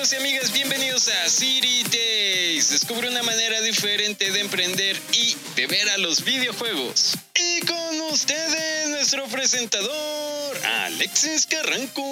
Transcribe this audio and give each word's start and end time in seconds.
amigos 0.00 0.12
y 0.14 0.16
amigas, 0.16 0.52
bienvenidos 0.54 1.08
a 1.08 1.28
City 1.28 1.82
Days. 1.92 2.70
Descubre 2.70 3.06
una 3.10 3.22
manera 3.22 3.60
diferente 3.60 4.30
de 4.30 4.40
emprender 4.40 4.96
y 5.12 5.36
de 5.56 5.66
ver 5.66 5.90
a 5.90 5.98
los 5.98 6.24
videojuegos. 6.24 7.18
Y 7.34 7.66
con 7.66 8.00
ustedes, 8.10 8.88
nuestro 8.88 9.26
presentador, 9.26 10.56
Alexis 10.64 11.46
Carranco. 11.46 12.02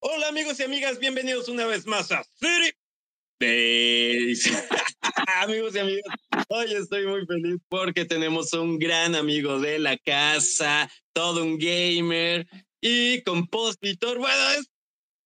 Hola 0.00 0.28
amigos 0.28 0.58
y 0.58 0.64
amigas, 0.64 0.98
bienvenidos 0.98 1.48
una 1.48 1.66
vez 1.66 1.86
más 1.86 2.10
a 2.10 2.24
City 2.40 2.72
Days. 3.38 4.50
amigos 5.36 5.76
y 5.76 5.78
amigas, 5.78 6.16
hoy 6.48 6.74
estoy 6.74 7.06
muy 7.06 7.24
feliz 7.26 7.60
porque 7.68 8.04
tenemos 8.04 8.52
un 8.54 8.76
gran 8.80 9.14
amigo 9.14 9.60
de 9.60 9.78
la 9.78 9.96
casa, 9.98 10.90
todo 11.12 11.44
un 11.44 11.58
gamer 11.58 12.48
y 12.80 13.22
compositor. 13.22 14.18
Bueno, 14.18 14.50
es 14.58 14.66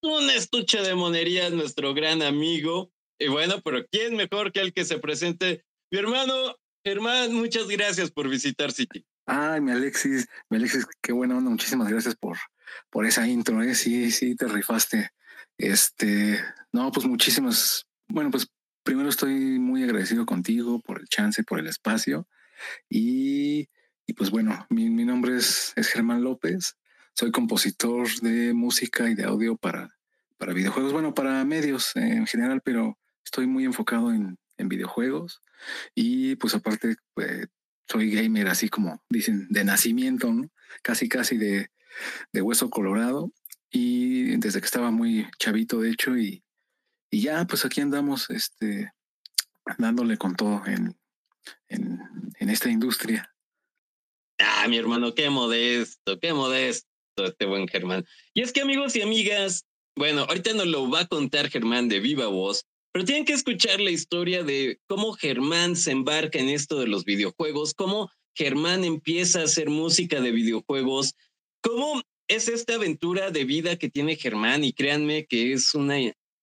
un 0.04 0.30
estuche 0.30 0.82
de 0.82 0.94
monerías, 0.94 1.52
nuestro 1.52 1.94
gran 1.94 2.22
amigo. 2.22 2.92
Y 3.18 3.28
bueno, 3.28 3.60
pero 3.64 3.84
¿quién 3.90 4.16
mejor 4.16 4.52
que 4.52 4.60
el 4.60 4.72
que 4.72 4.84
se 4.84 4.98
presente? 4.98 5.64
Mi 5.90 5.98
hermano 5.98 6.56
Germán, 6.84 7.32
muchas 7.32 7.66
gracias 7.68 8.10
por 8.10 8.28
visitar 8.28 8.70
City. 8.72 9.06
Ay, 9.26 9.60
mi 9.62 9.70
Alexis, 9.70 10.26
mi 10.50 10.58
Alexis, 10.58 10.86
qué 11.00 11.12
buena 11.12 11.38
onda. 11.38 11.50
Muchísimas 11.50 11.88
gracias 11.88 12.14
por, 12.16 12.36
por 12.90 13.06
esa 13.06 13.26
intro, 13.26 13.62
¿eh? 13.62 13.74
Sí, 13.74 14.10
sí, 14.10 14.36
te 14.36 14.46
rifaste. 14.46 15.10
Este, 15.56 16.38
no, 16.72 16.92
pues 16.92 17.06
muchísimas. 17.06 17.86
Bueno, 18.06 18.30
pues 18.30 18.46
primero 18.82 19.08
estoy 19.08 19.58
muy 19.58 19.82
agradecido 19.82 20.26
contigo 20.26 20.80
por 20.80 21.00
el 21.00 21.08
chance, 21.08 21.42
por 21.42 21.58
el 21.58 21.66
espacio. 21.66 22.28
Y, 22.90 23.68
y 24.06 24.12
pues 24.14 24.30
bueno, 24.30 24.66
mi, 24.68 24.90
mi 24.90 25.04
nombre 25.06 25.36
es, 25.38 25.72
es 25.76 25.88
Germán 25.88 26.22
López. 26.22 26.76
Soy 27.14 27.30
compositor 27.30 28.08
de 28.20 28.52
música 28.52 29.08
y 29.08 29.14
de 29.14 29.24
audio 29.24 29.56
para, 29.56 29.96
para 30.44 30.52
videojuegos, 30.52 30.92
bueno, 30.92 31.14
para 31.14 31.42
medios 31.46 31.96
en 31.96 32.26
general, 32.26 32.60
pero 32.62 32.98
estoy 33.24 33.46
muy 33.46 33.64
enfocado 33.64 34.12
en, 34.12 34.36
en 34.58 34.68
videojuegos 34.68 35.40
y 35.94 36.36
pues 36.36 36.54
aparte 36.54 36.96
pues, 37.14 37.46
soy 37.90 38.10
gamer 38.10 38.48
así 38.48 38.68
como 38.68 39.02
dicen 39.08 39.46
de 39.48 39.64
nacimiento, 39.64 40.30
casi 40.82 41.08
casi 41.08 41.38
de, 41.38 41.70
de, 42.30 42.42
hueso 42.42 42.68
colorado 42.68 43.32
y 43.70 44.36
desde 44.36 44.60
que 44.60 44.66
estaba 44.66 44.90
muy 44.90 45.26
chavito 45.38 45.80
de 45.80 45.92
hecho 45.92 46.14
y, 46.18 46.44
y 47.10 47.22
ya 47.22 47.46
pues 47.46 47.64
aquí 47.64 47.80
andamos 47.80 48.28
este 48.28 48.92
dándole 49.78 50.18
con 50.18 50.36
todo 50.36 50.62
en, 50.66 50.94
en, 51.68 52.00
en 52.38 52.50
esta 52.50 52.68
industria. 52.68 53.34
Ah, 54.38 54.68
mi 54.68 54.76
hermano, 54.76 55.14
qué 55.14 55.30
modesto, 55.30 56.20
qué 56.20 56.34
modesto 56.34 56.86
este 57.16 57.46
buen 57.46 57.66
Germán. 57.66 58.04
Y 58.34 58.42
es 58.42 58.52
que 58.52 58.60
amigos 58.60 58.94
y 58.94 59.00
amigas, 59.00 59.64
bueno, 59.96 60.22
ahorita 60.22 60.52
nos 60.54 60.66
lo 60.66 60.90
va 60.90 61.00
a 61.00 61.06
contar 61.06 61.50
Germán 61.50 61.88
de 61.88 62.00
viva 62.00 62.26
voz, 62.26 62.64
pero 62.92 63.04
tienen 63.04 63.24
que 63.24 63.32
escuchar 63.32 63.80
la 63.80 63.90
historia 63.90 64.42
de 64.42 64.78
cómo 64.86 65.12
Germán 65.12 65.76
se 65.76 65.90
embarca 65.90 66.38
en 66.38 66.48
esto 66.48 66.78
de 66.78 66.86
los 66.86 67.04
videojuegos, 67.04 67.74
cómo 67.74 68.10
Germán 68.36 68.84
empieza 68.84 69.40
a 69.40 69.44
hacer 69.44 69.70
música 69.70 70.20
de 70.20 70.32
videojuegos, 70.32 71.14
cómo 71.60 72.02
es 72.28 72.48
esta 72.48 72.74
aventura 72.74 73.30
de 73.30 73.44
vida 73.44 73.76
que 73.76 73.90
tiene 73.90 74.16
Germán. 74.16 74.64
Y 74.64 74.72
créanme 74.72 75.26
que 75.26 75.52
es 75.52 75.74
una 75.74 75.96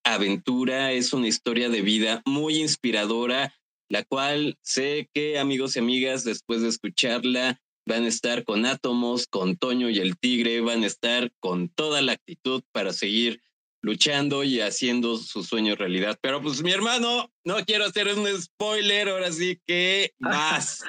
aventura, 0.03 0.91
es 0.91 1.13
una 1.13 1.27
historia 1.27 1.69
de 1.69 1.81
vida 1.81 2.21
muy 2.25 2.57
inspiradora, 2.61 3.53
la 3.89 4.03
cual 4.03 4.57
sé 4.61 5.09
que 5.13 5.39
amigos 5.39 5.75
y 5.75 5.79
amigas 5.79 6.23
después 6.23 6.61
de 6.61 6.69
escucharla 6.69 7.61
van 7.85 8.03
a 8.03 8.07
estar 8.07 8.43
con 8.43 8.65
Átomos, 8.65 9.27
con 9.27 9.57
Toño 9.57 9.89
y 9.89 9.99
el 9.99 10.17
Tigre, 10.17 10.61
van 10.61 10.83
a 10.83 10.87
estar 10.87 11.31
con 11.39 11.69
toda 11.69 12.01
la 12.01 12.13
actitud 12.13 12.63
para 12.71 12.93
seguir 12.93 13.41
luchando 13.81 14.43
y 14.43 14.61
haciendo 14.61 15.17
su 15.17 15.43
sueño 15.43 15.75
realidad. 15.75 16.17
Pero 16.21 16.41
pues 16.41 16.61
mi 16.61 16.71
hermano, 16.71 17.31
no 17.43 17.55
quiero 17.65 17.85
hacer 17.85 18.07
un 18.07 18.27
spoiler, 18.41 19.09
ahora 19.09 19.31
sí 19.31 19.59
que 19.65 20.13
más. 20.19 20.83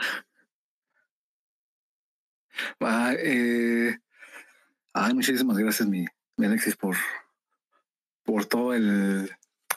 ah, 2.80 3.14
eh, 3.18 3.96
ay, 4.92 5.14
muchísimas 5.14 5.56
gracias, 5.56 5.88
mi, 5.88 6.04
Alexis, 6.38 6.76
por, 6.76 6.96
por 8.24 8.44
todo 8.44 8.74
el, 8.74 9.30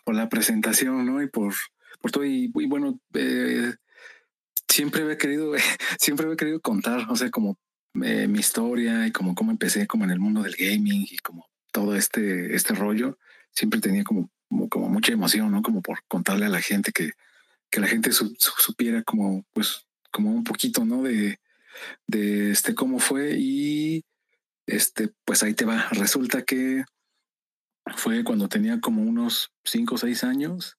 por 0.03 0.15
la 0.15 0.27
presentación, 0.27 1.05
¿no? 1.05 1.21
Y 1.21 1.27
por, 1.29 1.53
por 2.01 2.11
todo, 2.11 2.25
y, 2.25 2.51
y 2.53 2.65
bueno, 2.67 2.99
eh, 3.13 3.73
siempre 4.75 5.03
había 5.03 5.17
querido, 5.17 5.53
siempre 5.99 6.25
había 6.25 6.37
querido 6.37 6.59
contar, 6.59 7.07
o 7.09 7.15
sea, 7.15 7.29
como 7.29 7.57
eh, 8.03 8.27
mi 8.27 8.39
historia 8.39 9.07
y 9.07 9.11
como 9.11 9.33
cómo 9.33 9.51
empecé 9.51 9.87
como 9.87 10.03
en 10.03 10.11
el 10.11 10.19
mundo 10.19 10.43
del 10.43 10.55
gaming 10.55 11.07
y 11.09 11.17
como 11.19 11.47
todo 11.71 11.95
este, 11.95 12.55
este 12.55 12.73
rollo. 12.75 13.17
Siempre 13.51 13.79
tenía 13.79 14.03
como, 14.03 14.29
como, 14.69 14.89
mucha 14.89 15.13
emoción, 15.13 15.51
¿no? 15.51 15.61
Como 15.61 15.81
por 15.81 15.99
contarle 16.07 16.45
a 16.45 16.49
la 16.49 16.61
gente 16.61 16.91
que, 16.91 17.11
que 17.71 17.79
la 17.79 17.87
gente 17.87 18.11
supiera 18.11 19.01
como, 19.03 19.45
pues, 19.53 19.87
como 20.11 20.31
un 20.31 20.43
poquito, 20.43 20.83
¿no? 20.83 21.03
De, 21.03 21.39
de 22.07 22.51
este 22.51 22.75
cómo 22.75 22.99
fue 22.99 23.35
y 23.37 24.03
este, 24.67 25.09
pues 25.23 25.41
ahí 25.43 25.53
te 25.53 25.63
va. 25.63 25.87
Resulta 25.91 26.43
que 26.43 26.83
fue 27.95 28.25
cuando 28.25 28.49
tenía 28.49 28.81
como 28.81 29.03
unos 29.03 29.51
cinco 29.63 29.95
o 29.95 29.97
seis 29.97 30.25
años 30.25 30.77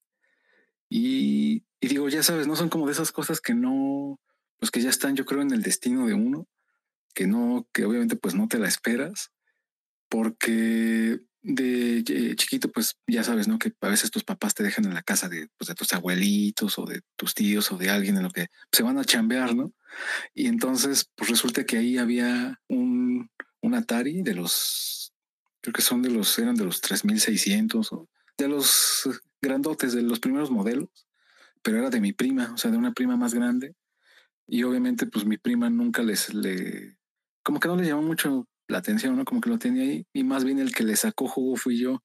y 0.91 1.66
y 1.81 1.89
digo, 1.89 2.09
ya 2.09 2.23
sabes, 2.23 2.47
no 2.47 2.57
son 2.57 2.69
como 2.69 2.87
de 2.87 2.93
esas 2.93 3.13
cosas 3.13 3.41
que 3.41 3.55
no, 3.55 4.21
pues 4.59 4.71
que 4.71 4.81
ya 4.81 4.91
están, 4.91 5.17
yo 5.17 5.25
creo, 5.25 5.43
en 5.43 5.53
el 5.53 5.63
destino 5.63 6.07
de 6.07 6.15
uno, 6.15 6.47
que 7.15 7.27
no, 7.27 7.69
que 7.73 7.85
obviamente 7.85 8.17
pues 8.17 8.35
no 8.35 8.49
te 8.49 8.59
la 8.59 8.69
esperas, 8.69 9.33
porque 10.09 11.21
de 11.43 12.03
chiquito, 12.37 12.73
pues 12.73 12.97
ya 13.07 13.23
sabes, 13.23 13.47
¿no? 13.47 13.59
Que 13.59 13.73
a 13.81 13.89
veces 13.89 14.11
tus 14.11 14.25
papás 14.25 14.55
te 14.55 14.65
dejan 14.65 14.85
en 14.85 14.95
la 14.95 15.03
casa 15.03 15.29
de, 15.29 15.49
pues, 15.57 15.69
de 15.69 15.75
tus 15.77 15.93
abuelitos 15.93 16.77
o 16.79 16.87
de 16.87 17.03
tus 17.15 17.35
tíos 17.35 17.71
o 17.71 17.79
de 17.79 17.89
alguien 17.89 18.17
en 18.17 18.25
lo 18.25 18.31
que 18.31 18.49
se 18.73 18.83
van 18.83 18.99
a 18.99 19.05
chambear, 19.05 19.55
¿no? 19.55 19.73
Y 20.35 20.47
entonces, 20.47 21.09
pues 21.15 21.31
resulta 21.31 21.65
que 21.65 21.79
ahí 21.79 21.99
había 21.99 22.61
un, 22.69 23.31
un 23.61 23.75
Atari 23.75 24.23
de 24.23 24.35
los, 24.35 25.13
creo 25.61 25.73
que 25.73 25.83
son 25.83 26.03
de 26.03 26.11
los, 26.11 26.37
eran 26.39 26.57
de 26.57 26.65
los 26.65 26.81
3600 26.81 27.93
o 27.93 28.09
de 28.37 28.49
los 28.49 29.09
grandotes, 29.41 29.93
de 29.93 30.03
los 30.03 30.19
primeros 30.19 30.51
modelos 30.51 31.06
pero 31.67 31.79
era 31.79 31.91
de 31.91 32.01
mi 32.01 32.13
prima, 32.13 32.53
o 32.55 32.57
sea, 32.57 32.71
de 32.71 32.77
una 32.77 32.93
prima 32.93 33.17
más 33.17 33.35
grande. 33.35 33.75
Y 34.47 34.63
obviamente, 34.63 35.05
pues 35.09 35.25
mi 35.25 35.37
prima 35.37 35.69
nunca 35.69 36.05
les, 36.05 36.33
le, 36.33 36.97
como 37.43 37.59
que 37.59 37.67
no 37.67 37.75
le 37.75 37.85
llamó 37.85 38.03
mucho 38.03 38.47
la 38.69 38.79
atención, 38.79 39.17
¿no? 39.17 39.25
Como 39.25 39.41
que 39.41 39.51
lo 39.51 39.59
tenía 39.59 39.83
ahí. 39.83 40.07
Y 40.13 40.23
más 40.23 40.45
bien 40.45 40.61
el 40.61 40.73
que 40.73 40.85
le 40.85 40.95
sacó 40.95 41.27
jugo 41.27 41.57
fui 41.57 41.77
yo. 41.77 42.05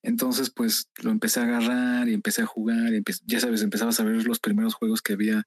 Entonces, 0.00 0.48
pues 0.48 0.88
lo 1.02 1.10
empecé 1.10 1.40
a 1.40 1.42
agarrar 1.42 2.08
y 2.08 2.14
empecé 2.14 2.40
a 2.40 2.46
jugar. 2.46 2.94
Y 2.94 3.02
ya 3.26 3.38
sabes, 3.38 3.60
empezabas 3.60 4.00
a 4.00 4.04
ver 4.04 4.24
los 4.24 4.40
primeros 4.40 4.72
juegos 4.72 5.02
que 5.02 5.12
había. 5.12 5.42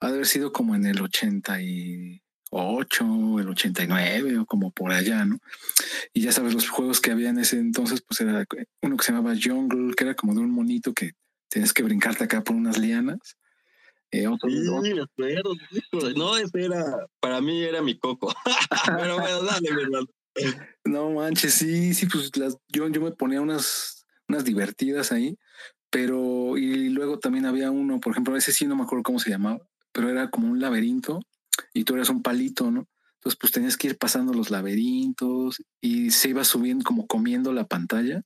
Ha 0.00 0.08
de 0.08 0.14
haber 0.14 0.26
sido 0.26 0.52
como 0.52 0.74
en 0.74 0.86
el 0.86 1.00
88, 1.00 2.20
el 3.38 3.48
89 3.48 4.38
o 4.38 4.46
como 4.46 4.72
por 4.72 4.90
allá, 4.90 5.24
¿no? 5.24 5.38
Y 6.12 6.22
ya 6.22 6.32
sabes, 6.32 6.52
los 6.52 6.68
juegos 6.68 7.00
que 7.00 7.12
había 7.12 7.28
en 7.28 7.38
ese 7.38 7.60
entonces, 7.60 8.02
pues 8.02 8.20
era 8.22 8.44
uno 8.82 8.96
que 8.96 9.04
se 9.04 9.12
llamaba 9.12 9.36
Jungle, 9.40 9.94
que 9.94 10.02
era 10.02 10.16
como 10.16 10.34
de 10.34 10.40
un 10.40 10.50
monito 10.50 10.92
que 10.92 11.12
tienes 11.48 11.72
que 11.72 11.82
brincarte 11.82 12.24
acá 12.24 12.42
por 12.42 12.56
unas 12.56 12.78
lianas. 12.78 13.36
Eh, 14.10 14.28
otro, 14.28 14.48
sí, 14.48 14.58
no, 16.16 16.36
ese 16.36 16.64
era, 16.64 17.06
para 17.20 17.40
mí 17.40 17.62
era 17.62 17.82
mi 17.82 17.98
coco. 17.98 18.32
Pero 18.98 19.18
bueno, 19.18 19.42
dale, 19.42 19.72
mi 19.72 19.82
hermano. 19.82 20.06
No 20.84 21.10
manches, 21.10 21.54
sí, 21.54 21.94
sí, 21.94 22.06
pues 22.06 22.36
las, 22.36 22.56
yo, 22.68 22.88
yo 22.88 23.00
me 23.00 23.10
ponía 23.10 23.40
unas, 23.40 24.06
unas 24.28 24.44
divertidas 24.44 25.10
ahí, 25.10 25.38
pero 25.90 26.58
y 26.58 26.90
luego 26.90 27.18
también 27.18 27.46
había 27.46 27.70
uno, 27.70 28.00
por 28.00 28.12
ejemplo, 28.12 28.36
ese 28.36 28.52
sí 28.52 28.66
no 28.66 28.76
me 28.76 28.82
acuerdo 28.82 29.02
cómo 29.02 29.18
se 29.18 29.30
llamaba, 29.30 29.66
pero 29.92 30.10
era 30.10 30.30
como 30.30 30.48
un 30.48 30.60
laberinto 30.60 31.20
y 31.72 31.84
tú 31.84 31.94
eras 31.94 32.10
un 32.10 32.22
palito, 32.22 32.70
¿no? 32.70 32.86
Entonces, 33.14 33.38
pues 33.40 33.52
tenías 33.52 33.76
que 33.76 33.88
ir 33.88 33.98
pasando 33.98 34.34
los 34.34 34.50
laberintos 34.50 35.62
y 35.80 36.10
se 36.10 36.28
iba 36.28 36.44
subiendo 36.44 36.84
como 36.84 37.06
comiendo 37.06 37.52
la 37.52 37.66
pantalla 37.66 38.22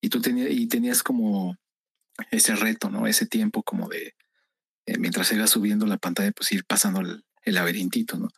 y 0.00 0.10
tú 0.10 0.20
tenías, 0.20 0.50
y 0.50 0.68
tenías 0.68 1.02
como 1.02 1.56
ese 2.30 2.56
reto, 2.56 2.90
¿no? 2.90 3.06
Ese 3.06 3.26
tiempo 3.26 3.62
como 3.62 3.88
de, 3.88 4.14
eh, 4.86 4.98
mientras 4.98 5.28
se 5.28 5.36
iba 5.36 5.46
subiendo 5.46 5.86
la 5.86 5.98
pantalla, 5.98 6.32
pues 6.32 6.52
ir 6.52 6.64
pasando 6.64 7.00
el, 7.00 7.24
el 7.44 7.54
laberintito, 7.54 8.18
¿no? 8.18 8.28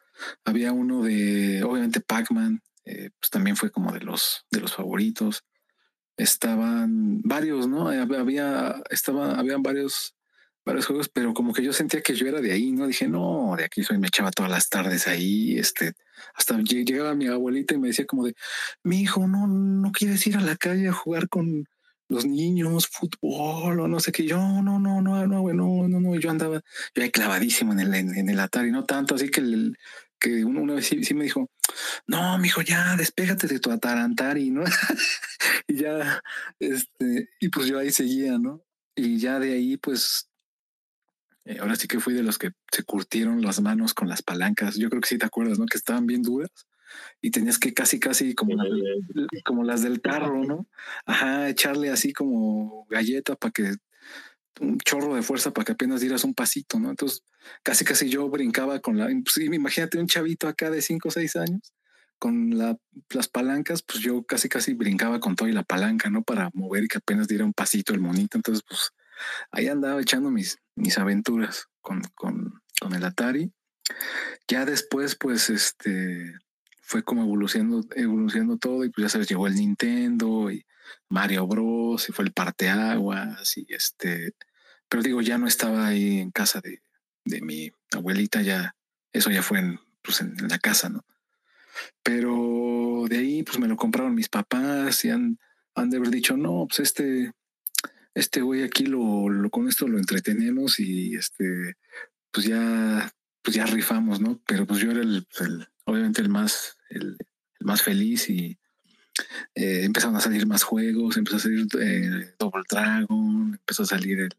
Había 0.44 0.72
uno 0.72 1.02
de, 1.02 1.62
obviamente, 1.64 2.00
Pac-Man, 2.00 2.62
eh, 2.84 3.10
pues 3.18 3.30
también 3.30 3.56
fue 3.56 3.70
como 3.70 3.92
de 3.92 4.00
los, 4.00 4.44
de 4.50 4.60
los 4.60 4.74
favoritos. 4.74 5.44
Estaban 6.16 7.22
varios, 7.22 7.66
¿no? 7.66 7.92
Eh, 7.92 7.98
había, 7.98 8.82
estaba, 8.90 9.38
habían 9.38 9.62
varios, 9.62 10.14
varios 10.64 10.86
juegos, 10.86 11.08
pero 11.08 11.34
como 11.34 11.52
que 11.52 11.62
yo 11.62 11.72
sentía 11.72 12.02
que 12.02 12.14
yo 12.14 12.26
era 12.26 12.40
de 12.40 12.52
ahí, 12.52 12.72
¿no? 12.72 12.86
Dije, 12.86 13.08
no, 13.08 13.54
de 13.56 13.64
aquí 13.64 13.82
soy, 13.82 13.98
me 13.98 14.08
echaba 14.08 14.30
todas 14.30 14.50
las 14.50 14.68
tardes 14.68 15.08
ahí, 15.08 15.58
este, 15.58 15.94
hasta 16.34 16.56
llegaba 16.58 17.14
mi 17.14 17.26
abuelita 17.26 17.74
y 17.74 17.78
me 17.78 17.88
decía 17.88 18.06
como 18.06 18.24
de, 18.24 18.34
mi 18.82 19.00
hijo, 19.00 19.26
no, 19.26 19.46
no 19.46 19.92
quieres 19.92 20.26
ir 20.26 20.36
a 20.36 20.40
la 20.40 20.56
calle 20.56 20.88
a 20.88 20.92
jugar 20.92 21.28
con, 21.28 21.66
los 22.08 22.26
niños, 22.26 22.88
fútbol 22.88 23.80
o 23.80 23.88
no 23.88 24.00
sé 24.00 24.12
qué. 24.12 24.26
Yo 24.26 24.38
no, 24.38 24.62
no, 24.62 24.78
no, 24.78 25.26
no, 25.26 25.26
no, 25.26 25.88
no, 25.88 26.00
no, 26.00 26.14
Yo 26.16 26.30
andaba, 26.30 26.62
yo 26.94 27.02
ahí 27.02 27.10
clavadísimo 27.10 27.72
en 27.72 27.80
el, 27.80 27.94
en, 27.94 28.28
el 28.28 28.40
Atari, 28.40 28.70
no 28.70 28.84
tanto, 28.84 29.14
así 29.14 29.30
que 29.30 29.40
el, 29.40 29.78
que 30.18 30.44
uno 30.44 30.62
una 30.62 30.74
vez 30.74 30.86
sí, 30.86 31.14
me 31.14 31.24
dijo, 31.24 31.50
no, 32.06 32.38
mijo, 32.38 32.62
ya 32.62 32.96
despégate 32.96 33.46
de 33.46 33.60
tu 33.60 33.70
Atarantari, 33.70 34.50
¿no? 34.50 34.64
y 35.68 35.76
ya, 35.76 36.22
este, 36.58 37.30
y 37.40 37.48
pues 37.48 37.66
yo 37.66 37.78
ahí 37.78 37.90
seguía, 37.90 38.38
¿no? 38.38 38.62
Y 38.94 39.18
ya 39.18 39.38
de 39.40 39.52
ahí, 39.54 39.76
pues, 39.76 40.30
eh, 41.44 41.58
ahora 41.60 41.76
sí 41.76 41.88
que 41.88 42.00
fui 42.00 42.14
de 42.14 42.22
los 42.22 42.38
que 42.38 42.52
se 42.72 42.84
curtieron 42.84 43.42
las 43.42 43.60
manos 43.60 43.92
con 43.92 44.08
las 44.08 44.22
palancas. 44.22 44.76
Yo 44.76 44.88
creo 44.88 45.00
que 45.00 45.08
sí 45.08 45.18
te 45.18 45.26
acuerdas, 45.26 45.58
¿no? 45.58 45.66
Que 45.66 45.76
estaban 45.78 46.06
bien 46.06 46.22
duras 46.22 46.50
y 47.20 47.30
tenías 47.30 47.58
que 47.58 47.72
casi, 47.72 47.98
casi 47.98 48.34
como, 48.34 48.56
como 49.44 49.64
las 49.64 49.82
del 49.82 50.00
carro, 50.00 50.44
¿no? 50.44 50.66
Ajá, 51.06 51.48
echarle 51.48 51.90
así 51.90 52.12
como 52.12 52.86
galleta 52.90 53.36
para 53.36 53.52
que 53.52 53.74
un 54.60 54.78
chorro 54.78 55.14
de 55.14 55.22
fuerza 55.22 55.52
para 55.52 55.64
que 55.64 55.72
apenas 55.72 56.00
dieras 56.00 56.24
un 56.24 56.34
pasito, 56.34 56.78
¿no? 56.78 56.90
Entonces, 56.90 57.22
casi, 57.62 57.84
casi 57.84 58.08
yo 58.08 58.28
brincaba 58.28 58.80
con 58.80 58.98
la, 58.98 59.06
pues, 59.06 59.38
imagínate 59.38 59.98
un 59.98 60.06
chavito 60.06 60.48
acá 60.48 60.70
de 60.70 60.82
cinco 60.82 61.08
o 61.08 61.12
seis 61.12 61.36
años 61.36 61.72
con 62.18 62.56
las 62.56 63.28
palancas, 63.28 63.82
pues 63.82 64.00
yo 64.00 64.24
casi, 64.24 64.48
casi 64.48 64.72
brincaba 64.72 65.20
con 65.20 65.36
todo 65.36 65.48
y 65.48 65.52
la 65.52 65.62
palanca, 65.62 66.08
¿no? 66.10 66.22
Para 66.22 66.50
mover 66.54 66.84
y 66.84 66.88
que 66.88 66.98
apenas 66.98 67.28
diera 67.28 67.44
un 67.44 67.52
pasito 67.52 67.92
el 67.92 68.00
monito. 68.00 68.38
Entonces, 68.38 68.64
pues 68.66 68.92
ahí 69.50 69.68
andaba 69.68 70.00
echando 70.00 70.30
mis, 70.30 70.58
mis 70.74 70.96
aventuras 70.96 71.66
con, 71.80 72.00
con, 72.14 72.62
con 72.80 72.94
el 72.94 73.04
Atari. 73.04 73.52
Ya 74.48 74.64
después, 74.64 75.16
pues, 75.16 75.50
este, 75.50 76.32
fue 76.86 77.02
como 77.02 77.22
evolucionando, 77.22 77.86
evolucionando 77.96 78.58
todo 78.58 78.84
y 78.84 78.90
pues 78.90 79.04
ya 79.04 79.08
sabes, 79.08 79.28
llegó 79.28 79.46
el 79.46 79.54
Nintendo 79.54 80.50
y 80.50 80.64
Mario 81.08 81.46
Bros 81.46 82.08
y 82.08 82.12
fue 82.12 82.26
el 82.26 82.32
parteaguas 82.32 83.56
y 83.56 83.66
este, 83.70 84.34
pero 84.88 85.02
digo, 85.02 85.22
ya 85.22 85.38
no 85.38 85.46
estaba 85.46 85.86
ahí 85.86 86.18
en 86.18 86.30
casa 86.30 86.60
de, 86.60 86.82
de 87.24 87.40
mi 87.40 87.72
abuelita, 87.92 88.42
ya, 88.42 88.76
eso 89.12 89.30
ya 89.30 89.42
fue 89.42 89.60
en, 89.60 89.80
pues 90.02 90.20
en, 90.20 90.36
la 90.48 90.58
casa, 90.58 90.90
¿no? 90.90 91.04
Pero 92.02 93.04
de 93.08 93.18
ahí 93.18 93.42
pues 93.42 93.58
me 93.58 93.68
lo 93.68 93.76
compraron 93.76 94.14
mis 94.14 94.28
papás 94.28 95.04
y 95.06 95.10
han, 95.10 95.38
han 95.74 95.90
de 95.90 95.96
haber 95.96 96.10
dicho, 96.10 96.36
no, 96.36 96.66
pues 96.68 96.80
este, 96.80 97.32
este 98.14 98.42
güey 98.42 98.62
aquí 98.62 98.84
lo, 98.84 99.30
lo, 99.30 99.48
con 99.48 99.68
esto 99.68 99.88
lo 99.88 99.98
entretenemos 99.98 100.78
y 100.78 101.16
este, 101.16 101.76
pues 102.30 102.46
ya, 102.46 103.10
pues 103.42 103.56
ya 103.56 103.64
rifamos, 103.64 104.20
¿no? 104.20 104.40
Pero 104.46 104.66
pues 104.66 104.80
yo 104.80 104.90
era 104.90 105.00
el, 105.00 105.26
el 105.40 105.68
obviamente 105.84 106.20
el 106.20 106.28
más, 106.28 106.76
el, 106.90 107.16
más 107.60 107.82
feliz 107.82 108.28
y 108.28 108.58
eh, 109.54 109.84
empezaron 109.84 110.16
a 110.16 110.20
salir 110.20 110.46
más 110.46 110.62
juegos, 110.62 111.16
empezó 111.16 111.36
a 111.36 111.40
salir 111.40 111.66
eh, 111.80 112.34
Double 112.38 112.64
Dragon, 112.68 113.54
empezó 113.54 113.84
a 113.84 113.86
salir 113.86 114.20
el, 114.20 114.30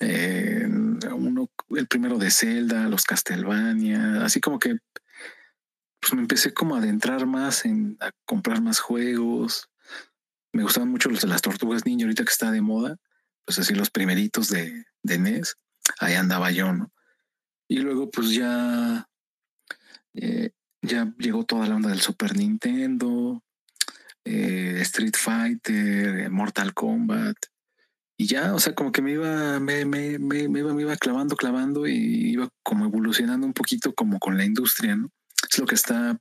eh, 0.00 0.66
uno, 1.12 1.50
el 1.70 1.86
primero 1.86 2.18
de 2.18 2.30
Zelda, 2.30 2.88
los 2.88 3.04
Castlevania, 3.04 4.24
así 4.24 4.40
como 4.40 4.58
que 4.58 4.76
pues 6.00 6.14
me 6.14 6.22
empecé 6.22 6.54
como 6.54 6.74
a 6.74 6.78
adentrar 6.78 7.26
más 7.26 7.64
en 7.64 7.96
a 8.00 8.10
comprar 8.24 8.62
más 8.62 8.80
juegos. 8.80 9.68
Me 10.52 10.62
gustaban 10.62 10.88
mucho 10.88 11.10
los 11.10 11.20
de 11.20 11.28
las 11.28 11.42
tortugas 11.42 11.84
niño, 11.84 12.06
ahorita 12.06 12.24
que 12.24 12.32
está 12.32 12.50
de 12.50 12.62
moda, 12.62 12.96
pues 13.44 13.58
así 13.58 13.74
los 13.74 13.90
primeritos 13.90 14.48
de, 14.48 14.86
de 15.02 15.18
NES, 15.18 15.56
ahí 16.00 16.14
andaba 16.14 16.50
yo, 16.50 16.72
¿no? 16.72 16.90
Y 17.68 17.78
luego 17.78 18.10
pues 18.10 18.32
ya 18.32 19.09
eh, 20.14 20.50
ya 20.82 21.12
llegó 21.18 21.44
toda 21.44 21.66
la 21.66 21.76
onda 21.76 21.90
del 21.90 22.00
Super 22.00 22.36
Nintendo, 22.36 23.42
eh, 24.24 24.78
Street 24.80 25.14
Fighter, 25.16 26.20
eh, 26.20 26.28
Mortal 26.28 26.74
Kombat. 26.74 27.36
Y 28.16 28.26
ya, 28.26 28.54
o 28.54 28.58
sea, 28.58 28.74
como 28.74 28.92
que 28.92 29.00
me 29.00 29.12
iba, 29.12 29.60
me, 29.60 29.80
iba, 29.80 30.74
me 30.74 30.82
iba 30.82 30.96
clavando, 30.96 31.36
clavando 31.36 31.86
y 31.86 32.32
iba 32.32 32.48
como 32.62 32.84
evolucionando 32.84 33.46
un 33.46 33.54
poquito 33.54 33.94
como 33.94 34.18
con 34.18 34.36
la 34.36 34.44
industria, 34.44 34.94
¿no? 34.94 35.10
Es 35.50 35.58
lo 35.58 35.64
que 35.64 35.74
está, 35.74 36.20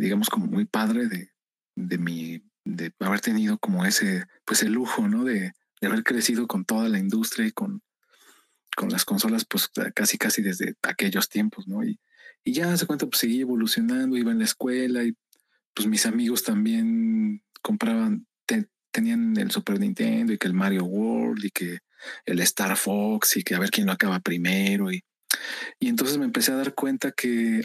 digamos, 0.00 0.28
como 0.28 0.46
muy 0.46 0.64
padre 0.64 1.06
de, 1.06 1.30
de 1.76 1.98
mi, 1.98 2.42
de 2.64 2.92
haber 2.98 3.20
tenido 3.20 3.56
como 3.58 3.84
ese, 3.84 4.24
pues 4.44 4.64
el 4.64 4.72
lujo, 4.72 5.06
¿no? 5.06 5.22
De, 5.22 5.52
de 5.80 5.86
haber 5.86 6.02
crecido 6.02 6.46
con 6.46 6.64
toda 6.64 6.88
la 6.88 6.98
industria 6.98 7.46
y 7.46 7.52
con, 7.52 7.82
con 8.76 8.88
las 8.88 9.04
consolas, 9.04 9.44
pues 9.44 9.70
casi, 9.94 10.18
casi 10.18 10.42
desde 10.42 10.74
aquellos 10.82 11.28
tiempos, 11.28 11.68
¿no? 11.68 11.82
Y 12.44 12.52
ya 12.52 12.76
se 12.76 12.86
cuenta, 12.86 13.06
pues 13.06 13.20
seguí 13.20 13.40
evolucionando, 13.40 14.16
iba 14.16 14.30
en 14.30 14.38
la 14.38 14.44
escuela 14.44 15.02
y 15.02 15.16
pues 15.72 15.88
mis 15.88 16.06
amigos 16.06 16.44
también 16.44 17.42
compraban, 17.62 18.26
tenían 18.90 19.36
el 19.38 19.50
Super 19.50 19.80
Nintendo 19.80 20.32
y 20.32 20.38
que 20.38 20.46
el 20.46 20.54
Mario 20.54 20.84
World 20.84 21.44
y 21.44 21.50
que 21.50 21.78
el 22.26 22.38
Star 22.40 22.76
Fox 22.76 23.38
y 23.38 23.42
que 23.42 23.54
a 23.54 23.58
ver 23.58 23.70
quién 23.70 23.86
lo 23.86 23.92
acaba 23.92 24.20
primero. 24.20 24.92
Y, 24.92 25.02
y 25.80 25.88
entonces 25.88 26.18
me 26.18 26.26
empecé 26.26 26.52
a 26.52 26.56
dar 26.56 26.74
cuenta 26.74 27.10
que, 27.10 27.64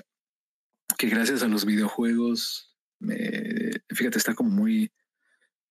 que 0.97 1.09
gracias 1.09 1.43
a 1.43 1.47
los 1.47 1.65
videojuegos, 1.65 2.73
fíjate, 3.89 4.17
está 4.17 4.33
como 4.33 4.49
muy 4.49 4.91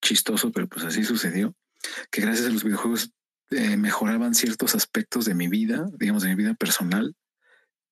chistoso, 0.01 0.53
pero 0.53 0.69
pues 0.69 0.85
así 0.85 1.03
sucedió, 1.03 1.57
que 2.11 2.21
gracias 2.21 2.47
a 2.47 2.51
los 2.51 2.63
videojuegos 2.63 3.11
eh, 3.51 3.77
mejoraban 3.79 4.35
ciertos 4.35 4.75
aspectos 4.75 5.25
de 5.25 5.35
mi 5.35 5.49
vida, 5.49 5.89
digamos, 5.99 6.23
de 6.23 6.29
mi 6.29 6.35
vida 6.37 6.55
personal 6.55 7.17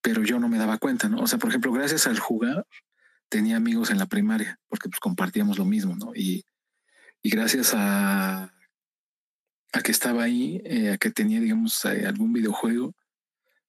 pero 0.07 0.23
yo 0.23 0.39
no 0.39 0.49
me 0.49 0.57
daba 0.57 0.79
cuenta, 0.79 1.09
¿no? 1.09 1.19
O 1.19 1.27
sea, 1.27 1.41
por 1.41 1.49
ejemplo, 1.49 1.73
gracias 1.73 2.07
al 2.07 2.21
jugar, 2.21 2.65
tenía 3.29 3.57
amigos 3.57 3.91
en 3.91 3.99
la 3.99 4.07
primaria, 4.07 4.57
porque 4.69 4.89
pues 4.89 5.01
compartíamos 5.01 5.59
lo 5.59 5.65
mismo, 5.65 5.97
¿no? 5.97 6.15
Y, 6.15 6.45
y 7.23 7.31
gracias 7.31 7.75
a, 7.75 8.55
a 9.73 9.81
que 9.83 9.91
estaba 9.91 10.23
ahí, 10.23 10.63
eh, 10.65 10.93
a 10.93 10.97
que 10.97 11.11
tenía, 11.11 11.41
digamos, 11.41 11.85
eh, 11.87 12.07
algún 12.07 12.33
videojuego, 12.33 12.95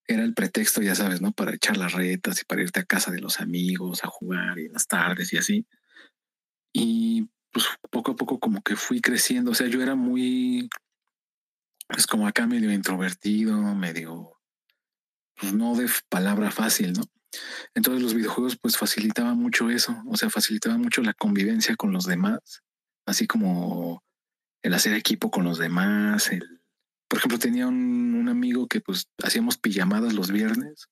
era 0.06 0.24
el 0.24 0.36
pretexto, 0.36 0.84
ya 0.84 0.94
sabes, 0.94 1.22
¿no? 1.22 1.31
Para 1.31 1.56
echar 1.56 1.75
las 1.75 1.94
retas 1.94 2.40
y 2.40 2.45
para 2.45 2.62
irte 2.62 2.81
a 2.81 2.86
casa 2.86 3.10
de 3.10 3.19
los 3.19 3.40
amigos, 3.40 4.04
a 4.04 4.07
jugar 4.07 4.60
y 4.60 4.68
en 4.68 4.74
las 4.74 4.86
tardes 4.86 5.33
y 5.33 5.38
así. 5.38 5.66
Y 6.72 7.31
pues 7.51 7.66
poco 7.90 8.12
a 8.12 8.16
poco 8.16 8.40
como 8.40 8.62
que 8.62 8.75
fui 8.75 9.01
creciendo, 9.01 9.50
o 9.50 9.56
sea, 9.56 9.66
yo 9.66 9.81
era 9.81 9.95
muy, 9.95 10.69
pues 11.88 12.06
como 12.06 12.28
acá 12.28 12.45
medio 12.45 12.72
introvertido, 12.72 13.57
medio 13.74 14.37
pues 15.39 15.54
no 15.54 15.75
de 15.75 15.89
palabra 16.10 16.51
fácil, 16.51 16.94
¿no? 16.94 17.04
Entonces 17.75 18.01
los 18.01 18.13
videojuegos 18.13 18.57
pues 18.57 18.78
facilitaban 18.78 19.38
mucho 19.38 19.69
eso, 19.69 20.01
o 20.07 20.18
sea, 20.18 20.30
facilitaban 20.30 20.81
mucho 20.81 21.01
la 21.01 21.13
convivencia 21.13 21.75
con 21.75 21.92
los 21.92 22.06
demás, 22.06 22.63
así 23.06 23.28
como 23.28 24.04
el 24.63 24.74
hacer 24.74 24.94
equipo 24.94 25.30
con 25.30 25.44
los 25.44 25.57
demás, 25.57 26.31
el, 26.31 26.62
por 27.07 27.19
ejemplo, 27.19 27.39
tenía 27.39 27.68
un, 27.68 28.16
un 28.16 28.30
amigo 28.30 28.68
que 28.68 28.81
pues 28.81 29.10
hacíamos 29.24 29.57
pijamadas 29.57 30.13
los 30.13 30.31
viernes 30.31 30.89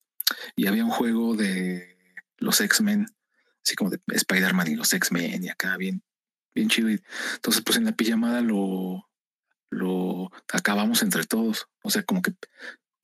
y 0.56 0.68
había 0.68 0.86
un 0.86 0.91
juego 0.91 1.36
de 1.36 1.98
los 2.38 2.62
X-Men, 2.62 3.07
así 3.63 3.75
como 3.75 3.89
de 3.89 4.00
Spider-Man 4.07 4.71
y 4.71 4.75
los 4.75 4.94
X-Men 4.94 5.44
y 5.44 5.50
acá 5.50 5.77
bien, 5.77 6.03
bien 6.53 6.69
chido. 6.69 6.89
Entonces 6.89 7.63
pues 7.63 7.77
en 7.77 7.86
la 7.86 7.93
pijamada 7.93 8.41
lo, 8.41 9.10
lo 9.70 10.31
acabamos 10.51 11.01
entre 11.01 11.25
todos, 11.25 11.67
o 11.84 11.89
sea, 11.89 12.03
como 12.03 12.22
que 12.22 12.34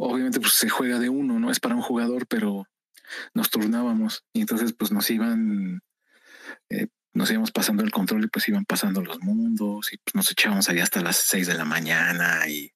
obviamente 0.01 0.39
pues 0.39 0.53
se 0.53 0.69
juega 0.69 0.99
de 0.99 1.09
uno, 1.09 1.39
no 1.39 1.51
es 1.51 1.59
para 1.59 1.75
un 1.75 1.81
jugador, 1.81 2.27
pero 2.27 2.67
nos 3.33 3.49
turnábamos 3.49 4.25
y 4.33 4.41
entonces 4.41 4.73
pues 4.73 4.91
nos 4.91 5.09
iban, 5.09 5.81
eh, 6.69 6.87
nos 7.13 7.29
íbamos 7.29 7.51
pasando 7.51 7.83
el 7.83 7.91
control 7.91 8.23
y 8.23 8.27
pues 8.27 8.47
iban 8.47 8.65
pasando 8.65 9.01
los 9.01 9.19
mundos 9.21 9.93
y 9.93 9.97
pues 9.97 10.15
nos 10.15 10.31
echábamos 10.31 10.69
ahí 10.69 10.79
hasta 10.79 11.01
las 11.01 11.17
seis 11.17 11.47
de 11.47 11.55
la 11.55 11.65
mañana 11.65 12.47
y, 12.47 12.73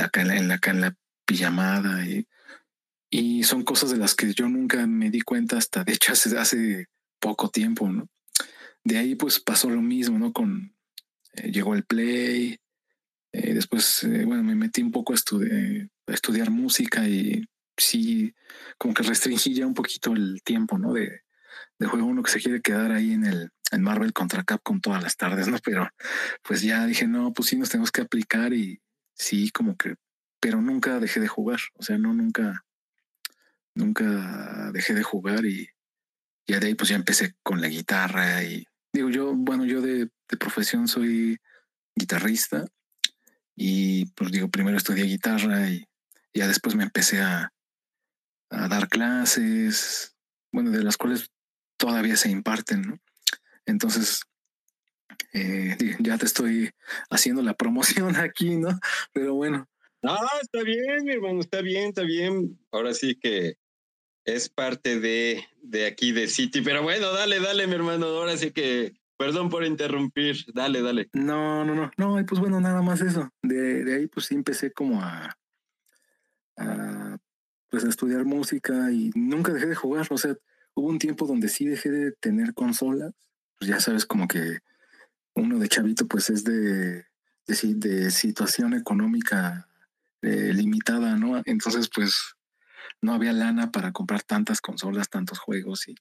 acá, 0.00 0.22
en 0.22 0.48
la, 0.48 0.60
en 0.62 0.80
la 0.80 0.96
pijamada 1.26 2.06
y, 2.06 2.26
y 3.10 3.44
son 3.44 3.62
cosas 3.62 3.90
de 3.90 3.98
las 3.98 4.14
que 4.14 4.32
yo 4.32 4.48
nunca 4.48 4.86
me 4.86 5.10
di 5.10 5.20
cuenta 5.20 5.58
hasta 5.58 5.84
de 5.84 5.92
hecho 5.92 6.12
hace, 6.12 6.38
hace 6.38 6.86
poco 7.20 7.48
tiempo, 7.48 7.88
¿no? 7.88 8.08
De 8.84 8.98
ahí 8.98 9.14
pues 9.14 9.40
pasó 9.40 9.70
lo 9.70 9.80
mismo, 9.80 10.18
¿no? 10.18 10.32
Con, 10.32 10.76
eh, 11.32 11.50
llegó 11.50 11.74
el 11.74 11.84
play, 11.84 12.58
eh, 13.32 13.54
después, 13.54 14.06
bueno, 14.26 14.42
me 14.44 14.54
metí 14.54 14.82
un 14.82 14.92
poco 14.92 15.12
a, 15.12 15.16
estudiar 15.16 15.88
música 16.50 17.06
y 17.06 17.44
sí, 17.76 18.34
como 18.78 18.94
que 18.94 19.02
restringí 19.02 19.54
ya 19.54 19.66
un 19.66 19.74
poquito 19.74 20.12
el 20.12 20.42
tiempo, 20.42 20.78
¿no? 20.78 20.92
De, 20.92 21.22
de 21.78 21.86
juego 21.86 22.06
uno 22.06 22.22
que 22.22 22.30
se 22.30 22.40
quiere 22.40 22.60
quedar 22.60 22.92
ahí 22.92 23.12
en 23.12 23.24
el 23.24 23.50
en 23.70 23.82
Marvel 23.82 24.12
contra 24.12 24.44
Capcom 24.44 24.80
todas 24.80 25.02
las 25.02 25.16
tardes, 25.16 25.48
¿no? 25.48 25.58
Pero 25.64 25.88
pues 26.42 26.62
ya 26.62 26.86
dije, 26.86 27.06
no, 27.06 27.32
pues 27.32 27.48
sí 27.48 27.56
nos 27.56 27.70
tenemos 27.70 27.90
que 27.90 28.02
aplicar 28.02 28.52
y 28.52 28.80
sí, 29.14 29.50
como 29.50 29.76
que, 29.76 29.96
pero 30.40 30.60
nunca 30.60 31.00
dejé 31.00 31.20
de 31.20 31.28
jugar, 31.28 31.58
o 31.74 31.82
sea, 31.82 31.98
no, 31.98 32.12
nunca, 32.12 32.64
nunca 33.74 34.70
dejé 34.72 34.94
de 34.94 35.02
jugar 35.02 35.44
y 35.44 35.68
ya 36.46 36.60
de 36.60 36.68
ahí 36.68 36.74
pues 36.74 36.90
ya 36.90 36.96
empecé 36.96 37.34
con 37.42 37.60
la 37.60 37.68
guitarra 37.68 38.44
y 38.44 38.66
digo 38.92 39.10
yo, 39.10 39.34
bueno, 39.34 39.64
yo 39.64 39.80
de, 39.80 40.08
de 40.28 40.36
profesión 40.38 40.86
soy 40.86 41.38
guitarrista 41.96 42.64
y 43.56 44.06
pues 44.12 44.30
digo, 44.30 44.48
primero 44.48 44.76
estudié 44.76 45.04
guitarra 45.04 45.68
y 45.70 45.84
ya 46.34 46.48
después 46.48 46.74
me 46.74 46.84
empecé 46.84 47.20
a, 47.20 47.52
a 48.50 48.68
dar 48.68 48.88
clases, 48.88 50.16
bueno, 50.52 50.70
de 50.70 50.82
las 50.82 50.96
cuales 50.96 51.30
todavía 51.76 52.16
se 52.16 52.30
imparten, 52.30 52.82
¿no? 52.82 52.98
Entonces, 53.66 54.22
eh, 55.32 55.76
ya 56.00 56.18
te 56.18 56.26
estoy 56.26 56.70
haciendo 57.10 57.42
la 57.42 57.54
promoción 57.54 58.16
aquí, 58.16 58.56
¿no? 58.56 58.78
Pero 59.12 59.34
bueno. 59.34 59.68
No, 60.02 60.18
está 60.42 60.62
bien, 60.62 61.04
mi 61.04 61.12
hermano, 61.12 61.40
está 61.40 61.62
bien, 61.62 61.88
está 61.88 62.02
bien. 62.02 62.58
Ahora 62.70 62.92
sí 62.92 63.14
que 63.14 63.56
es 64.26 64.50
parte 64.50 65.00
de, 65.00 65.46
de 65.62 65.86
aquí 65.86 66.12
de 66.12 66.28
City. 66.28 66.60
Pero 66.60 66.82
bueno, 66.82 67.10
dale, 67.12 67.40
dale, 67.40 67.66
mi 67.66 67.74
hermano. 67.74 68.06
Ahora 68.06 68.36
sí 68.36 68.50
que 68.50 68.94
Perdón 69.16 69.48
por 69.48 69.64
interrumpir. 69.64 70.44
Dale, 70.52 70.82
dale. 70.82 71.08
No, 71.12 71.64
no, 71.64 71.74
no. 71.74 71.90
No, 71.96 72.18
y 72.18 72.24
pues 72.24 72.40
bueno, 72.40 72.60
nada 72.60 72.82
más 72.82 73.00
eso. 73.00 73.30
De, 73.42 73.84
de 73.84 73.96
ahí 73.96 74.06
pues 74.06 74.26
sí 74.26 74.34
empecé 74.34 74.72
como 74.72 75.02
a, 75.02 75.36
a, 76.56 77.18
pues 77.68 77.84
a 77.84 77.88
estudiar 77.88 78.24
música 78.24 78.90
y 78.92 79.10
nunca 79.14 79.52
dejé 79.52 79.66
de 79.66 79.74
jugar. 79.74 80.06
O 80.10 80.18
sea, 80.18 80.36
hubo 80.74 80.88
un 80.88 80.98
tiempo 80.98 81.26
donde 81.26 81.48
sí 81.48 81.66
dejé 81.66 81.90
de 81.90 82.12
tener 82.12 82.54
consolas. 82.54 83.12
Pues 83.58 83.68
ya 83.70 83.80
sabes, 83.80 84.06
como 84.06 84.28
que 84.28 84.58
uno 85.34 85.58
de 85.58 85.68
chavito 85.68 86.06
pues 86.06 86.30
es 86.30 86.44
de, 86.44 87.06
de, 87.46 87.74
de 87.74 88.10
situación 88.10 88.74
económica 88.74 89.68
eh, 90.22 90.52
limitada, 90.54 91.16
¿no? 91.16 91.42
Entonces 91.44 91.88
pues 91.94 92.34
no 93.00 93.12
había 93.12 93.32
lana 93.32 93.70
para 93.70 93.92
comprar 93.92 94.22
tantas 94.22 94.60
consolas, 94.60 95.10
tantos 95.10 95.38
juegos 95.38 95.88
y 95.88 95.94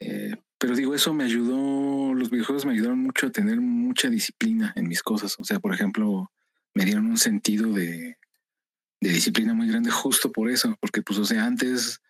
eh, 0.00 0.34
pero 0.58 0.74
digo, 0.74 0.94
eso 0.94 1.14
me 1.14 1.24
ayudó, 1.24 2.14
los 2.14 2.30
videojuegos 2.30 2.66
me 2.66 2.72
ayudaron 2.72 2.98
mucho 2.98 3.26
a 3.26 3.30
tener 3.30 3.60
mucha 3.60 4.08
disciplina 4.08 4.72
en 4.76 4.88
mis 4.88 5.02
cosas. 5.02 5.36
O 5.38 5.44
sea, 5.44 5.58
por 5.58 5.72
ejemplo, 5.72 6.30
me 6.74 6.84
dieron 6.84 7.06
un 7.06 7.16
sentido 7.16 7.72
de, 7.72 8.18
de 9.00 9.10
disciplina 9.10 9.54
muy 9.54 9.68
grande 9.68 9.90
justo 9.90 10.30
por 10.30 10.50
eso, 10.50 10.76
porque 10.80 11.02
pues, 11.02 11.18
o 11.18 11.24
sea, 11.24 11.44
antes, 11.44 12.00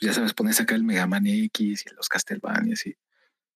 ya 0.00 0.12
sabes, 0.12 0.34
pones 0.34 0.60
acá 0.60 0.74
el 0.74 0.84
Mega 0.84 1.06
Man 1.06 1.26
X 1.26 1.84
y 1.86 1.94
los 1.94 2.08
Castlevanias 2.08 2.86
y 2.86 2.96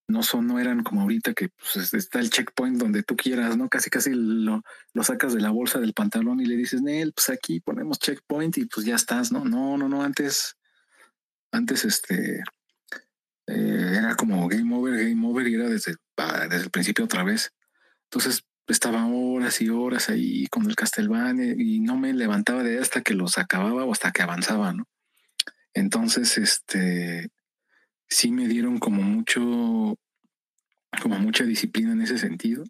no 0.09 0.23
son, 0.23 0.47
no 0.47 0.61
eran 0.61 0.85
como 0.85 1.03
ahorita 1.03 1.35
que 1.35 1.49
pues, 1.49 1.93
está 1.93 2.21
el 2.21 2.31
checkpoint 2.31 2.79
donde 2.79 3.03
tú 3.03 3.17
quieras, 3.17 3.57
¿no? 3.57 3.69
Casi, 3.69 3.91
casi 3.91 4.11
lo, 4.15 4.63
lo 4.93 5.03
sacas 5.03 5.35
de 5.35 5.41
la 5.41 5.51
bolsa 5.51 5.81
del 5.81 5.95
pantalón 5.95 6.41
y 6.41 6.47
le 6.47 6.57
dices, 6.57 6.81
Nel, 6.81 7.13
pues 7.13 7.29
aquí 7.29 7.59
ponemos 7.61 7.99
checkpoint 7.99 8.57
y 8.59 8.67
pues 8.67 8.87
ya 8.87 8.95
estás, 8.95 9.33
¿no? 9.33 9.45
No, 9.45 9.77
no, 9.77 9.89
no, 9.89 10.05
antes, 10.05 10.57
antes, 11.51 11.85
este, 11.85 12.41
eh, 13.49 13.95
era 13.99 14.15
como 14.15 14.47
game 14.49 14.73
over, 14.77 14.97
game 14.97 15.27
over 15.27 15.49
y 15.49 15.55
era 15.55 15.69
desde, 15.69 15.97
desde 16.49 16.65
el 16.65 16.71
principio 16.71 17.05
otra 17.05 17.25
vez. 17.25 17.53
Entonces 18.05 18.45
estaba 18.73 19.07
horas 19.07 19.61
y 19.61 19.69
horas 19.69 20.09
ahí 20.09 20.47
con 20.49 20.67
el 20.67 20.77
Castlevania 20.77 21.55
y 21.57 21.81
no 21.81 21.97
me 21.97 22.13
levantaba 22.13 22.63
de 22.63 22.73
ahí 22.73 22.79
hasta 22.79 23.01
que 23.03 23.15
los 23.15 23.39
acababa 23.39 23.85
o 23.85 23.93
hasta 23.93 24.11
que 24.13 24.23
avanzaba, 24.23 24.73
¿no? 24.73 24.89
Entonces, 25.75 26.39
este, 26.39 27.31
sí 28.09 28.31
me 28.31 28.49
dieron 28.49 28.79
como 28.79 29.03
mucho, 29.03 29.99
como 31.03 31.19
mucha 31.19 31.45
disciplina 31.45 31.93
en 31.93 32.03
ese 32.03 32.19
sentido. 32.19 32.65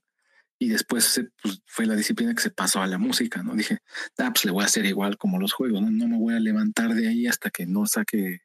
Y 0.58 0.68
después 0.68 1.22
pues, 1.42 1.62
fue 1.66 1.86
la 1.86 1.94
disciplina 1.94 2.34
que 2.34 2.42
se 2.42 2.50
pasó 2.50 2.80
a 2.80 2.86
la 2.86 2.98
música, 2.98 3.42
¿no? 3.42 3.54
Dije, 3.54 3.78
ah, 4.18 4.30
pues 4.32 4.44
le 4.46 4.50
voy 4.50 4.62
a 4.62 4.66
hacer 4.66 4.86
igual 4.86 5.18
como 5.18 5.38
los 5.38 5.52
juegos, 5.52 5.82
¿no? 5.82 5.90
No 5.90 6.08
me 6.08 6.18
voy 6.18 6.34
a 6.34 6.40
levantar 6.40 6.94
de 6.94 7.08
ahí 7.08 7.26
hasta 7.26 7.50
que 7.50 7.66
no 7.66 7.86
saque 7.86 8.40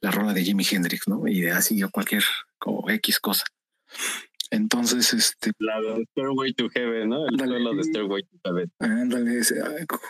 la 0.00 0.10
rola 0.10 0.32
de 0.32 0.42
Jimi 0.44 0.66
Hendrix, 0.68 1.06
¿no? 1.06 1.26
Y 1.28 1.40
de 1.40 1.52
así 1.52 1.82
o 1.82 1.90
cualquier 1.90 2.24
como 2.58 2.90
X 2.90 3.20
cosa. 3.20 3.44
Entonces, 4.52 5.14
este. 5.14 5.52
La 5.58 5.80
de 5.80 6.04
Stairway 6.10 6.52
to 6.52 6.68
Heaven, 6.68 7.08
¿no? 7.08 7.26
El 7.26 7.38
solo 7.38 7.74
de 7.74 7.84
Stairway 7.84 8.22
to 8.22 8.38
Heaven. 8.44 8.70
Ándale, 8.80 9.40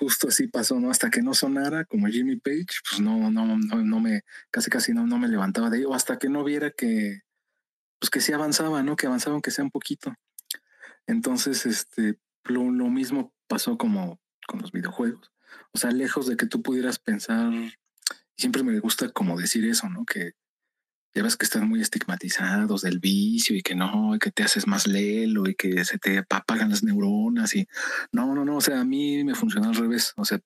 justo 0.00 0.26
así 0.26 0.48
pasó, 0.48 0.80
¿no? 0.80 0.90
Hasta 0.90 1.10
que 1.10 1.22
no 1.22 1.32
sonara 1.32 1.84
como 1.84 2.08
Jimmy 2.08 2.36
Page, 2.40 2.66
pues 2.90 3.00
no, 3.00 3.30
no, 3.30 3.56
no, 3.56 3.76
no 3.76 4.00
me, 4.00 4.22
casi 4.50 4.68
casi 4.68 4.92
no, 4.92 5.06
no 5.06 5.16
me 5.16 5.28
levantaba 5.28 5.70
de 5.70 5.78
ahí, 5.78 5.84
o 5.84 5.94
hasta 5.94 6.18
que 6.18 6.28
no 6.28 6.42
viera 6.42 6.72
que, 6.72 7.20
pues 8.00 8.10
que 8.10 8.20
sí 8.20 8.32
avanzaba, 8.32 8.82
¿no? 8.82 8.96
Que 8.96 9.06
avanzaba 9.06 9.34
aunque 9.34 9.52
sea 9.52 9.64
un 9.64 9.70
poquito. 9.70 10.12
Entonces, 11.06 11.64
este, 11.64 12.18
lo, 12.42 12.68
lo 12.68 12.88
mismo 12.88 13.32
pasó 13.46 13.78
como 13.78 14.20
con 14.48 14.60
los 14.60 14.72
videojuegos. 14.72 15.30
O 15.72 15.78
sea, 15.78 15.92
lejos 15.92 16.26
de 16.26 16.36
que 16.36 16.46
tú 16.46 16.62
pudieras 16.62 16.98
pensar 16.98 17.52
siempre 18.36 18.64
me 18.64 18.80
gusta 18.80 19.08
como 19.10 19.38
decir 19.38 19.64
eso, 19.66 19.88
¿no? 19.88 20.04
Que 20.04 20.32
ya 21.14 21.22
ves 21.22 21.36
que 21.36 21.44
están 21.44 21.68
muy 21.68 21.80
estigmatizados 21.80 22.82
del 22.82 22.98
vicio 22.98 23.56
y 23.56 23.62
que 23.62 23.74
no, 23.74 24.14
y 24.14 24.18
que 24.18 24.30
te 24.30 24.42
haces 24.42 24.66
más 24.66 24.86
lelo 24.86 25.48
y 25.48 25.54
que 25.54 25.84
se 25.84 25.98
te 25.98 26.18
apagan 26.18 26.70
las 26.70 26.82
neuronas 26.82 27.54
y 27.54 27.66
no, 28.12 28.34
no, 28.34 28.44
no, 28.44 28.56
o 28.56 28.60
sea, 28.60 28.80
a 28.80 28.84
mí 28.84 29.22
me 29.24 29.34
funciona 29.34 29.68
al 29.68 29.74
revés, 29.74 30.14
o 30.16 30.24
sea, 30.24 30.40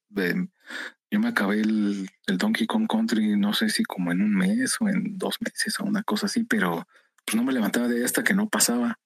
yo 1.10 1.20
me 1.20 1.28
acabé 1.28 1.60
el, 1.60 2.10
el, 2.26 2.38
Donkey 2.38 2.66
Kong 2.66 2.88
Country, 2.88 3.36
no 3.36 3.52
sé 3.52 3.70
si 3.70 3.84
como 3.84 4.10
en 4.12 4.22
un 4.22 4.34
mes 4.34 4.76
o 4.80 4.88
en 4.88 5.16
dos 5.18 5.36
meses 5.40 5.78
o 5.78 5.84
una 5.84 6.02
cosa 6.02 6.26
así, 6.26 6.44
pero 6.44 6.86
pues 7.24 7.36
no 7.36 7.44
me 7.44 7.52
levantaba 7.52 7.88
de 7.88 7.98
ahí 7.98 8.04
hasta 8.04 8.24
que 8.24 8.34
no 8.34 8.48
pasaba. 8.48 8.98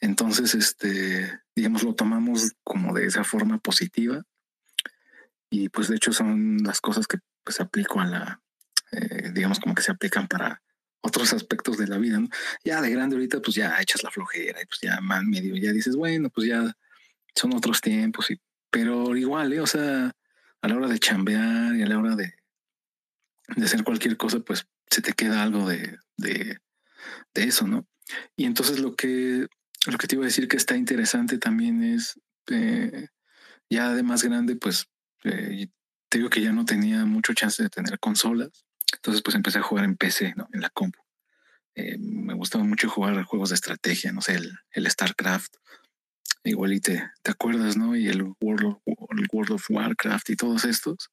Entonces, 0.00 0.54
este, 0.54 1.40
digamos, 1.54 1.82
lo 1.82 1.94
tomamos 1.94 2.52
como 2.64 2.94
de 2.94 3.06
esa 3.06 3.24
forma 3.24 3.58
positiva. 3.58 4.22
Y 5.50 5.68
pues 5.68 5.88
de 5.88 5.96
hecho 5.96 6.12
son 6.12 6.58
las 6.64 6.80
cosas 6.80 7.06
que 7.06 7.18
pues 7.44 7.60
aplico 7.60 8.00
a 8.00 8.06
la, 8.06 8.40
eh, 8.90 9.30
digamos 9.34 9.60
como 9.60 9.74
que 9.74 9.82
se 9.82 9.92
aplican 9.92 10.26
para 10.26 10.62
otros 11.02 11.32
aspectos 11.32 11.76
de 11.78 11.86
la 11.86 11.98
vida. 11.98 12.18
¿no? 12.18 12.28
Ya 12.64 12.80
de 12.80 12.90
grande 12.90 13.16
ahorita 13.16 13.40
pues 13.40 13.56
ya 13.56 13.80
echas 13.80 14.02
la 14.02 14.10
flojera 14.10 14.62
y 14.62 14.66
pues 14.66 14.80
ya 14.80 15.00
man, 15.00 15.28
medio 15.28 15.56
ya 15.56 15.72
dices, 15.72 15.96
bueno, 15.96 16.30
pues 16.30 16.48
ya 16.48 16.76
son 17.34 17.54
otros 17.54 17.80
tiempos, 17.80 18.30
y, 18.30 18.40
pero 18.70 19.16
igual, 19.16 19.52
¿eh? 19.52 19.60
o 19.60 19.66
sea, 19.66 20.12
a 20.60 20.68
la 20.68 20.76
hora 20.76 20.88
de 20.88 20.98
chambear 20.98 21.74
y 21.74 21.82
a 21.82 21.86
la 21.86 21.98
hora 21.98 22.14
de, 22.14 22.34
de 23.56 23.64
hacer 23.64 23.84
cualquier 23.84 24.16
cosa, 24.16 24.40
pues 24.40 24.66
se 24.90 25.02
te 25.02 25.12
queda 25.12 25.42
algo 25.42 25.68
de, 25.68 25.98
de, 26.16 26.58
de 27.34 27.44
eso, 27.44 27.66
¿no? 27.66 27.86
Y 28.36 28.44
entonces 28.44 28.78
lo 28.78 28.94
que, 28.94 29.46
lo 29.86 29.98
que 29.98 30.06
te 30.06 30.16
iba 30.16 30.24
a 30.24 30.26
decir 30.26 30.48
que 30.48 30.56
está 30.56 30.76
interesante 30.76 31.38
también 31.38 31.82
es, 31.82 32.20
eh, 32.48 33.08
ya 33.70 33.94
de 33.94 34.02
más 34.02 34.22
grande, 34.22 34.56
pues 34.56 34.86
eh, 35.24 35.68
te 36.08 36.18
digo 36.18 36.30
que 36.30 36.42
ya 36.42 36.52
no 36.52 36.64
tenía 36.64 37.04
mucho 37.04 37.32
chance 37.32 37.62
de 37.62 37.70
tener 37.70 37.98
consolas. 37.98 38.66
Entonces, 38.92 39.22
pues 39.22 39.34
empecé 39.34 39.58
a 39.58 39.62
jugar 39.62 39.84
en 39.84 39.96
PC, 39.96 40.34
¿no? 40.36 40.48
En 40.52 40.60
la 40.60 40.70
compu. 40.70 41.00
Eh, 41.74 41.96
me 41.98 42.34
gustaba 42.34 42.64
mucho 42.64 42.88
jugar 42.88 43.22
juegos 43.24 43.48
de 43.48 43.54
estrategia, 43.54 44.12
no 44.12 44.20
sé, 44.20 44.34
el, 44.34 44.52
el 44.72 44.90
StarCraft. 44.90 45.54
Igual 46.44 46.80
te, 46.80 47.08
acuerdas, 47.24 47.76
¿no? 47.76 47.96
Y 47.96 48.08
el 48.08 48.22
World, 48.40 48.64
of, 48.64 48.78
el 48.86 49.28
World 49.32 49.52
of 49.52 49.70
Warcraft 49.70 50.30
y 50.30 50.36
todos 50.36 50.64
estos. 50.64 51.10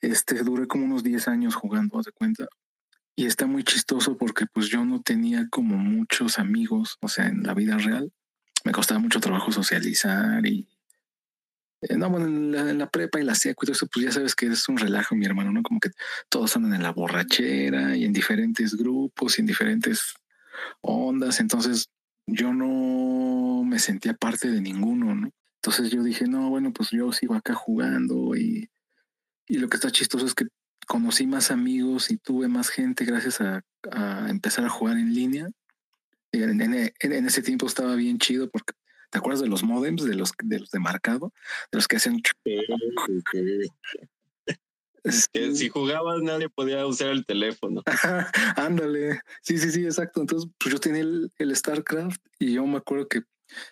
Este, 0.00 0.42
duré 0.42 0.66
como 0.66 0.86
unos 0.86 1.02
10 1.02 1.28
años 1.28 1.54
jugando, 1.54 2.00
de 2.00 2.12
cuenta. 2.12 2.46
Y 3.14 3.26
está 3.26 3.46
muy 3.46 3.64
chistoso 3.64 4.16
porque 4.16 4.46
pues 4.46 4.68
yo 4.68 4.84
no 4.84 5.02
tenía 5.02 5.48
como 5.50 5.76
muchos 5.76 6.38
amigos, 6.38 6.96
o 7.00 7.08
sea, 7.08 7.26
en 7.26 7.42
la 7.42 7.52
vida 7.52 7.76
real. 7.76 8.12
Me 8.64 8.72
costaba 8.72 9.00
mucho 9.00 9.20
trabajo 9.20 9.52
socializar 9.52 10.46
y 10.46 10.68
eh, 11.82 11.96
no, 11.96 12.10
bueno, 12.10 12.26
en 12.26 12.78
la, 12.78 12.90
prepa 12.90 13.20
y 13.20 13.24
la 13.24 13.34
secu 13.34 13.64
y 13.64 13.66
todo 13.66 13.72
eso, 13.72 13.86
pues 13.86 14.06
ya 14.06 14.12
sabes 14.12 14.34
que 14.34 14.46
es 14.46 14.68
un 14.68 14.78
relajo, 14.78 15.14
mi 15.14 15.26
hermano, 15.26 15.52
¿no? 15.52 15.62
Como 15.62 15.80
que 15.80 15.90
todos 16.28 16.56
andan 16.56 16.74
en 16.74 16.82
la 16.82 16.92
borrachera 16.92 17.96
y 17.96 18.04
en 18.04 18.12
diferentes 18.12 18.74
grupos 18.74 19.38
y 19.38 19.42
en 19.42 19.46
diferentes 19.46 20.14
ondas. 20.80 21.40
Entonces 21.40 21.88
yo 22.26 22.52
no 22.52 23.64
me 23.64 23.78
sentía 23.78 24.14
parte 24.14 24.50
de 24.50 24.60
ninguno, 24.60 25.14
¿no? 25.14 25.30
Entonces 25.62 25.90
yo 25.90 26.02
dije, 26.02 26.26
no, 26.26 26.50
bueno, 26.50 26.72
pues 26.72 26.90
yo 26.90 27.12
sigo 27.12 27.34
acá 27.34 27.54
jugando 27.54 28.36
y, 28.36 28.70
y 29.46 29.58
lo 29.58 29.68
que 29.68 29.76
está 29.76 29.90
chistoso 29.90 30.26
es 30.26 30.34
que 30.34 30.46
conocí 30.86 31.26
más 31.26 31.50
amigos 31.50 32.10
y 32.10 32.16
tuve 32.16 32.48
más 32.48 32.70
gente 32.70 33.04
gracias 33.04 33.40
a, 33.40 33.62
empezar 34.28 34.64
a 34.64 34.70
jugar 34.70 34.96
en 34.96 35.14
línea. 35.14 35.48
En, 36.32 36.60
en, 36.60 37.26
ese 37.26 37.42
tiempo 37.42 37.66
estaba 37.66 37.94
bien 37.94 38.18
chido 38.18 38.50
porque 38.50 38.72
¿Te 39.10 39.18
acuerdas 39.18 39.40
de 39.40 39.48
los 39.48 39.62
modems, 39.62 40.04
de 40.04 40.14
los 40.14 40.32
de, 40.42 40.60
los 40.60 40.70
de 40.70 40.78
marcado? 40.78 41.32
De 41.72 41.78
los 41.78 41.88
que 41.88 41.96
hacen... 41.96 42.20
si 45.54 45.68
jugabas 45.68 46.20
nadie 46.22 46.48
podía 46.48 46.86
usar 46.86 47.08
el 47.08 47.24
teléfono. 47.24 47.82
Ándale. 48.56 49.20
Sí, 49.42 49.58
sí, 49.58 49.70
sí, 49.70 49.84
exacto. 49.84 50.20
Entonces, 50.20 50.50
pues 50.58 50.72
yo 50.72 50.80
tenía 50.80 51.02
el, 51.02 51.56
StarCraft 51.56 52.20
y 52.38 52.54
yo 52.54 52.66
me 52.66 52.78
acuerdo 52.78 53.08
que 53.08 53.22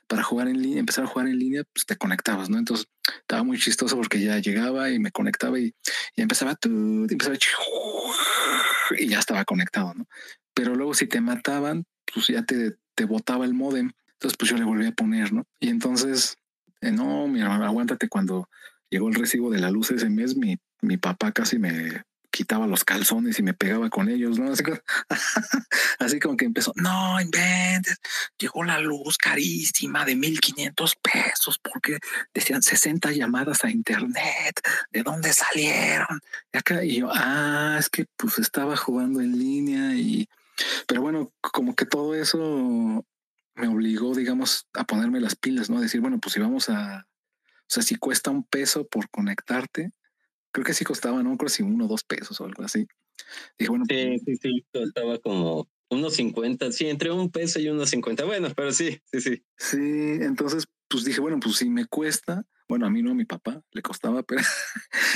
para 0.07 0.23
jugar 0.23 0.49
en 0.49 0.63
línea, 0.63 0.81
empezar 0.81 1.05
a 1.05 1.09
jugar 1.09 1.29
en 1.29 1.39
línea, 1.39 1.63
pues 1.75 1.85
te 1.85 1.97
conectabas, 1.97 2.49
¿no? 2.49 2.57
Entonces 2.59 2.89
estaba 3.21 3.43
muy 3.43 3.59
chistoso 3.59 3.95
porque 3.95 4.23
ya 4.23 4.39
llegaba 4.39 4.91
y 4.91 4.99
me 4.99 5.11
conectaba 5.11 5.59
y, 5.59 5.75
y 6.15 6.23
empezaba 6.23 6.55
tú, 6.55 6.71
y 6.71 7.13
empezaba 7.13 7.37
y 8.99 9.09
ya 9.09 9.19
estaba 9.19 9.45
conectado, 9.45 9.93
¿no? 9.95 10.09
Pero 10.55 10.75
luego 10.75 10.95
si 10.95 11.07
te 11.07 11.21
mataban, 11.21 11.85
pues 12.13 12.29
ya 12.29 12.43
te, 12.45 12.77
te 12.95 13.05
botaba 13.05 13.45
el 13.45 13.53
modem. 13.53 13.93
Entonces, 14.17 14.37
pues 14.39 14.51
yo 14.51 14.57
le 14.57 14.65
volví 14.65 14.87
a 14.87 14.93
poner, 14.93 15.33
¿no? 15.33 15.45
Y 15.61 15.69
entonces, 15.69 16.39
eh, 16.81 16.91
no, 16.91 17.29
mi 17.29 17.41
hermano, 17.41 17.67
aguántate 17.67 18.09
cuando 18.09 18.49
llegó 18.89 19.09
el 19.09 19.15
recibo 19.15 19.51
de 19.51 19.61
la 19.61 19.71
luz 19.71 19.91
ese 19.91 20.09
mes, 20.09 20.37
mi, 20.37 20.59
mi 20.81 20.97
papá 20.97 21.33
casi 21.33 21.59
me 21.59 22.03
quitaba 22.37 22.67
los 22.67 22.85
calzones 22.85 23.39
y 23.39 23.43
me 23.43 23.55
pegaba 23.55 23.89
con 23.89 24.11
ellos, 24.11 24.39
¿no? 24.39 24.53
Así, 24.53 24.63
como, 24.63 24.79
así 25.99 26.21
como 26.21 26.37
que 26.37 26.45
empezó, 26.45 26.73
no 26.77 27.19
inventes, 27.19 27.97
llegó 28.39 28.63
la 28.63 28.79
luz 28.79 29.17
carísima 29.17 30.05
de 30.05 30.17
1500 30.17 30.97
pesos 30.97 31.59
porque 31.59 31.99
decían 32.35 32.63
60 32.63 33.13
llamadas 33.13 33.65
a 33.65 33.71
internet, 33.71 34.61
¿de 34.93 35.03
dónde 35.03 35.33
salieron? 35.33 36.21
Y 36.53 36.59
acá, 36.59 36.85
y 36.85 37.01
yo, 37.01 37.09
ah, 37.11 37.77
es 37.79 37.89
que 37.89 38.05
pues 38.17 38.39
estaba 38.39 38.77
jugando 38.77 39.21
en 39.21 39.39
línea 39.39 39.95
y, 39.95 40.29
pero 40.87 41.01
bueno, 41.01 41.33
como 41.41 41.75
que 41.75 41.87
todo 41.87 42.15
eso 42.15 43.03
me 43.57 43.69
obligó, 43.69 44.15
digamos, 44.15 44.69
a 44.75 44.85
ponerme 44.85 45.21
las 45.21 45.37
pilas, 45.37 45.71
¿no? 45.71 45.81
decir, 45.81 46.01
bueno, 46.01 46.19
pues 46.21 46.35
si 46.35 46.41
vamos 46.41 46.69
a, 46.69 47.07
o 47.07 47.69
sea, 47.69 47.83
si 47.83 47.97
cuesta 47.97 48.31
un 48.31 48.45
peso 48.45 48.87
por 48.87 49.11
conectarte, 49.11 49.91
creo 50.53 50.65
que 50.65 50.75
sí 50.75 50.85
costaba, 50.85 51.23
no 51.23 51.37
creo 51.37 51.49
si 51.49 51.63
uno 51.63 51.87
o 51.87 51.89
dos 51.89 52.05
pesos 52.05 52.41
o 52.41 52.45
algo 52.45 52.63
así. 52.63 52.87
Dije, 53.59 53.71
bueno, 53.71 53.85
sí, 53.89 53.95
pues 53.95 54.23
sí, 54.25 54.37
sí, 54.37 54.67
costaba 54.73 55.19
como 55.19 55.69
unos 55.89 56.15
50, 56.15 56.71
sí, 56.73 56.89
entre 56.89 57.11
un 57.11 57.31
peso 57.31 57.59
y 57.59 57.69
unos 57.69 57.91
50. 57.91 58.25
Bueno, 58.25 58.49
pero 58.55 58.73
sí, 58.73 59.01
sí, 59.05 59.21
sí. 59.21 59.45
Sí, 59.57 59.79
entonces 60.21 60.67
pues 60.89 61.05
dije, 61.05 61.21
bueno, 61.21 61.39
pues 61.41 61.57
si 61.57 61.69
me 61.69 61.87
cuesta, 61.87 62.45
bueno, 62.69 62.87
a 62.87 62.91
mí 62.91 63.03
no, 63.03 63.13
a 63.13 63.15
mi 63.15 63.25
papá 63.25 63.63
le 63.73 63.83
costaba, 63.83 64.23
pero 64.27 64.43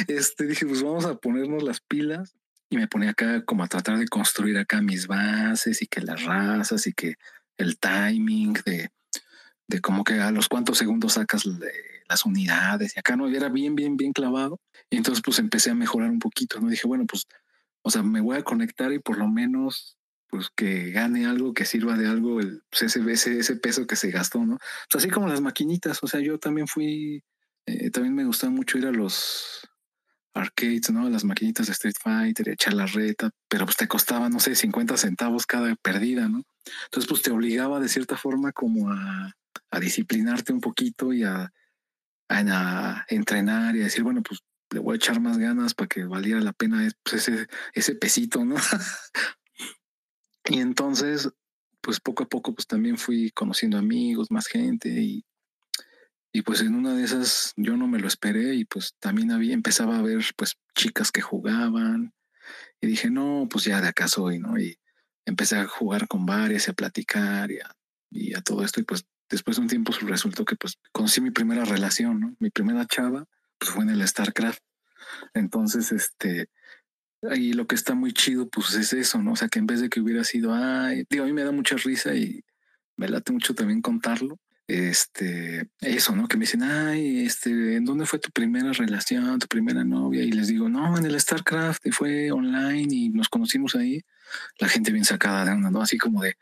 este 0.08 0.46
dije, 0.46 0.66
pues 0.66 0.82
vamos 0.82 1.04
a 1.04 1.16
ponernos 1.16 1.62
las 1.62 1.80
pilas 1.80 2.36
y 2.70 2.76
me 2.76 2.88
ponía 2.88 3.10
acá 3.10 3.44
como 3.44 3.64
a 3.64 3.68
tratar 3.68 3.98
de 3.98 4.08
construir 4.08 4.56
acá 4.58 4.80
mis 4.80 5.06
bases 5.06 5.82
y 5.82 5.86
que 5.86 6.00
las 6.00 6.24
razas 6.24 6.86
y 6.86 6.92
que 6.92 7.14
el 7.60 7.78
timing 7.78 8.54
de, 8.64 8.90
de 9.68 9.80
como 9.80 10.02
que 10.04 10.14
a 10.14 10.30
los 10.30 10.48
cuantos 10.48 10.78
segundos 10.78 11.14
sacas 11.14 11.44
las 12.08 12.24
unidades 12.24 12.96
y 12.96 12.98
acá 12.98 13.16
no, 13.16 13.28
y 13.28 13.36
era 13.36 13.48
bien, 13.48 13.74
bien, 13.76 13.96
bien 13.96 14.12
clavado. 14.12 14.60
Y 14.90 14.96
entonces 14.96 15.22
pues 15.24 15.38
empecé 15.38 15.70
a 15.70 15.74
mejorar 15.74 16.10
un 16.10 16.18
poquito, 16.18 16.60
¿no? 16.60 16.68
Dije, 16.68 16.88
bueno, 16.88 17.04
pues, 17.06 17.26
o 17.82 17.90
sea, 17.90 18.02
me 18.02 18.20
voy 18.20 18.36
a 18.36 18.42
conectar 18.42 18.92
y 18.92 18.98
por 18.98 19.18
lo 19.18 19.28
menos 19.28 19.96
pues 20.28 20.48
que 20.54 20.90
gane 20.90 21.26
algo, 21.26 21.52
que 21.52 21.64
sirva 21.64 21.96
de 21.96 22.06
algo, 22.06 22.40
el, 22.40 22.62
pues, 22.70 22.82
ese, 22.82 23.00
ese, 23.10 23.38
ese 23.38 23.56
peso 23.56 23.86
que 23.86 23.96
se 23.96 24.10
gastó, 24.10 24.44
¿no? 24.44 24.58
Pues 24.90 25.04
así 25.04 25.10
como 25.10 25.28
las 25.28 25.40
maquinitas, 25.40 25.98
o 26.02 26.06
sea, 26.06 26.20
yo 26.20 26.38
también 26.38 26.68
fui, 26.68 27.24
eh, 27.66 27.90
también 27.90 28.14
me 28.14 28.24
gustaba 28.24 28.52
mucho 28.52 28.78
ir 28.78 28.86
a 28.86 28.92
los, 28.92 29.68
arcades, 30.34 30.90
¿no? 30.90 31.08
Las 31.08 31.24
maquinitas 31.24 31.66
de 31.66 31.72
Street 31.72 31.96
Fighter, 32.00 32.48
echar 32.48 32.74
la 32.74 32.86
reta, 32.86 33.30
pero 33.48 33.64
pues 33.64 33.76
te 33.76 33.88
costaba, 33.88 34.28
no 34.28 34.40
sé, 34.40 34.54
50 34.54 34.96
centavos 34.96 35.46
cada 35.46 35.74
perdida, 35.76 36.28
¿no? 36.28 36.42
Entonces, 36.84 37.08
pues 37.08 37.22
te 37.22 37.30
obligaba 37.30 37.80
de 37.80 37.88
cierta 37.88 38.16
forma 38.16 38.52
como 38.52 38.90
a, 38.90 39.34
a 39.70 39.80
disciplinarte 39.80 40.52
un 40.52 40.60
poquito 40.60 41.12
y 41.12 41.24
a, 41.24 41.52
a, 42.28 43.04
entrenar 43.08 43.76
y 43.76 43.80
a 43.80 43.84
decir, 43.84 44.02
bueno, 44.02 44.22
pues 44.22 44.40
le 44.70 44.80
voy 44.80 44.94
a 44.94 44.96
echar 44.96 45.20
más 45.20 45.38
ganas 45.38 45.74
para 45.74 45.88
que 45.88 46.04
valiera 46.04 46.40
la 46.40 46.52
pena 46.52 46.88
pues, 47.02 47.28
ese, 47.28 47.46
ese 47.74 47.94
pesito, 47.94 48.44
¿no? 48.44 48.56
y 50.48 50.60
entonces, 50.60 51.28
pues 51.80 52.00
poco 52.00 52.24
a 52.24 52.28
poco, 52.28 52.54
pues 52.54 52.66
también 52.66 52.98
fui 52.98 53.30
conociendo 53.32 53.78
amigos, 53.78 54.30
más 54.30 54.46
gente 54.46 54.88
y 54.88 55.24
y 56.32 56.42
pues 56.42 56.60
en 56.60 56.74
una 56.74 56.94
de 56.94 57.04
esas 57.04 57.52
yo 57.56 57.76
no 57.76 57.88
me 57.88 57.98
lo 57.98 58.06
esperé 58.06 58.54
y 58.54 58.64
pues 58.64 58.94
también 59.00 59.32
había, 59.32 59.54
empezaba 59.54 59.98
a 59.98 60.02
ver 60.02 60.24
pues 60.36 60.56
chicas 60.74 61.10
que 61.10 61.20
jugaban 61.20 62.12
y 62.80 62.86
dije, 62.86 63.10
no, 63.10 63.48
pues 63.50 63.64
ya 63.64 63.80
de 63.80 63.88
acá 63.88 64.08
soy, 64.08 64.38
¿no? 64.38 64.58
Y 64.58 64.78
empecé 65.26 65.56
a 65.56 65.66
jugar 65.66 66.06
con 66.08 66.26
varias 66.26 66.68
y 66.68 66.70
a 66.70 66.74
platicar 66.74 67.50
y 67.50 67.58
a, 67.58 67.70
y 68.10 68.32
todo 68.42 68.64
esto 68.64 68.80
y 68.80 68.84
pues 68.84 69.04
después 69.28 69.56
de 69.56 69.62
un 69.62 69.68
tiempo 69.68 69.92
resultó 70.02 70.44
que 70.44 70.56
pues 70.56 70.78
conocí 70.92 71.20
mi 71.20 71.30
primera 71.30 71.64
relación, 71.64 72.20
¿no? 72.20 72.36
Mi 72.38 72.50
primera 72.50 72.86
chava 72.86 73.26
pues 73.58 73.72
fue 73.72 73.84
en 73.84 73.90
el 73.90 74.06
StarCraft. 74.06 74.62
Entonces, 75.34 75.92
este, 75.92 76.48
ahí 77.28 77.52
lo 77.52 77.66
que 77.66 77.74
está 77.74 77.94
muy 77.94 78.12
chido 78.12 78.48
pues 78.48 78.74
es 78.74 78.92
eso, 78.92 79.20
¿no? 79.22 79.32
O 79.32 79.36
sea, 79.36 79.48
que 79.48 79.58
en 79.58 79.66
vez 79.66 79.80
de 79.80 79.88
que 79.88 80.00
hubiera 80.00 80.24
sido, 80.24 80.54
ay, 80.54 81.04
digo, 81.10 81.24
a 81.24 81.26
mí 81.26 81.32
me 81.32 81.44
da 81.44 81.52
mucha 81.52 81.76
risa 81.76 82.14
y 82.14 82.44
me 82.96 83.08
late 83.08 83.32
mucho 83.32 83.54
también 83.54 83.82
contarlo 83.82 84.38
este, 84.70 85.68
eso, 85.80 86.14
¿no? 86.14 86.28
Que 86.28 86.36
me 86.36 86.42
dicen, 86.42 86.62
ay, 86.62 87.26
este, 87.26 87.76
¿en 87.76 87.84
dónde 87.84 88.06
fue 88.06 88.20
tu 88.20 88.30
primera 88.30 88.72
relación, 88.72 89.38
tu 89.38 89.48
primera 89.48 89.82
novia? 89.84 90.22
Y 90.22 90.30
les 90.30 90.48
digo, 90.48 90.68
no, 90.68 90.96
en 90.96 91.04
el 91.04 91.20
StarCraft, 91.20 91.84
y 91.86 91.90
fue 91.90 92.30
online 92.30 92.86
y 92.88 93.08
nos 93.08 93.28
conocimos 93.28 93.74
ahí. 93.74 94.02
La 94.58 94.68
gente 94.68 94.92
bien 94.92 95.04
sacada 95.04 95.44
de 95.44 95.52
onda, 95.52 95.70
¿no? 95.70 95.82
Así 95.82 95.98
como 95.98 96.22
de, 96.22 96.36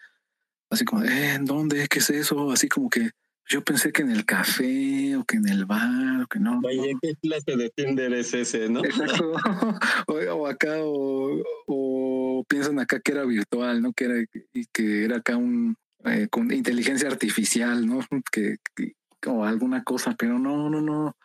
así 0.70 0.84
como 0.84 1.02
de, 1.02 1.08
eh, 1.08 1.34
¿en 1.34 1.46
dónde? 1.46 1.88
¿Qué 1.88 2.00
es 2.00 2.10
eso? 2.10 2.50
Así 2.50 2.68
como 2.68 2.90
que 2.90 3.10
yo 3.48 3.64
pensé 3.64 3.92
que 3.92 4.02
en 4.02 4.10
el 4.10 4.26
café 4.26 5.16
o 5.16 5.24
que 5.24 5.38
en 5.38 5.48
el 5.48 5.64
bar 5.64 6.22
o 6.22 6.26
que 6.26 6.38
no. 6.38 6.60
Vaya, 6.60 6.82
¿qué 7.00 7.14
clase 7.22 7.56
de 7.56 7.70
Tinder 7.70 8.12
es 8.12 8.34
ese, 8.34 8.68
no? 8.68 8.84
Exacto. 8.84 9.32
o, 10.06 10.46
acá, 10.46 10.74
o, 10.80 11.42
o, 11.66 12.44
piensan 12.46 12.78
acá 12.78 13.00
que 13.00 13.12
era 13.12 13.24
virtual, 13.24 13.80
¿no? 13.80 13.94
Que 13.94 14.04
era, 14.04 14.14
y 14.52 14.66
que 14.66 15.04
era 15.06 15.16
acá 15.16 15.38
un, 15.38 15.76
eh, 16.04 16.28
con 16.30 16.52
inteligencia 16.52 17.08
artificial, 17.08 17.86
¿no? 17.86 18.00
Que, 18.30 18.56
o 19.26 19.44
alguna 19.44 19.82
cosa, 19.82 20.14
pero 20.16 20.38
no, 20.38 20.70
no, 20.70 20.80
no. 20.80 21.16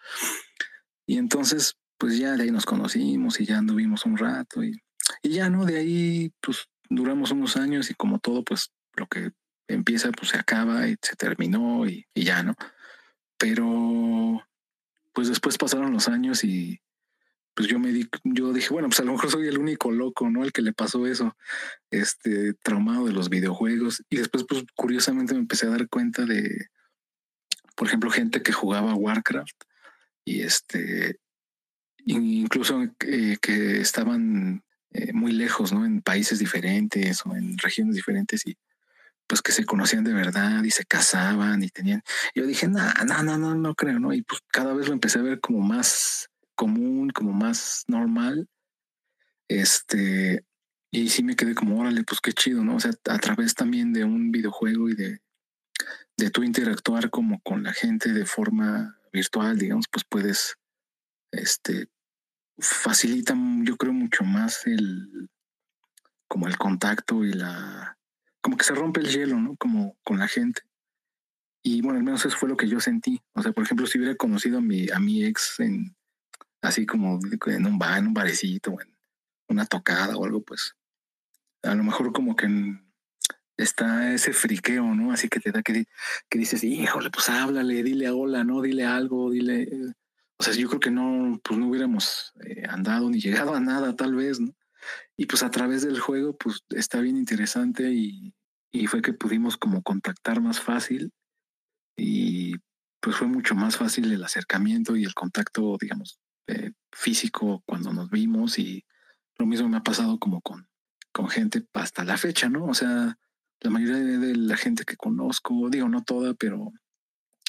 Y 1.06 1.18
entonces, 1.18 1.76
pues 1.98 2.18
ya 2.18 2.34
de 2.34 2.44
ahí 2.44 2.52
nos 2.52 2.66
conocimos 2.66 3.40
y 3.40 3.46
ya 3.46 3.60
anduvimos 3.60 4.06
un 4.06 4.18
rato 4.18 4.64
y, 4.64 4.82
y 5.22 5.30
ya, 5.30 5.50
¿no? 5.50 5.66
De 5.66 5.78
ahí, 5.78 6.32
pues 6.42 6.68
duramos 6.90 7.32
unos 7.32 7.56
años 7.58 7.90
y 7.90 7.94
como 7.94 8.20
todo, 8.20 8.44
pues 8.44 8.72
lo 8.96 9.08
que 9.08 9.32
empieza, 9.68 10.12
pues 10.12 10.32
se 10.32 10.38
acaba 10.38 10.88
y 10.88 10.96
se 11.02 11.16
terminó 11.16 11.88
y, 11.88 12.06
y 12.14 12.24
ya, 12.24 12.44
¿no? 12.44 12.56
Pero, 13.38 14.44
pues 15.14 15.28
después 15.28 15.58
pasaron 15.58 15.94
los 15.94 16.08
años 16.08 16.44
y, 16.44 16.80
pues 17.54 17.68
yo 17.68 17.80
me 17.80 17.92
di, 17.92 18.08
yo 18.24 18.52
dije, 18.54 18.70
bueno, 18.72 18.90
pues 18.90 19.00
a 19.00 19.04
lo 19.04 19.14
mejor 19.14 19.30
soy 19.30 19.48
el 19.48 19.58
único 19.58 19.92
loco, 19.92 20.30
¿no? 20.30 20.44
El 20.44 20.52
que 20.52 20.62
le 20.62 20.74
pasó 20.74 21.06
eso, 21.06 21.36
este 21.92 22.54
traumado 22.56 23.06
de 23.06 23.14
los 23.14 23.30
videojuegos. 23.30 24.04
Y 24.10 24.18
después, 24.18 24.46
pues 24.48 24.64
curiosamente 24.76 25.34
me 25.34 25.42
empecé 25.42 25.68
a 25.68 25.72
dar 25.72 25.88
cuenta 25.88 26.26
de, 26.26 26.68
por 27.76 27.88
ejemplo, 27.88 28.10
gente 28.10 28.42
que 28.42 28.54
jugaba 28.54 28.96
Warcraft 28.96 29.64
y 30.26 30.42
este, 30.42 31.20
incluso 32.06 32.84
eh, 33.02 33.38
que 33.42 33.82
estaban 33.82 34.64
eh, 34.92 35.14
muy 35.14 35.32
lejos, 35.32 35.74
¿no? 35.74 35.86
En 35.86 36.02
países 36.02 36.40
diferentes 36.40 37.26
o 37.26 37.36
en 37.36 37.58
regiones 37.58 37.96
diferentes 37.96 38.46
y 38.48 38.58
pues 39.28 39.42
que 39.42 39.52
se 39.52 39.66
conocían 39.66 40.04
de 40.04 40.14
verdad 40.14 40.64
y 40.64 40.72
se 40.72 40.86
casaban 40.86 41.64
y 41.64 41.70
tenían. 41.70 42.04
Yo 42.36 42.46
dije, 42.46 42.68
no, 42.68 42.82
no, 43.06 43.24
no, 43.24 43.38
no, 43.38 43.56
no 43.56 43.76
creo, 43.76 44.00
¿no? 44.00 44.14
Y 44.14 44.22
pues 44.24 44.42
cada 44.52 44.74
vez 44.74 44.88
lo 44.88 44.94
empecé 44.94 45.20
a 45.20 45.24
ver 45.24 45.40
como 45.40 45.60
más 45.60 46.30
común, 46.56 47.10
como 47.10 47.34
más 47.34 47.84
normal. 47.88 48.48
Este, 49.48 50.46
y 50.92 51.10
sí 51.10 51.24
me 51.24 51.36
quedé 51.36 51.56
como, 51.56 51.80
órale, 51.80 52.04
pues 52.04 52.22
qué 52.22 52.34
chido, 52.34 52.64
¿no? 52.64 52.76
O 52.76 52.80
sea, 52.80 52.92
a 53.10 53.20
través 53.20 53.56
también 53.56 53.94
de 53.94 54.04
un 54.04 54.32
videojuego 54.32 54.90
y 54.90 54.96
de, 54.96 55.22
de 56.18 56.30
tú 56.30 56.44
interactuar 56.44 57.10
como 57.10 57.42
con 57.42 57.64
la 57.64 57.74
gente 57.74 58.14
de 58.14 58.26
forma 58.26 59.00
virtual, 59.12 59.58
digamos, 59.58 59.88
pues 59.92 60.06
puedes, 60.08 60.56
este, 61.32 61.88
facilita, 62.60 63.36
yo 63.64 63.78
creo, 63.78 63.94
mucho 63.94 64.24
más 64.24 64.68
el, 64.68 65.30
como 66.28 66.48
el 66.48 66.58
contacto 66.58 67.24
y 67.24 67.34
la, 67.34 67.98
como 68.42 68.58
que 68.58 68.66
se 68.66 68.76
rompe 68.76 69.00
el 69.00 69.10
hielo, 69.10 69.40
¿no? 69.40 69.56
Como 69.58 69.98
con 70.04 70.20
la 70.20 70.28
gente. 70.28 70.62
Y 71.64 71.82
bueno, 71.82 71.98
al 71.98 72.04
menos 72.04 72.26
eso 72.26 72.38
fue 72.38 72.50
lo 72.50 72.58
que 72.58 72.68
yo 72.68 72.80
sentí. 72.80 73.22
O 73.34 73.42
sea, 73.42 73.54
por 73.54 73.64
ejemplo, 73.64 73.88
si 73.88 73.98
hubiera 73.98 74.16
conocido 74.16 74.58
a 74.58 74.62
mi, 74.62 74.90
a 74.90 75.00
mi 75.00 75.24
ex 75.24 75.60
en, 75.60 75.96
así 76.64 76.86
como 76.86 77.20
en 77.48 77.66
un 77.68 77.78
bar, 77.78 78.00
en 78.00 78.08
un 78.08 78.14
barecito, 78.14 78.72
en 78.82 78.96
una 79.50 79.66
tocada 79.66 80.18
o 80.18 80.26
algo, 80.26 80.42
pues 80.42 80.76
a 81.62 81.76
lo 81.76 81.84
mejor 81.84 82.12
como 82.14 82.36
que 82.36 82.48
está 83.58 84.14
ese 84.14 84.34
friqueo, 84.34 84.96
¿no? 84.96 85.12
Así 85.12 85.30
que 85.30 85.40
te 85.40 85.52
da 85.52 85.62
que, 85.62 85.86
que 86.30 86.40
dices, 86.40 86.64
híjole, 86.64 87.10
pues 87.12 87.30
háblale, 87.30 87.84
dile 87.84 88.10
hola, 88.10 88.44
¿no? 88.44 88.62
Dile 88.62 88.86
algo, 88.86 89.30
dile... 89.30 89.70
O 90.40 90.44
sea, 90.44 90.54
yo 90.54 90.68
creo 90.68 90.80
que 90.80 90.92
no, 90.92 91.40
pues 91.44 91.60
no 91.60 91.68
hubiéramos 91.68 92.34
eh, 92.46 92.64
andado 92.68 93.10
ni 93.10 93.20
llegado 93.22 93.54
a 93.54 93.60
nada, 93.60 93.96
tal 93.96 94.16
vez, 94.16 94.40
¿no? 94.40 94.54
Y 95.16 95.28
pues 95.28 95.44
a 95.44 95.52
través 95.52 95.84
del 95.84 96.00
juego, 96.00 96.36
pues 96.38 96.64
está 96.70 97.00
bien 97.00 97.18
interesante 97.18 97.94
y, 97.94 98.34
y 98.72 98.88
fue 98.88 99.02
que 99.02 99.14
pudimos 99.14 99.58
como 99.58 99.84
contactar 99.84 100.42
más 100.42 100.60
fácil 100.60 101.14
y 101.96 102.56
pues 103.00 103.18
fue 103.18 103.28
mucho 103.28 103.54
más 103.54 103.78
fácil 103.78 104.12
el 104.12 104.24
acercamiento 104.24 104.96
y 104.96 105.04
el 105.06 105.14
contacto, 105.14 105.78
digamos, 105.80 106.20
eh, 106.48 106.72
físico 106.92 107.64
cuando 107.66 107.94
nos 107.94 108.10
vimos 108.10 108.60
y 108.60 108.86
lo 109.38 109.46
mismo 109.46 109.70
me 109.70 109.78
ha 109.78 109.84
pasado 109.84 110.20
como 110.20 110.42
con, 110.42 110.68
con 111.12 111.30
gente 111.30 111.66
hasta 111.74 112.04
la 112.04 112.18
fecha, 112.18 112.50
¿no? 112.50 112.66
O 112.66 112.74
sea, 112.74 113.18
la 113.62 113.70
mayoría 113.70 113.98
de 113.98 114.36
la 114.36 114.58
gente 114.58 114.84
que 114.84 114.98
conozco, 114.98 115.70
digo, 115.70 115.90
no 115.90 116.04
toda, 116.04 116.34
pero 116.34 116.72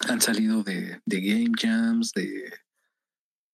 han 0.08 0.20
salido 0.20 0.62
de, 0.62 1.00
de 1.04 1.20
game 1.20 1.52
jams, 1.58 2.12
de 2.12 2.52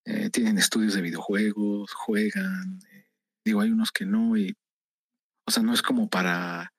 eh, 0.04 0.30
tienen 0.30 0.58
estudios 0.58 0.94
de 0.94 1.02
videojuegos, 1.02 1.92
juegan, 1.92 2.80
eh, 2.92 3.06
digo, 3.44 3.60
hay 3.60 3.70
unos 3.70 3.92
que 3.92 4.06
no, 4.06 4.36
y 4.36 4.56
o 5.46 5.50
sea, 5.50 5.62
no 5.62 5.72
es 5.72 5.82
como 5.82 6.08
para, 6.08 6.72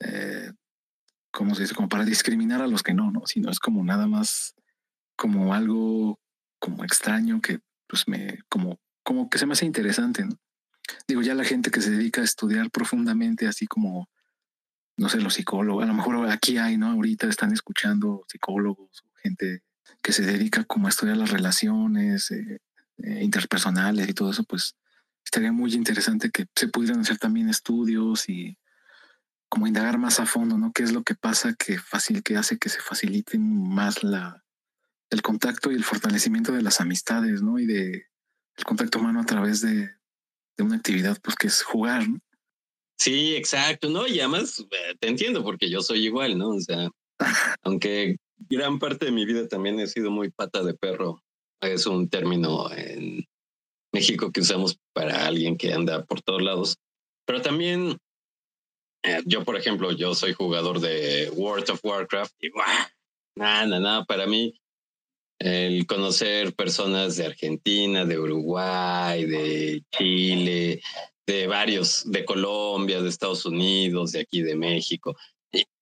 eh, 0.00 0.52
¿cómo 1.32 1.54
se 1.54 1.62
dice? 1.62 1.74
Como 1.74 1.88
para 1.88 2.04
discriminar 2.04 2.62
a 2.62 2.66
los 2.66 2.82
que 2.82 2.94
no, 2.94 3.10
¿no? 3.10 3.26
Sino 3.26 3.50
es 3.50 3.58
como 3.58 3.82
nada 3.84 4.06
más 4.06 4.54
como 5.16 5.54
algo 5.54 6.20
como 6.58 6.84
extraño 6.84 7.40
que 7.40 7.60
pues 7.86 8.08
me, 8.08 8.38
como, 8.48 8.80
como 9.02 9.28
que 9.30 9.38
se 9.38 9.46
me 9.46 9.52
hace 9.52 9.66
interesante, 9.66 10.24
¿no? 10.24 10.38
Digo, 11.08 11.22
ya 11.22 11.34
la 11.34 11.44
gente 11.44 11.70
que 11.70 11.80
se 11.80 11.90
dedica 11.90 12.20
a 12.20 12.24
estudiar 12.24 12.70
profundamente, 12.70 13.46
así 13.46 13.66
como, 13.66 14.08
no 14.96 15.08
sé, 15.08 15.20
los 15.20 15.34
psicólogos, 15.34 15.84
a 15.84 15.88
lo 15.88 15.94
mejor 15.94 16.28
aquí 16.30 16.58
hay, 16.58 16.76
¿no? 16.76 16.90
Ahorita 16.90 17.28
están 17.28 17.52
escuchando 17.52 18.24
psicólogos 18.28 19.04
gente 19.26 19.62
que 20.02 20.12
se 20.12 20.22
dedica 20.22 20.64
como 20.64 20.86
a 20.86 20.90
estudiar 20.90 21.16
las 21.16 21.30
relaciones 21.30 22.30
eh, 22.30 22.60
eh, 22.98 23.20
interpersonales 23.22 24.08
y 24.08 24.14
todo 24.14 24.30
eso, 24.30 24.44
pues 24.44 24.76
estaría 25.24 25.52
muy 25.52 25.74
interesante 25.74 26.30
que 26.30 26.46
se 26.54 26.68
pudieran 26.68 27.00
hacer 27.00 27.18
también 27.18 27.48
estudios 27.48 28.28
y 28.28 28.58
como 29.48 29.66
indagar 29.66 29.98
más 29.98 30.20
a 30.20 30.26
fondo, 30.26 30.58
¿no? 30.58 30.72
¿Qué 30.72 30.82
es 30.82 30.92
lo 30.92 31.02
que 31.02 31.14
pasa 31.14 31.54
que 31.54 31.78
fácil, 31.78 32.22
que 32.22 32.36
hace 32.36 32.58
que 32.58 32.68
se 32.68 32.80
facilite 32.80 33.38
más 33.38 34.02
la, 34.02 34.44
el 35.10 35.22
contacto 35.22 35.70
y 35.70 35.74
el 35.74 35.84
fortalecimiento 35.84 36.52
de 36.52 36.62
las 36.62 36.80
amistades, 36.80 37.42
¿no? 37.42 37.58
Y 37.58 37.66
de 37.66 38.06
el 38.56 38.64
contacto 38.64 38.98
humano 38.98 39.20
a 39.20 39.26
través 39.26 39.60
de, 39.60 39.90
de 40.56 40.64
una 40.64 40.76
actividad, 40.76 41.18
pues 41.22 41.36
que 41.36 41.46
es 41.48 41.62
jugar. 41.62 42.08
¿no? 42.08 42.18
Sí, 42.98 43.36
exacto, 43.36 43.88
¿no? 43.90 44.06
Y 44.06 44.20
además 44.20 44.60
eh, 44.60 44.94
te 44.98 45.08
entiendo 45.08 45.44
porque 45.44 45.68
yo 45.68 45.82
soy 45.82 46.06
igual, 46.06 46.38
¿no? 46.38 46.50
O 46.50 46.60
sea, 46.60 46.88
aunque 47.62 48.16
gran 48.48 48.78
parte 48.78 49.06
de 49.06 49.12
mi 49.12 49.24
vida 49.24 49.46
también 49.48 49.78
he 49.80 49.86
sido 49.86 50.10
muy 50.10 50.30
pata 50.30 50.62
de 50.62 50.74
perro, 50.74 51.22
es 51.60 51.86
un 51.86 52.08
término 52.08 52.70
en 52.72 53.24
México 53.92 54.30
que 54.32 54.40
usamos 54.40 54.78
para 54.92 55.26
alguien 55.26 55.56
que 55.56 55.72
anda 55.72 56.04
por 56.04 56.22
todos 56.22 56.42
lados, 56.42 56.76
pero 57.26 57.42
también 57.42 57.98
eh, 59.02 59.22
yo, 59.24 59.44
por 59.44 59.56
ejemplo, 59.56 59.92
yo 59.92 60.14
soy 60.14 60.32
jugador 60.32 60.80
de 60.80 61.30
World 61.34 61.70
of 61.70 61.84
Warcraft 61.84 62.34
y 62.40 62.50
nada, 62.50 63.66
nada, 63.66 63.80
nada, 63.80 64.04
para 64.04 64.26
mí 64.26 64.58
el 65.38 65.86
conocer 65.86 66.54
personas 66.54 67.16
de 67.16 67.26
Argentina, 67.26 68.04
de 68.04 68.18
Uruguay, 68.18 69.24
de 69.24 69.82
Chile, 69.96 70.82
de 71.26 71.46
varios, 71.46 72.10
de 72.10 72.24
Colombia, 72.24 73.02
de 73.02 73.08
Estados 73.08 73.44
Unidos, 73.44 74.12
de 74.12 74.20
aquí 74.20 74.42
de 74.42 74.56
México. 74.56 75.16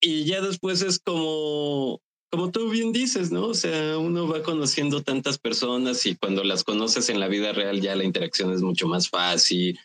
Y, 0.01 0.25
ya 0.25 0.40
después 0.40 0.83
es 0.83 0.99
como, 0.99 2.01
como 2.31 2.51
tú 2.51 2.69
bien 2.71 2.93
dices, 2.93 3.31
¿no? 3.31 3.47
O 3.49 3.55
sea, 3.55 3.99
uno 3.99 4.27
va 4.27 4.43
conociendo 4.43 5.03
tantas 5.03 5.38
personas 5.38 6.05
y 6.07 6.17
cuando 6.17 6.45
las 6.45 6.64
conoces 6.64 7.09
en 7.09 7.21
la 7.21 7.29
vida 7.29 7.53
real 7.53 7.81
ya 7.81 7.95
la 7.95 8.05
interacción 8.05 8.53
es 8.53 8.62
mucho 8.62 8.88
más 8.88 9.09
fácil. 9.09 9.79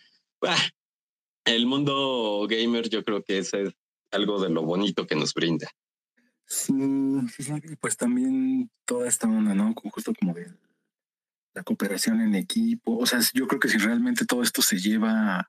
el 1.46 1.66
mundo 1.66 2.46
gamer 2.50 2.90
yo 2.90 3.04
creo 3.04 3.24
que 3.24 3.40
es 3.40 3.52
algo 4.12 4.42
de 4.42 4.50
lo 4.50 4.64
bonito 4.64 5.06
que 5.06 5.16
nos 5.16 5.34
brinda. 5.34 5.70
Sí, 6.50 6.74
pues 7.80 7.96
también 7.96 8.72
toda 8.86 9.08
esta 9.08 9.28
onda, 9.28 9.54
¿no? 9.54 9.72
Justo 9.94 10.14
como 10.20 10.34
de 10.34 10.52
la 11.54 11.64
cooperación 11.64 12.22
en 12.22 12.34
equipo. 12.34 12.98
O 12.98 13.06
sea, 13.06 13.20
yo 13.34 13.48
creo 13.48 13.60
que 13.60 13.70
si 13.70 13.78
realmente 13.78 14.26
todo 14.26 14.42
esto 14.42 14.64
se 14.64 14.80
lleva 14.80 15.48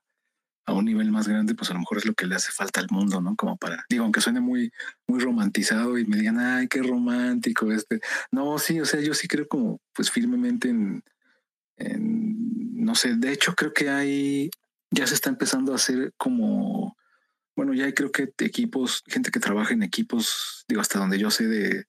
a 0.65 0.73
un 0.73 0.85
nivel 0.85 1.09
más 1.09 1.27
grande, 1.27 1.55
pues 1.55 1.71
a 1.71 1.73
lo 1.73 1.79
mejor 1.79 1.97
es 1.97 2.05
lo 2.05 2.13
que 2.13 2.27
le 2.27 2.35
hace 2.35 2.51
falta 2.51 2.79
al 2.79 2.87
mundo, 2.91 3.19
¿no? 3.19 3.35
Como 3.35 3.57
para, 3.57 3.83
digo, 3.89 4.03
aunque 4.03 4.21
suene 4.21 4.41
muy, 4.41 4.71
muy 5.07 5.19
romantizado 5.19 5.97
y 5.97 6.05
me 6.05 6.17
digan, 6.17 6.37
ay, 6.37 6.67
qué 6.67 6.83
romántico 6.83 7.71
este. 7.71 7.99
No, 8.31 8.59
sí, 8.59 8.79
o 8.79 8.85
sea, 8.85 9.01
yo 9.01 9.15
sí 9.15 9.27
creo 9.27 9.47
como, 9.47 9.81
pues 9.93 10.11
firmemente 10.11 10.69
en, 10.69 11.03
en 11.77 12.75
no 12.75 12.93
sé, 12.93 13.15
de 13.15 13.31
hecho 13.31 13.55
creo 13.55 13.73
que 13.73 13.89
hay, 13.89 14.51
ya 14.91 15.07
se 15.07 15.15
está 15.15 15.31
empezando 15.31 15.73
a 15.73 15.77
hacer 15.77 16.13
como 16.15 16.95
bueno, 17.61 17.75
ya 17.75 17.85
hay 17.85 17.93
creo 17.93 18.11
que 18.11 18.33
equipos, 18.39 19.03
gente 19.05 19.29
que 19.29 19.39
trabaja 19.39 19.75
en 19.75 19.83
equipos, 19.83 20.65
digo, 20.67 20.81
hasta 20.81 20.97
donde 20.97 21.19
yo 21.19 21.29
sé 21.29 21.45
de 21.45 21.85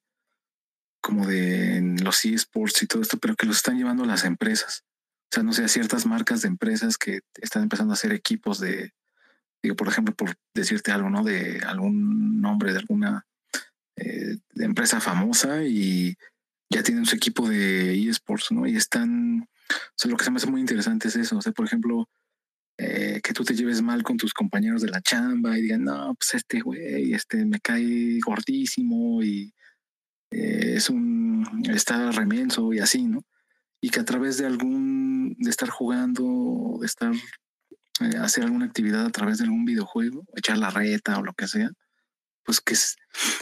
como 1.01 1.25
de 1.25 1.97
los 1.99 2.23
eSports 2.25 2.83
y 2.83 2.85
todo 2.85 3.01
esto, 3.01 3.17
pero 3.17 3.35
que 3.35 3.47
los 3.47 3.57
están 3.57 3.79
llevando 3.79 4.05
las 4.05 4.23
empresas. 4.23 4.83
O 5.31 5.33
sea, 5.33 5.41
no 5.41 5.51
sé, 5.51 5.67
ciertas 5.67 6.05
marcas 6.05 6.43
de 6.43 6.49
empresas 6.49 6.99
que 6.99 7.21
están 7.41 7.63
empezando 7.63 7.91
a 7.91 7.95
hacer 7.95 8.13
equipos 8.13 8.59
de, 8.59 8.93
digo, 9.63 9.75
por 9.75 9.87
ejemplo, 9.87 10.13
por 10.13 10.35
decirte 10.53 10.91
algo, 10.91 11.09
¿no? 11.09 11.23
De 11.23 11.59
algún 11.65 12.39
nombre 12.39 12.71
de 12.71 12.77
alguna 12.77 13.25
eh, 13.95 14.37
empresa 14.57 15.01
famosa 15.01 15.63
y 15.63 16.15
ya 16.69 16.83
tienen 16.83 17.07
su 17.07 17.15
equipo 17.15 17.49
de 17.49 17.95
eSports, 18.09 18.51
¿no? 18.51 18.67
Y 18.67 18.75
están, 18.75 19.49
o 19.71 19.95
sea, 19.95 20.11
lo 20.11 20.17
que 20.17 20.23
se 20.23 20.29
me 20.29 20.37
hace 20.37 20.51
muy 20.51 20.61
interesante 20.61 21.07
es 21.07 21.15
eso. 21.15 21.35
O 21.35 21.41
sea, 21.41 21.51
por 21.51 21.65
ejemplo, 21.65 22.07
eh, 22.77 23.21
que 23.23 23.33
tú 23.33 23.43
te 23.43 23.55
lleves 23.55 23.81
mal 23.81 24.01
con 24.03 24.17
tus 24.17 24.33
compañeros 24.33 24.81
de 24.81 24.89
la 24.89 25.01
chamba 25.01 25.57
y 25.57 25.61
digan, 25.61 25.83
no, 25.83 26.15
pues 26.15 26.33
este 26.33 26.61
güey, 26.61 27.13
este 27.13 27.45
me 27.45 27.59
cae 27.59 28.19
gordísimo 28.25 29.21
y 29.21 29.53
eh, 30.31 30.73
es 30.77 30.89
un, 30.89 31.63
está 31.71 32.11
remenso 32.11 32.73
y 32.73 32.79
así, 32.79 33.03
¿no? 33.03 33.23
Y 33.79 33.89
que 33.89 33.99
a 33.99 34.05
través 34.05 34.37
de 34.37 34.47
algún, 34.47 35.35
de 35.37 35.49
estar 35.49 35.69
jugando, 35.69 36.77
de 36.79 36.85
estar, 36.87 37.13
eh, 38.01 38.17
hacer 38.19 38.45
alguna 38.45 38.65
actividad 38.65 39.05
a 39.05 39.11
través 39.11 39.37
de 39.37 39.43
algún 39.43 39.65
videojuego, 39.65 40.25
echar 40.35 40.57
la 40.57 40.71
reta 40.71 41.19
o 41.19 41.23
lo 41.23 41.33
que 41.33 41.47
sea, 41.47 41.69
pues 42.43 42.59
que 42.59 42.75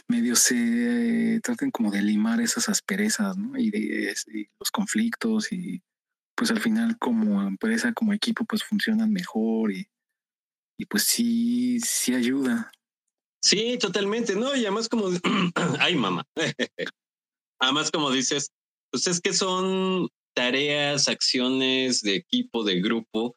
medio 0.07 0.35
se 0.35 1.39
traten 1.41 1.71
como 1.71 1.91
de 1.91 2.01
limar 2.01 2.41
esas 2.41 2.67
asperezas, 2.69 3.37
¿no? 3.37 3.57
Y, 3.57 3.71
de, 3.71 4.13
y 4.33 4.47
los 4.59 4.71
conflictos 4.71 5.51
y 5.53 5.81
pues 6.41 6.49
al 6.49 6.59
final 6.59 6.97
como 6.97 7.39
empresa, 7.43 7.93
como 7.93 8.13
equipo, 8.13 8.45
pues 8.45 8.63
funcionan 8.63 9.13
mejor 9.13 9.71
y, 9.71 9.87
y 10.75 10.87
pues 10.87 11.03
sí, 11.03 11.79
sí 11.81 12.15
ayuda. 12.15 12.71
Sí, 13.43 13.77
totalmente, 13.77 14.33
¿no? 14.35 14.55
Y 14.55 14.61
además 14.61 14.89
como, 14.89 15.09
ay 15.79 15.93
mamá, 15.93 16.25
además 17.61 17.91
como 17.91 18.09
dices, 18.09 18.49
pues 18.89 19.05
es 19.05 19.21
que 19.21 19.33
son 19.33 20.09
tareas, 20.35 21.07
acciones 21.09 22.01
de 22.01 22.15
equipo, 22.15 22.63
de 22.63 22.81
grupo, 22.81 23.35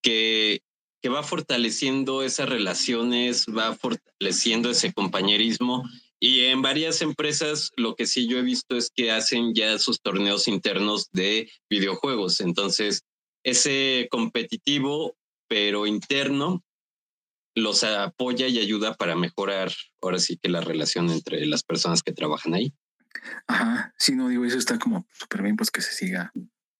que, 0.00 0.60
que 1.02 1.08
va 1.08 1.24
fortaleciendo 1.24 2.22
esas 2.22 2.48
relaciones, 2.48 3.46
va 3.46 3.74
fortaleciendo 3.74 4.70
ese 4.70 4.92
compañerismo 4.92 5.82
y 6.20 6.46
en 6.46 6.62
varias 6.62 7.00
empresas 7.02 7.70
lo 7.76 7.94
que 7.94 8.06
sí 8.06 8.26
yo 8.26 8.38
he 8.38 8.42
visto 8.42 8.76
es 8.76 8.90
que 8.94 9.10
hacen 9.10 9.54
ya 9.54 9.78
sus 9.78 10.00
torneos 10.00 10.48
internos 10.48 11.08
de 11.12 11.50
videojuegos. 11.70 12.40
Entonces, 12.40 13.02
ese 13.44 14.08
competitivo, 14.10 15.16
pero 15.48 15.86
interno, 15.86 16.64
los 17.54 17.84
apoya 17.84 18.48
y 18.48 18.58
ayuda 18.58 18.94
para 18.94 19.16
mejorar 19.16 19.72
ahora 20.00 20.18
sí 20.18 20.36
que 20.36 20.48
la 20.48 20.60
relación 20.60 21.10
entre 21.10 21.44
las 21.46 21.62
personas 21.62 22.02
que 22.02 22.12
trabajan 22.12 22.54
ahí. 22.54 22.72
Ajá, 23.46 23.94
sí, 23.98 24.14
no 24.14 24.28
digo, 24.28 24.44
eso 24.44 24.58
está 24.58 24.78
como 24.78 25.06
súper 25.12 25.42
bien, 25.42 25.56
pues 25.56 25.70
que 25.70 25.80
se 25.80 25.92
siga 25.92 26.32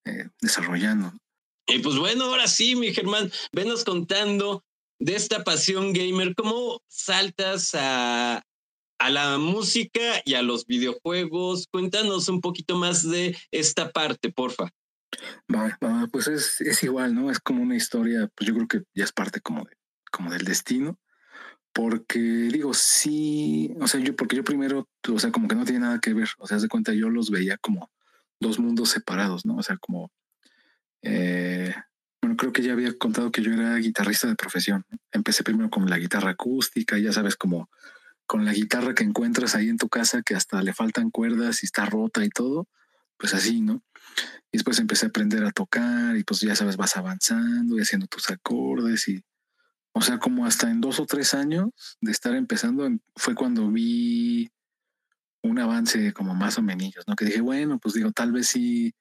eh, 0.04 0.28
desarrollando. 0.40 1.12
Y 1.66 1.80
pues 1.80 1.96
bueno, 1.96 2.24
ahora 2.24 2.46
sí, 2.48 2.76
mi 2.76 2.92
Germán, 2.92 3.30
venos 3.52 3.84
contando 3.84 4.64
de 4.98 5.14
esta 5.14 5.44
pasión 5.44 5.92
gamer, 5.92 6.34
¿cómo 6.34 6.82
saltas 6.88 7.74
a, 7.74 8.42
a 8.98 9.10
la 9.10 9.38
música 9.38 10.00
y 10.24 10.34
a 10.34 10.42
los 10.42 10.66
videojuegos. 10.66 11.66
Cuéntanos 11.70 12.28
un 12.28 12.40
poquito 12.40 12.76
más 12.76 13.08
de 13.08 13.36
esta 13.50 13.90
parte, 13.90 14.30
porfa. 14.32 14.70
pues 16.10 16.28
es, 16.28 16.60
es, 16.60 16.82
igual, 16.82 17.14
¿no? 17.14 17.30
Es 17.30 17.38
como 17.38 17.62
una 17.62 17.76
historia, 17.76 18.28
pues 18.34 18.48
yo 18.48 18.54
creo 18.54 18.68
que 18.68 18.82
ya 18.94 19.04
es 19.04 19.12
parte 19.12 19.40
como, 19.40 19.64
de, 19.64 19.76
como 20.10 20.30
del 20.30 20.44
destino. 20.44 20.98
Porque 21.72 22.18
digo, 22.18 22.74
sí, 22.74 23.72
o 23.80 23.86
sea, 23.86 24.00
yo, 24.00 24.16
porque 24.16 24.36
yo 24.36 24.42
primero, 24.42 24.88
o 25.08 25.18
sea, 25.18 25.30
como 25.30 25.46
que 25.46 25.54
no 25.54 25.64
tiene 25.64 25.80
nada 25.80 26.00
que 26.00 26.12
ver, 26.12 26.28
o 26.38 26.46
sea, 26.46 26.58
de 26.58 26.68
cuenta, 26.68 26.92
yo 26.92 27.08
los 27.08 27.30
veía 27.30 27.56
como 27.58 27.90
dos 28.40 28.58
mundos 28.58 28.88
separados, 28.88 29.44
¿no? 29.44 29.56
O 29.56 29.62
sea, 29.62 29.76
como, 29.76 30.10
eh, 31.02 31.72
bueno, 32.20 32.36
creo 32.36 32.52
que 32.52 32.62
ya 32.62 32.72
había 32.72 32.96
contado 32.98 33.30
que 33.30 33.42
yo 33.42 33.52
era 33.52 33.76
guitarrista 33.76 34.26
de 34.26 34.34
profesión. 34.34 34.84
Empecé 35.12 35.44
primero 35.44 35.70
con 35.70 35.88
la 35.88 35.98
guitarra 35.98 36.30
acústica, 36.30 36.98
ya 36.98 37.12
sabes, 37.12 37.36
como 37.36 37.70
con 38.28 38.44
la 38.44 38.52
guitarra 38.52 38.94
que 38.94 39.04
encuentras 39.04 39.54
ahí 39.54 39.70
en 39.70 39.78
tu 39.78 39.88
casa, 39.88 40.22
que 40.22 40.34
hasta 40.34 40.62
le 40.62 40.74
faltan 40.74 41.10
cuerdas 41.10 41.62
y 41.62 41.66
está 41.66 41.86
rota 41.86 42.22
y 42.24 42.28
todo, 42.28 42.68
pues 43.16 43.32
así, 43.32 43.62
¿no? 43.62 43.82
Y 44.52 44.58
después 44.58 44.78
empecé 44.78 45.06
a 45.06 45.08
aprender 45.08 45.44
a 45.44 45.50
tocar 45.50 46.14
y 46.14 46.24
pues 46.24 46.40
ya 46.40 46.54
sabes, 46.54 46.76
vas 46.76 46.96
avanzando 46.98 47.76
y 47.76 47.80
haciendo 47.80 48.06
tus 48.06 48.28
acordes 48.28 49.08
y, 49.08 49.24
o 49.92 50.02
sea, 50.02 50.18
como 50.18 50.44
hasta 50.44 50.70
en 50.70 50.82
dos 50.82 51.00
o 51.00 51.06
tres 51.06 51.32
años 51.32 51.70
de 52.02 52.12
estar 52.12 52.34
empezando, 52.34 52.86
fue 53.16 53.34
cuando 53.34 53.70
vi 53.70 54.50
un 55.42 55.58
avance 55.58 56.12
como 56.12 56.34
más 56.34 56.58
o 56.58 56.62
menos, 56.62 57.04
¿no? 57.06 57.16
Que 57.16 57.24
dije, 57.24 57.40
bueno, 57.40 57.78
pues 57.78 57.94
digo, 57.94 58.12
tal 58.12 58.30
vez 58.32 58.48
sí, 58.48 58.94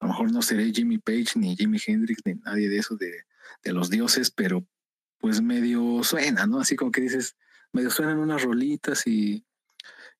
a 0.00 0.06
lo 0.06 0.12
mejor 0.12 0.32
no 0.32 0.42
seré 0.42 0.72
Jimmy 0.72 0.98
Page 0.98 1.36
ni 1.36 1.56
Jimi 1.56 1.78
Hendrix 1.86 2.22
ni 2.24 2.34
nadie 2.34 2.68
de 2.68 2.78
eso 2.78 2.96
de, 2.96 3.22
de 3.62 3.72
los 3.72 3.88
dioses, 3.88 4.32
pero 4.32 4.66
pues 5.18 5.40
medio 5.40 6.02
suena, 6.02 6.46
¿no? 6.48 6.58
Así 6.58 6.74
como 6.74 6.90
que 6.90 7.02
dices, 7.02 7.36
medio 7.74 7.90
suenan 7.90 8.18
unas 8.18 8.42
rolitas 8.42 9.06
y 9.06 9.44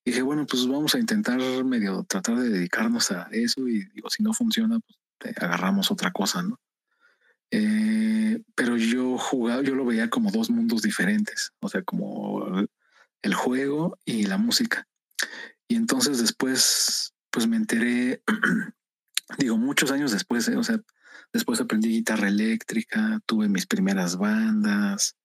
dije, 0.04 0.22
bueno, 0.22 0.44
pues 0.44 0.66
vamos 0.66 0.94
a 0.94 0.98
intentar 0.98 1.38
medio 1.64 2.04
tratar 2.04 2.36
de 2.36 2.50
dedicarnos 2.50 3.10
a 3.12 3.28
eso 3.30 3.66
y 3.68 3.84
digo, 3.94 4.10
si 4.10 4.22
no 4.22 4.34
funciona, 4.34 4.78
pues 4.80 4.98
agarramos 5.40 5.90
otra 5.90 6.10
cosa, 6.12 6.42
¿no? 6.42 6.60
Eh, 7.50 8.42
pero 8.56 8.76
yo 8.76 9.16
jugaba, 9.16 9.62
yo 9.62 9.76
lo 9.76 9.84
veía 9.84 10.10
como 10.10 10.32
dos 10.32 10.50
mundos 10.50 10.82
diferentes, 10.82 11.52
o 11.60 11.68
sea, 11.68 11.82
como 11.82 12.66
el 13.22 13.34
juego 13.34 13.96
y 14.04 14.24
la 14.24 14.36
música. 14.36 14.88
Y 15.68 15.76
entonces 15.76 16.18
después, 16.18 17.14
pues 17.30 17.46
me 17.46 17.56
enteré, 17.56 18.22
digo, 19.38 19.56
muchos 19.56 19.92
años 19.92 20.10
después, 20.10 20.48
¿eh? 20.48 20.56
o 20.56 20.64
sea, 20.64 20.80
después 21.32 21.60
aprendí 21.60 21.90
guitarra 21.90 22.28
eléctrica, 22.28 23.20
tuve 23.26 23.48
mis 23.48 23.66
primeras 23.66 24.16
bandas, 24.16 25.16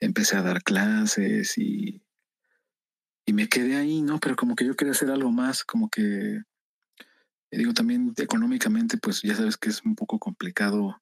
empecé 0.00 0.36
a 0.36 0.42
dar 0.42 0.62
clases 0.62 1.56
y, 1.58 2.02
y 3.26 3.32
me 3.32 3.48
quedé 3.48 3.76
ahí, 3.76 4.02
¿no? 4.02 4.18
Pero 4.18 4.36
como 4.36 4.54
que 4.54 4.64
yo 4.64 4.74
quería 4.74 4.92
hacer 4.92 5.10
algo 5.10 5.30
más, 5.30 5.64
como 5.64 5.90
que, 5.90 6.42
digo, 7.50 7.74
también 7.74 8.14
económicamente, 8.16 8.96
pues 8.96 9.22
ya 9.22 9.34
sabes 9.34 9.56
que 9.56 9.68
es 9.68 9.82
un 9.84 9.94
poco 9.94 10.18
complicado 10.18 11.00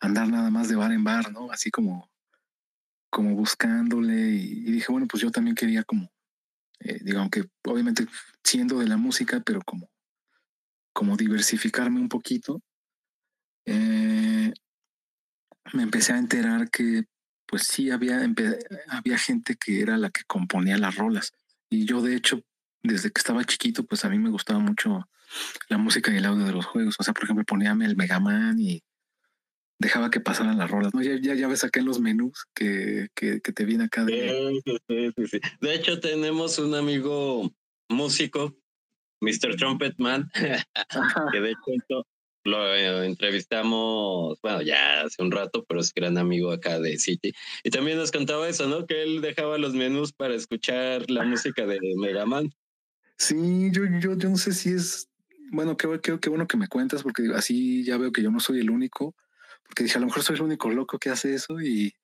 andar 0.00 0.28
nada 0.28 0.50
más 0.50 0.68
de 0.68 0.76
bar 0.76 0.92
en 0.92 1.04
bar, 1.04 1.32
¿no? 1.32 1.50
Así 1.50 1.70
como, 1.70 2.10
como 3.10 3.34
buscándole 3.34 4.14
y, 4.14 4.70
dije, 4.70 4.92
bueno, 4.92 5.06
pues 5.08 5.22
yo 5.22 5.30
también 5.30 5.56
quería 5.56 5.84
como, 5.84 6.12
eh, 6.80 6.98
digo, 7.02 7.20
aunque 7.20 7.44
obviamente 7.64 8.06
siendo 8.42 8.78
de 8.78 8.86
la 8.86 8.96
música, 8.96 9.40
pero 9.40 9.60
como, 9.62 9.88
como 10.92 11.16
diversificarme 11.16 12.00
un 12.00 12.08
poquito, 12.08 12.60
eh, 13.66 14.52
me 15.72 15.82
empecé 15.82 16.12
a 16.12 16.18
enterar 16.18 16.70
que 16.70 17.04
pues 17.54 17.68
sí 17.68 17.92
había, 17.92 18.20
había 18.88 19.16
gente 19.16 19.54
que 19.54 19.80
era 19.80 19.96
la 19.96 20.10
que 20.10 20.22
componía 20.26 20.76
las 20.76 20.96
rolas. 20.96 21.32
Y 21.70 21.86
yo 21.86 22.02
de 22.02 22.16
hecho, 22.16 22.42
desde 22.82 23.12
que 23.12 23.20
estaba 23.20 23.44
chiquito, 23.44 23.84
pues 23.84 24.04
a 24.04 24.08
mí 24.08 24.18
me 24.18 24.30
gustaba 24.30 24.58
mucho 24.58 25.08
la 25.68 25.78
música 25.78 26.12
y 26.12 26.16
el 26.16 26.24
audio 26.24 26.46
de 26.46 26.52
los 26.52 26.66
juegos. 26.66 26.96
O 26.98 27.04
sea, 27.04 27.14
por 27.14 27.22
ejemplo, 27.22 27.44
poníame 27.44 27.84
el 27.84 27.94
Mega 27.94 28.18
Man 28.18 28.58
y 28.58 28.82
dejaba 29.78 30.10
que 30.10 30.18
pasaran 30.18 30.58
las 30.58 30.68
rolas. 30.68 30.92
¿no? 30.94 31.00
Ya, 31.00 31.16
ya, 31.22 31.36
ya 31.36 31.46
ves 31.46 31.62
acá 31.62 31.78
en 31.78 31.86
los 31.86 32.00
menús 32.00 32.44
que, 32.56 33.06
que, 33.14 33.38
te 33.38 33.64
viene 33.64 33.84
acá. 33.84 34.04
De... 34.04 34.60
de 35.60 35.74
hecho, 35.76 36.00
tenemos 36.00 36.58
un 36.58 36.74
amigo 36.74 37.54
músico, 37.88 38.56
Mr. 39.20 39.54
Trumpet 39.56 39.94
Man, 39.98 40.28
que 41.32 41.40
de 41.40 41.50
hecho 41.52 42.04
lo 42.44 42.74
eh, 42.74 43.06
entrevistamos, 43.06 44.38
bueno, 44.42 44.62
ya 44.62 45.02
hace 45.02 45.22
un 45.22 45.30
rato, 45.30 45.64
pero 45.66 45.80
es 45.80 45.92
gran 45.92 46.18
amigo 46.18 46.52
acá 46.52 46.78
de 46.78 46.98
City. 46.98 47.32
Y 47.62 47.70
también 47.70 47.98
nos 47.98 48.12
contaba 48.12 48.48
eso, 48.48 48.68
¿no? 48.68 48.86
Que 48.86 49.02
él 49.02 49.20
dejaba 49.20 49.58
los 49.58 49.74
menús 49.74 50.12
para 50.12 50.34
escuchar 50.34 51.10
la 51.10 51.24
música 51.24 51.66
de 51.66 51.78
Mega 51.96 52.26
Man. 52.26 52.52
Sí, 53.16 53.70
yo, 53.72 53.82
yo, 54.00 54.16
yo 54.16 54.28
no 54.28 54.36
sé 54.36 54.52
si 54.52 54.70
es, 54.70 55.08
bueno, 55.50 55.76
qué, 55.76 55.88
qué, 56.02 56.18
qué 56.20 56.28
bueno 56.28 56.46
que 56.46 56.56
me 56.56 56.68
cuentas, 56.68 57.02
porque 57.02 57.30
así 57.34 57.84
ya 57.84 57.96
veo 57.96 58.12
que 58.12 58.22
yo 58.22 58.30
no 58.30 58.40
soy 58.40 58.60
el 58.60 58.70
único, 58.70 59.14
porque 59.64 59.84
dije, 59.84 59.96
a 59.96 60.00
lo 60.00 60.06
mejor 60.06 60.22
soy 60.22 60.36
el 60.36 60.42
único 60.42 60.70
loco 60.70 60.98
que 60.98 61.10
hace 61.10 61.34
eso 61.34 61.60
y, 61.60 61.94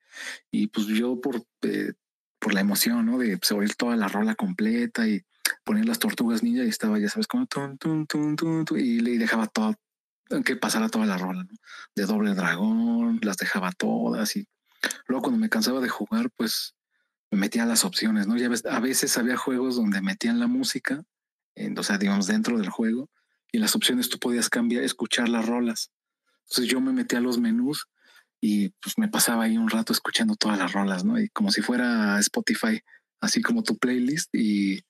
y 0.50 0.68
pues 0.68 0.86
yo 0.86 1.20
por, 1.20 1.42
eh, 1.62 1.92
por 2.38 2.54
la 2.54 2.60
emoción, 2.60 3.04
¿no? 3.04 3.18
De 3.18 3.36
pues, 3.36 3.52
oír 3.52 3.74
toda 3.74 3.96
la 3.96 4.08
rola 4.08 4.34
completa 4.34 5.06
y 5.06 5.20
poner 5.64 5.84
las 5.84 5.98
tortugas 5.98 6.42
ninja 6.42 6.64
y 6.64 6.68
estaba, 6.68 6.98
ya 6.98 7.08
sabes, 7.08 7.26
como 7.26 7.46
tum, 7.46 7.76
tum, 7.76 8.06
tum, 8.06 8.64
y 8.76 9.00
le 9.00 9.18
dejaba 9.18 9.46
todo, 9.46 9.74
que 10.44 10.56
pasara 10.56 10.88
toda 10.88 11.06
la 11.06 11.18
rola, 11.18 11.44
¿no? 11.44 11.54
De 11.94 12.06
doble 12.06 12.34
dragón, 12.34 13.18
las 13.22 13.36
dejaba 13.36 13.72
todas 13.72 14.36
y 14.36 14.46
luego 15.06 15.22
cuando 15.22 15.40
me 15.40 15.48
cansaba 15.48 15.80
de 15.80 15.88
jugar, 15.88 16.30
pues 16.36 16.74
me 17.30 17.38
metía 17.38 17.66
las 17.66 17.84
opciones, 17.84 18.26
¿no? 18.26 18.36
Ya 18.36 18.48
a 18.70 18.80
veces 18.80 19.18
había 19.18 19.36
juegos 19.36 19.76
donde 19.76 20.00
metían 20.00 20.40
la 20.40 20.46
música, 20.46 21.02
en, 21.54 21.78
o 21.78 21.82
sea, 21.82 21.98
digamos, 21.98 22.26
dentro 22.26 22.58
del 22.58 22.70
juego, 22.70 23.10
y 23.52 23.58
las 23.58 23.74
opciones 23.74 24.08
tú 24.08 24.18
podías 24.18 24.48
cambiar, 24.48 24.84
escuchar 24.84 25.28
las 25.28 25.46
rolas. 25.46 25.90
Entonces 26.48 26.66
yo 26.66 26.80
me 26.80 26.92
metía 26.92 27.18
a 27.18 27.22
los 27.22 27.38
menús 27.38 27.88
y 28.40 28.70
pues 28.80 28.96
me 28.98 29.08
pasaba 29.08 29.44
ahí 29.44 29.58
un 29.58 29.68
rato 29.68 29.92
escuchando 29.92 30.34
todas 30.34 30.58
las 30.58 30.72
rolas, 30.72 31.04
¿no? 31.04 31.20
Y 31.20 31.28
como 31.28 31.50
si 31.50 31.60
fuera 31.62 32.18
Spotify, 32.20 32.80
así 33.20 33.42
como 33.42 33.62
tu 33.62 33.76
playlist 33.76 34.34
y 34.34 34.80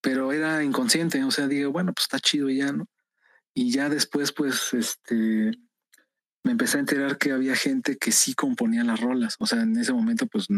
pero 0.00 0.32
era 0.32 0.62
inconsciente, 0.62 1.24
o 1.24 1.32
sea, 1.32 1.48
digo, 1.48 1.72
bueno, 1.72 1.92
pues 1.92 2.04
está 2.04 2.20
chido 2.20 2.48
ya, 2.48 2.70
¿no? 2.70 2.86
Y 3.58 3.70
ya 3.70 3.88
después, 3.88 4.32
pues, 4.32 4.74
este, 4.74 5.50
me 6.44 6.52
empecé 6.52 6.76
a 6.76 6.80
enterar 6.80 7.16
que 7.16 7.32
había 7.32 7.56
gente 7.56 7.96
que 7.96 8.12
sí 8.12 8.34
componía 8.34 8.84
las 8.84 9.00
rolas. 9.00 9.36
O 9.38 9.46
sea, 9.46 9.62
en 9.62 9.78
ese 9.78 9.94
momento, 9.94 10.26
pues, 10.26 10.48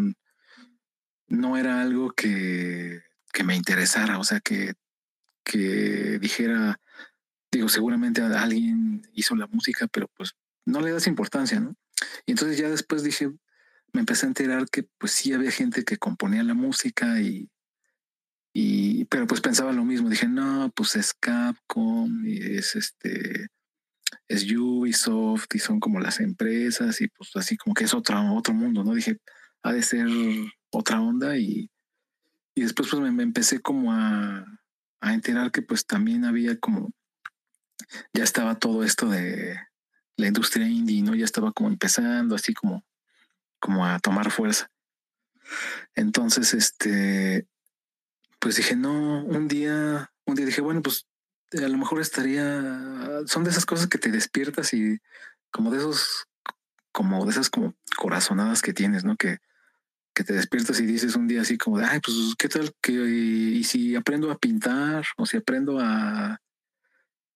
no 1.28 1.56
era 1.56 1.80
algo 1.80 2.10
que, 2.10 3.00
que 3.32 3.44
me 3.44 3.54
interesara. 3.54 4.18
O 4.18 4.24
sea, 4.24 4.40
que, 4.40 4.74
que 5.44 6.18
dijera, 6.18 6.80
digo, 7.52 7.68
seguramente 7.68 8.20
alguien 8.20 9.08
hizo 9.12 9.36
la 9.36 9.46
música, 9.46 9.86
pero 9.86 10.08
pues 10.16 10.32
no 10.64 10.80
le 10.80 10.90
das 10.90 11.06
importancia, 11.06 11.60
¿no? 11.60 11.76
Y 12.26 12.32
entonces 12.32 12.58
ya 12.58 12.68
después 12.68 13.04
dije, 13.04 13.30
me 13.92 14.00
empecé 14.00 14.26
a 14.26 14.30
enterar 14.30 14.68
que 14.70 14.88
pues 14.98 15.12
sí 15.12 15.32
había 15.32 15.52
gente 15.52 15.84
que 15.84 15.98
componía 15.98 16.42
la 16.42 16.54
música 16.54 17.20
y, 17.20 17.48
pero 19.06 19.26
pues 19.26 19.40
pensaba 19.40 19.72
lo 19.72 19.84
mismo. 19.84 20.08
Dije, 20.08 20.28
no, 20.28 20.70
pues 20.74 20.96
es 20.96 21.14
Capcom 21.14 22.24
y 22.26 22.38
es 22.56 22.76
este, 22.76 23.48
es 24.28 24.50
Ubisoft 24.50 25.46
y 25.54 25.58
son 25.58 25.80
como 25.80 26.00
las 26.00 26.20
empresas 26.20 27.00
y 27.00 27.08
pues 27.08 27.30
así 27.36 27.56
como 27.56 27.74
que 27.74 27.84
es 27.84 27.94
otro, 27.94 28.34
otro 28.34 28.54
mundo, 28.54 28.84
¿no? 28.84 28.94
Dije, 28.94 29.18
ha 29.62 29.72
de 29.72 29.82
ser 29.82 30.08
otra 30.70 31.00
onda 31.00 31.36
y, 31.36 31.70
y 32.54 32.62
después 32.62 32.88
pues 32.90 33.12
me, 33.12 33.22
empecé 33.22 33.60
como 33.60 33.92
a, 33.92 34.44
a 35.00 35.14
enterar 35.14 35.50
que 35.50 35.62
pues 35.62 35.86
también 35.86 36.24
había 36.24 36.58
como, 36.58 36.92
ya 38.12 38.24
estaba 38.24 38.58
todo 38.58 38.84
esto 38.84 39.08
de 39.08 39.56
la 40.16 40.26
industria 40.26 40.68
indie, 40.68 41.02
¿no? 41.02 41.14
Ya 41.14 41.24
estaba 41.24 41.52
como 41.52 41.68
empezando 41.68 42.34
así 42.34 42.52
como, 42.54 42.84
como 43.60 43.86
a 43.86 43.98
tomar 44.00 44.30
fuerza. 44.30 44.68
Entonces, 45.94 46.54
este, 46.54 47.46
pues 48.38 48.56
dije, 48.56 48.76
no, 48.76 49.24
un 49.24 49.48
día, 49.48 50.10
un 50.26 50.34
día 50.34 50.46
dije, 50.46 50.60
bueno, 50.60 50.82
pues 50.82 51.06
a 51.52 51.68
lo 51.68 51.78
mejor 51.78 52.00
estaría, 52.00 53.22
son 53.26 53.44
de 53.44 53.50
esas 53.50 53.66
cosas 53.66 53.86
que 53.86 53.98
te 53.98 54.10
despiertas 54.10 54.72
y 54.74 54.98
como 55.50 55.70
de 55.70 55.78
esos, 55.78 56.26
como 56.92 57.24
de 57.24 57.30
esas 57.30 57.50
como 57.50 57.74
corazonadas 57.96 58.62
que 58.62 58.72
tienes, 58.72 59.04
¿no? 59.04 59.16
Que, 59.16 59.38
que 60.14 60.24
te 60.24 60.34
despiertas 60.34 60.80
y 60.80 60.86
dices 60.86 61.16
un 61.16 61.28
día 61.28 61.42
así 61.42 61.56
como 61.56 61.78
de, 61.78 61.84
ay, 61.84 62.00
pues, 62.00 62.16
¿qué 62.38 62.48
tal 62.48 62.72
que, 62.82 62.92
y 62.92 63.64
si 63.64 63.96
aprendo 63.96 64.30
a 64.30 64.38
pintar 64.38 65.04
o 65.16 65.26
si 65.26 65.36
aprendo 65.36 65.78
a, 65.80 66.40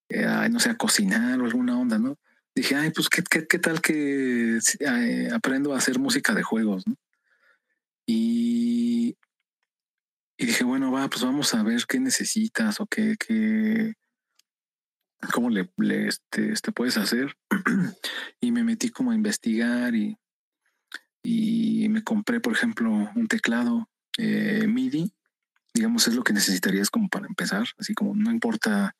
eh, 0.08 0.48
no 0.50 0.60
sé, 0.60 0.70
a 0.70 0.76
cocinar 0.76 1.40
o 1.40 1.44
alguna 1.44 1.78
onda, 1.78 1.98
¿no? 1.98 2.18
Dije, 2.54 2.74
ay, 2.74 2.90
pues, 2.90 3.08
¿qué, 3.08 3.22
qué, 3.22 3.46
qué 3.46 3.58
tal 3.58 3.80
que 3.80 4.58
eh, 4.80 5.28
aprendo 5.32 5.74
a 5.74 5.78
hacer 5.78 5.98
música 5.98 6.34
de 6.34 6.42
juegos, 6.42 6.86
¿no? 6.86 6.96
Y, 8.04 9.16
y 10.42 10.46
dije, 10.46 10.64
bueno, 10.64 10.90
va, 10.90 11.08
pues 11.08 11.22
vamos 11.22 11.54
a 11.54 11.62
ver 11.62 11.84
qué 11.86 12.00
necesitas 12.00 12.80
o 12.80 12.86
qué, 12.86 13.16
qué 13.16 13.94
cómo 15.32 15.50
le, 15.50 15.70
este, 16.08 16.52
este, 16.52 16.72
puedes 16.72 16.96
hacer. 16.96 17.36
y 18.40 18.50
me 18.50 18.64
metí 18.64 18.88
como 18.90 19.12
a 19.12 19.14
investigar 19.14 19.94
y, 19.94 20.18
y 21.22 21.88
me 21.88 22.02
compré, 22.02 22.40
por 22.40 22.54
ejemplo, 22.54 22.90
un 22.90 23.28
teclado 23.28 23.88
eh, 24.18 24.66
MIDI. 24.66 25.14
Digamos, 25.74 26.08
es 26.08 26.14
lo 26.14 26.24
que 26.24 26.32
necesitarías 26.32 26.90
como 26.90 27.08
para 27.08 27.28
empezar. 27.28 27.66
Así 27.78 27.94
como 27.94 28.14
no 28.14 28.32
importa 28.32 28.96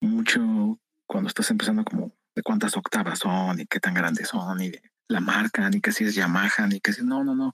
mucho 0.00 0.80
cuando 1.06 1.28
estás 1.28 1.50
empezando 1.50 1.84
como 1.84 2.14
de 2.34 2.42
cuántas 2.42 2.76
octavas 2.76 3.18
son 3.18 3.60
y 3.60 3.66
qué 3.66 3.78
tan 3.78 3.92
grandes 3.92 4.28
son 4.28 4.60
y 4.62 4.70
de 4.70 4.82
la 5.08 5.20
marca, 5.20 5.68
ni 5.68 5.82
que 5.82 5.92
si 5.92 6.04
es 6.04 6.14
Yamaha, 6.14 6.66
ni 6.66 6.80
que 6.80 6.94
si 6.94 7.04
no, 7.04 7.22
no, 7.22 7.34
no. 7.34 7.52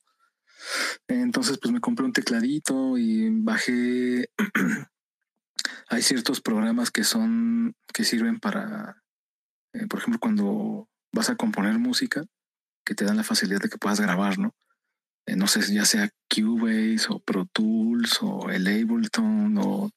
Entonces, 1.07 1.59
pues 1.59 1.73
me 1.73 1.81
compré 1.81 2.05
un 2.05 2.12
tecladito 2.12 2.99
y 2.99 3.29
bajé. 3.31 4.31
Hay 5.88 6.03
ciertos 6.03 6.40
programas 6.40 6.90
que 6.90 7.05
son, 7.05 7.75
que 7.92 8.05
sirven 8.05 8.40
para, 8.40 9.03
eh, 9.73 9.87
por 9.87 10.01
ejemplo, 10.01 10.21
cuando 10.21 10.88
vas 11.12 11.31
a 11.31 11.37
componer 11.37 11.79
música, 11.79 12.25
que 12.85 12.94
te 12.94 13.05
dan 13.05 13.16
la 13.16 13.25
facilidad 13.25 13.61
de 13.61 13.68
que 13.68 13.79
puedas 13.79 14.01
grabar, 14.01 14.38
¿no? 14.38 14.55
Eh, 15.27 15.37
no 15.37 15.47
sé, 15.47 15.61
ya 15.73 15.85
sea 15.85 16.11
Cubase 16.29 17.07
o 17.09 17.21
Pro 17.21 17.47
Tools 17.47 18.18
o 18.23 18.51
el 18.51 18.66
Ableton 18.66 19.59
o 19.59 19.90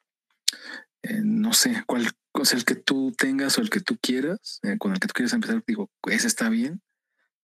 eh, 1.03 1.21
no 1.23 1.53
sé 1.53 1.83
cuál, 1.87 2.09
o 2.33 2.45
sea, 2.45 2.57
el 2.57 2.65
que 2.65 2.75
tú 2.75 3.13
tengas 3.17 3.57
o 3.57 3.61
el 3.61 3.69
que 3.69 3.79
tú 3.79 3.97
quieras, 4.01 4.59
con 4.79 4.93
el 4.93 4.99
que 4.99 5.07
tú 5.07 5.13
quieras 5.13 5.33
empezar, 5.33 5.63
digo, 5.65 5.89
ese 6.07 6.27
está 6.27 6.49
bien. 6.49 6.81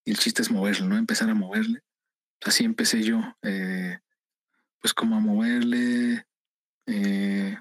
Y 0.04 0.12
el 0.12 0.18
chiste 0.18 0.42
es 0.42 0.50
moverlo, 0.50 0.86
¿no? 0.86 0.96
Empezar 0.96 1.28
a 1.28 1.34
moverle 1.34 1.82
así 2.44 2.64
empecé 2.64 3.02
yo, 3.02 3.20
eh, 3.42 3.98
pues 4.80 4.94
como 4.94 5.16
a 5.16 5.20
moverle. 5.20 6.26
Eh, 6.86 7.56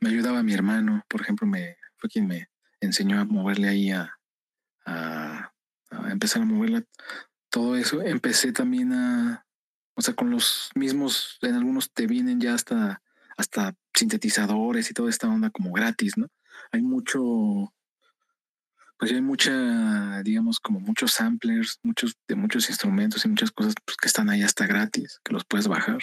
me 0.00 0.08
ayudaba 0.10 0.42
mi 0.42 0.52
hermano, 0.52 1.04
por 1.08 1.22
ejemplo, 1.22 1.46
me 1.46 1.76
fue 1.96 2.10
quien 2.10 2.26
me 2.26 2.50
enseñó 2.80 3.20
a 3.20 3.24
moverle 3.24 3.68
ahí 3.68 3.90
a, 3.90 4.18
a, 4.84 5.52
empezar 6.10 6.42
a 6.42 6.46
moverle 6.46 6.86
todo 7.50 7.76
eso. 7.76 8.02
Empecé 8.02 8.52
también 8.52 8.92
a, 8.92 9.46
o 9.94 10.02
sea, 10.02 10.14
con 10.14 10.30
los 10.30 10.70
mismos, 10.74 11.38
en 11.42 11.54
algunos 11.54 11.92
te 11.92 12.06
vienen 12.06 12.40
ya 12.40 12.54
hasta, 12.54 13.02
hasta 13.36 13.74
sintetizadores 13.94 14.90
y 14.90 14.94
toda 14.94 15.10
esta 15.10 15.28
onda 15.28 15.50
como 15.50 15.72
gratis, 15.72 16.18
¿no? 16.18 16.28
Hay 16.72 16.82
mucho, 16.82 17.72
pues 18.98 19.10
ya 19.10 19.16
hay 19.16 19.22
mucha, 19.22 20.22
digamos, 20.22 20.58
como 20.58 20.80
muchos 20.80 21.12
samplers, 21.12 21.78
muchos 21.82 22.16
de 22.26 22.34
muchos 22.34 22.68
instrumentos 22.70 23.24
y 23.24 23.28
muchas 23.28 23.50
cosas 23.50 23.74
pues, 23.84 23.96
que 23.96 24.08
están 24.08 24.30
ahí 24.30 24.42
hasta 24.42 24.66
gratis, 24.66 25.20
que 25.22 25.32
los 25.32 25.44
puedes 25.44 25.68
bajar. 25.68 25.98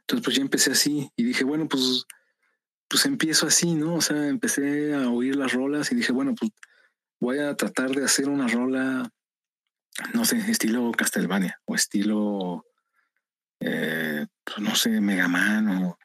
Entonces, 0.00 0.24
pues 0.24 0.36
ya 0.36 0.42
empecé 0.42 0.72
así 0.72 1.10
y 1.16 1.24
dije, 1.24 1.44
bueno, 1.44 1.68
pues, 1.68 2.06
pues 2.88 3.04
empiezo 3.04 3.46
así, 3.46 3.74
¿no? 3.74 3.94
O 3.94 4.00
sea, 4.00 4.28
empecé 4.28 4.94
a 4.94 5.10
oír 5.10 5.36
las 5.36 5.52
rolas 5.52 5.92
y 5.92 5.94
dije, 5.94 6.12
bueno, 6.12 6.34
pues 6.34 6.50
voy 7.20 7.38
a 7.38 7.54
tratar 7.56 7.90
de 7.90 8.04
hacer 8.04 8.28
una 8.28 8.48
rola, 8.48 9.10
no 10.14 10.24
sé, 10.24 10.38
estilo 10.50 10.90
Castlevania 10.92 11.60
o 11.66 11.74
estilo, 11.74 12.64
eh, 13.60 14.26
pues, 14.44 14.58
no 14.60 14.74
sé, 14.74 15.00
Megaman 15.00 15.68
o 15.68 15.98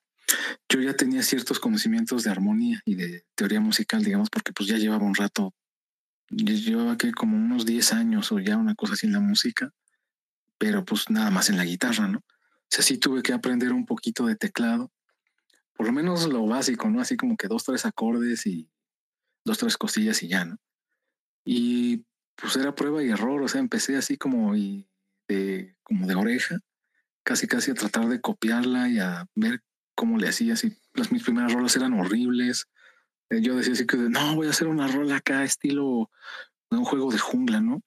yo 0.70 0.82
ya 0.82 0.94
tenía 0.94 1.24
ciertos 1.24 1.60
conocimientos 1.60 2.24
de 2.24 2.32
armonía 2.32 2.82
y 2.84 2.96
de 2.96 3.24
teoría 3.36 3.62
musical, 3.62 4.04
digamos, 4.04 4.30
porque 4.30 4.52
pues 4.52 4.68
ya 4.68 4.78
llevaba 4.78 5.06
un 5.06 5.16
rato 5.16 5.54
llevaba 6.30 6.98
que 6.98 7.12
como 7.12 7.38
unos 7.38 7.66
10 7.66 7.94
años 7.94 8.32
o 8.32 8.40
ya 8.40 8.58
una 8.58 8.76
cosa 8.76 8.94
así 8.94 9.06
en 9.08 9.14
la 9.14 9.20
música, 9.20 9.72
pero 10.58 10.86
pues 10.86 11.10
nada 11.10 11.32
más 11.32 11.50
en 11.50 11.58
la 11.58 11.66
guitarra, 11.66 12.08
¿no? 12.08 12.20
O 12.20 12.68
sea, 12.70 12.84
sí 12.84 12.98
tuve 12.98 13.22
que 13.22 13.34
aprender 13.34 13.72
un 13.74 13.86
poquito 13.86 14.26
de 14.26 14.36
teclado, 14.36 14.92
por 15.76 15.88
lo 15.88 15.94
menos 15.94 16.28
lo 16.28 16.46
básico, 16.46 16.90
¿no? 16.90 17.02
Así 17.02 17.18
como 17.18 17.38
que 17.38 17.48
dos, 17.48 17.64
tres 17.64 17.86
acordes 17.86 18.46
y 18.48 18.70
dos, 19.44 19.58
tres 19.58 19.78
cosillas 19.78 20.24
y 20.24 20.30
ya, 20.30 20.46
¿no? 20.46 20.58
Y 21.46 22.06
pues 22.36 22.56
era 22.56 22.76
prueba 22.76 23.04
y 23.04 23.10
error, 23.10 23.42
o 23.42 23.48
sea, 23.48 23.62
empecé 23.62 23.96
así 23.98 24.18
como 24.18 24.56
y 24.56 24.90
de, 25.28 25.76
como 25.84 26.08
de 26.08 26.16
oreja, 26.16 26.58
casi 27.24 27.48
casi 27.48 27.72
a 27.72 27.76
tratar 27.76 28.08
de 28.08 28.22
copiarla 28.22 28.90
y 28.90 29.00
a 29.00 29.28
ver 29.36 29.62
cómo 29.96 30.18
le 30.18 30.30
hacía. 30.30 30.56
Si 30.56 30.78
las 30.94 31.12
mis 31.12 31.24
primeras 31.24 31.54
rolas 31.54 31.76
eran 31.76 31.94
horribles. 31.94 32.68
Eh, 33.30 33.42
yo 33.42 33.56
decía 33.56 33.74
así 33.74 33.86
que 33.86 33.98
no, 33.98 34.36
voy 34.36 34.48
a 34.48 34.52
hacer 34.52 34.68
una 34.68 34.88
rola 34.88 35.18
acá 35.18 35.44
estilo 35.44 36.10
de 36.70 36.78
un 36.78 36.86
juego 36.86 37.12
de 37.12 37.20
jungla, 37.20 37.62
¿no? 37.62 37.82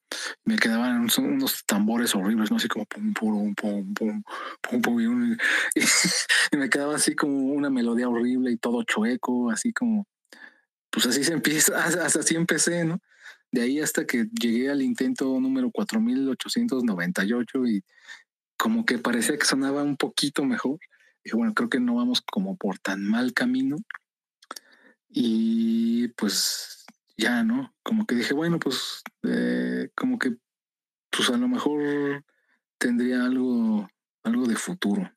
Me 0.44 0.56
quedaban 0.56 1.08
unos 1.18 1.64
tambores 1.66 2.14
horribles, 2.14 2.50
¿no? 2.50 2.56
Así 2.56 2.68
como 2.68 2.86
pum, 2.86 3.12
pum, 3.12 3.54
pum, 3.54 3.94
pum, 3.94 4.22
pum, 4.60 4.82
pum, 4.82 5.00
y, 5.00 5.36
y, 6.52 6.56
me 6.56 6.68
quedaba 6.70 6.96
así 6.96 7.14
como 7.14 7.52
una 7.52 7.70
melodía 7.70 8.08
horrible 8.08 8.50
y 8.52 8.56
todo 8.56 8.82
chueco, 8.84 9.50
así 9.50 9.72
como, 9.72 10.06
pues 10.90 11.06
así 11.06 11.24
se 11.24 11.32
empieza, 11.32 11.72
así 12.04 12.36
empecé, 12.36 12.84
¿no? 12.84 13.00
De 13.50 13.62
ahí 13.62 13.80
hasta 13.80 14.06
que 14.06 14.26
llegué 14.40 14.70
al 14.70 14.82
intento 14.82 15.40
número 15.40 15.70
4898 15.70 17.66
y 17.66 17.82
como 18.58 18.84
que 18.84 18.98
parecía 18.98 19.38
que 19.38 19.46
sonaba 19.46 19.82
un 19.82 19.96
poquito 19.96 20.44
mejor. 20.44 20.78
Dije, 21.24 21.36
bueno, 21.36 21.54
creo 21.54 21.70
que 21.70 21.80
no 21.80 21.94
vamos 21.94 22.20
como 22.20 22.56
por 22.56 22.78
tan 22.78 23.02
mal 23.04 23.32
camino. 23.32 23.76
Y 25.08 26.08
pues 26.08 26.84
ya, 27.16 27.42
¿no? 27.42 27.74
Como 27.82 28.06
que 28.06 28.14
dije, 28.14 28.34
bueno, 28.34 28.58
pues 28.58 29.02
eh, 29.24 29.90
como 29.94 30.18
que 30.18 30.36
pues 31.10 31.30
a 31.30 31.36
lo 31.36 31.48
mejor 31.48 32.24
tendría 32.78 33.24
algo, 33.24 33.90
algo 34.22 34.46
de 34.46 34.56
futuro. 34.56 35.12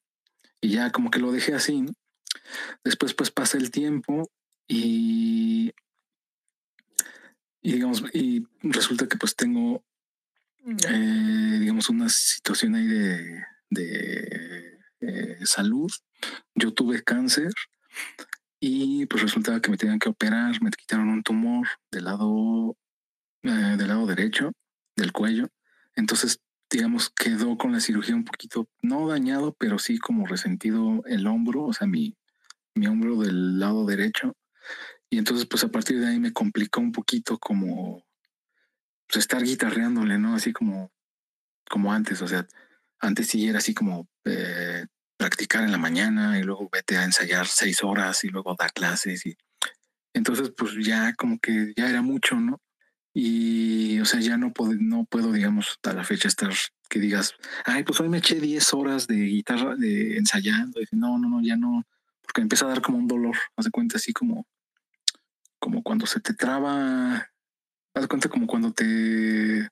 Y 0.60 0.70
ya 0.70 0.92
como 0.92 1.12
que 1.12 1.20
lo 1.20 1.32
dejé 1.32 1.54
así. 1.54 1.86
Después 2.84 3.14
pues 3.14 3.32
pasa 3.32 3.58
el 3.58 3.72
tiempo 3.72 4.32
y, 4.68 5.74
y 7.62 7.74
digamos, 7.74 8.04
y 8.14 8.48
resulta 8.62 9.08
que 9.08 9.18
pues 9.18 9.36
tengo, 9.36 9.84
eh, 10.66 11.58
digamos, 11.60 11.90
una 11.90 12.10
situación 12.10 12.76
ahí 12.76 12.88
de, 12.88 13.44
de 13.70 14.80
eh, 15.02 15.40
salud. 15.46 15.92
Yo 16.56 16.74
tuve 16.74 17.04
cáncer 17.04 17.52
y 18.64 19.08
pues 19.08 19.24
resultaba 19.24 19.60
que 19.60 19.72
me 19.72 19.78
tenían 19.78 19.98
que 19.98 20.10
operar, 20.10 20.62
me 20.62 20.70
quitaron 20.70 21.10
un 21.10 21.24
tumor 21.24 21.68
del 21.92 22.06
lado, 22.06 22.78
eh, 23.42 23.76
del 23.76 23.88
lado 23.88 24.06
derecho 24.06 24.52
del 24.96 25.12
cuello. 25.12 25.50
Entonces, 25.96 26.40
digamos, 26.70 27.10
quedó 27.10 27.58
con 27.58 27.72
la 27.72 27.80
cirugía 27.80 28.16
un 28.16 28.24
poquito, 28.24 28.70
no 28.84 29.08
dañado, 29.08 29.56
pero 29.58 29.80
sí 29.80 29.98
como 29.98 30.28
resentido 30.28 31.02
el 31.08 31.26
hombro, 31.26 31.66
o 31.66 31.74
sea, 31.74 31.88
mi, 31.88 32.16
mi 32.76 32.86
hombro 32.86 33.20
del 33.20 33.60
lado 33.60 33.84
derecho. 33.88 34.38
Y 35.10 35.18
entonces, 35.18 35.48
pues 35.48 35.64
a 35.64 35.70
partir 35.70 36.00
de 36.00 36.08
ahí 36.08 36.20
me 36.20 36.32
complicó 36.32 36.82
un 36.82 36.92
poquito 36.92 37.40
como 37.40 38.06
pues, 39.08 39.18
estar 39.18 39.44
guitarreándole, 39.44 40.20
¿no? 40.20 40.36
Así 40.36 40.54
como, 40.54 40.92
como 41.68 41.92
antes, 41.92 42.22
o 42.22 42.28
sea, 42.28 42.48
antes 43.00 43.28
sí 43.28 43.48
era 43.48 43.58
así 43.58 43.74
como 43.74 44.08
eh, 44.26 44.86
practicar 45.22 45.64
en 45.64 45.72
la 45.72 45.78
mañana 45.78 46.40
y 46.40 46.42
luego 46.42 46.68
vete 46.72 46.98
a 46.98 47.04
ensayar 47.04 47.46
seis 47.46 47.84
horas 47.84 48.24
y 48.24 48.30
luego 48.30 48.56
dar 48.58 48.74
clases 48.74 49.24
y 49.28 49.38
entonces 50.16 50.52
pues 50.58 50.72
ya 50.84 51.14
como 51.14 51.38
que 51.38 51.74
ya 51.78 51.88
era 51.88 52.02
mucho, 52.02 52.38
¿no? 52.38 52.60
Y 53.14 54.00
o 54.00 54.06
sea, 54.06 54.20
ya 54.20 54.36
no 54.38 54.52
puedo, 54.52 54.74
no 54.80 55.06
puedo, 55.06 55.32
digamos, 55.32 55.78
a 55.84 55.94
la 55.94 56.04
fecha 56.04 56.28
estar 56.28 56.52
que 56.90 57.00
digas, 57.00 57.36
ay, 57.66 57.84
pues 57.84 58.00
hoy 58.00 58.10
me 58.10 58.18
eché 58.18 58.40
10 58.40 58.74
horas 58.74 59.06
de 59.06 59.16
guitarra, 59.16 59.76
de 59.76 60.18
ensayando. 60.18 60.82
Y 60.82 60.88
no, 60.94 61.20
no, 61.20 61.30
no, 61.30 61.42
ya 61.44 61.56
no, 61.56 61.84
porque 62.24 62.42
empieza 62.42 62.66
a 62.66 62.70
dar 62.70 62.82
como 62.82 62.98
un 62.98 63.08
dolor. 63.08 63.36
Haz 63.56 63.66
de 63.66 63.72
cuenta 63.72 63.98
así 63.98 64.14
como, 64.14 64.48
como 65.60 65.84
cuando 65.84 66.08
se 66.08 66.20
te 66.20 66.34
traba, 66.34 67.30
haz 67.94 68.02
de 68.02 68.08
cuenta 68.08 68.28
como 68.28 68.48
cuando 68.48 68.74
te, 68.74 69.70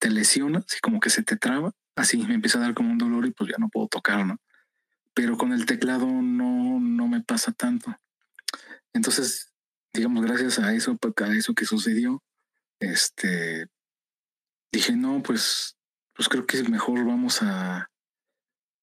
te 0.00 0.10
lesionas 0.10 0.64
y 0.76 0.80
como 0.80 0.98
que 0.98 1.10
se 1.10 1.22
te 1.22 1.36
traba. 1.36 1.70
Así 1.94 2.16
me 2.16 2.34
empieza 2.34 2.58
a 2.58 2.62
dar 2.62 2.74
como 2.74 2.90
un 2.90 2.98
dolor 2.98 3.26
y 3.26 3.30
pues 3.30 3.48
ya 3.50 3.58
no 3.58 3.68
puedo 3.68 3.86
tocar, 3.86 4.26
¿no? 4.26 4.38
Pero 5.16 5.38
con 5.38 5.54
el 5.54 5.64
teclado 5.64 6.06
no, 6.06 6.78
no 6.78 7.08
me 7.08 7.22
pasa 7.22 7.50
tanto. 7.50 7.96
Entonces, 8.92 9.50
digamos, 9.90 10.22
gracias 10.22 10.58
a 10.58 10.74
eso, 10.74 10.98
a 11.24 11.34
eso 11.34 11.54
que 11.54 11.64
sucedió, 11.64 12.22
este, 12.80 13.66
dije, 14.70 14.94
no, 14.94 15.22
pues, 15.22 15.78
pues 16.12 16.28
creo 16.28 16.46
que 16.46 16.62
mejor 16.64 17.02
vamos 17.06 17.40
a, 17.40 17.90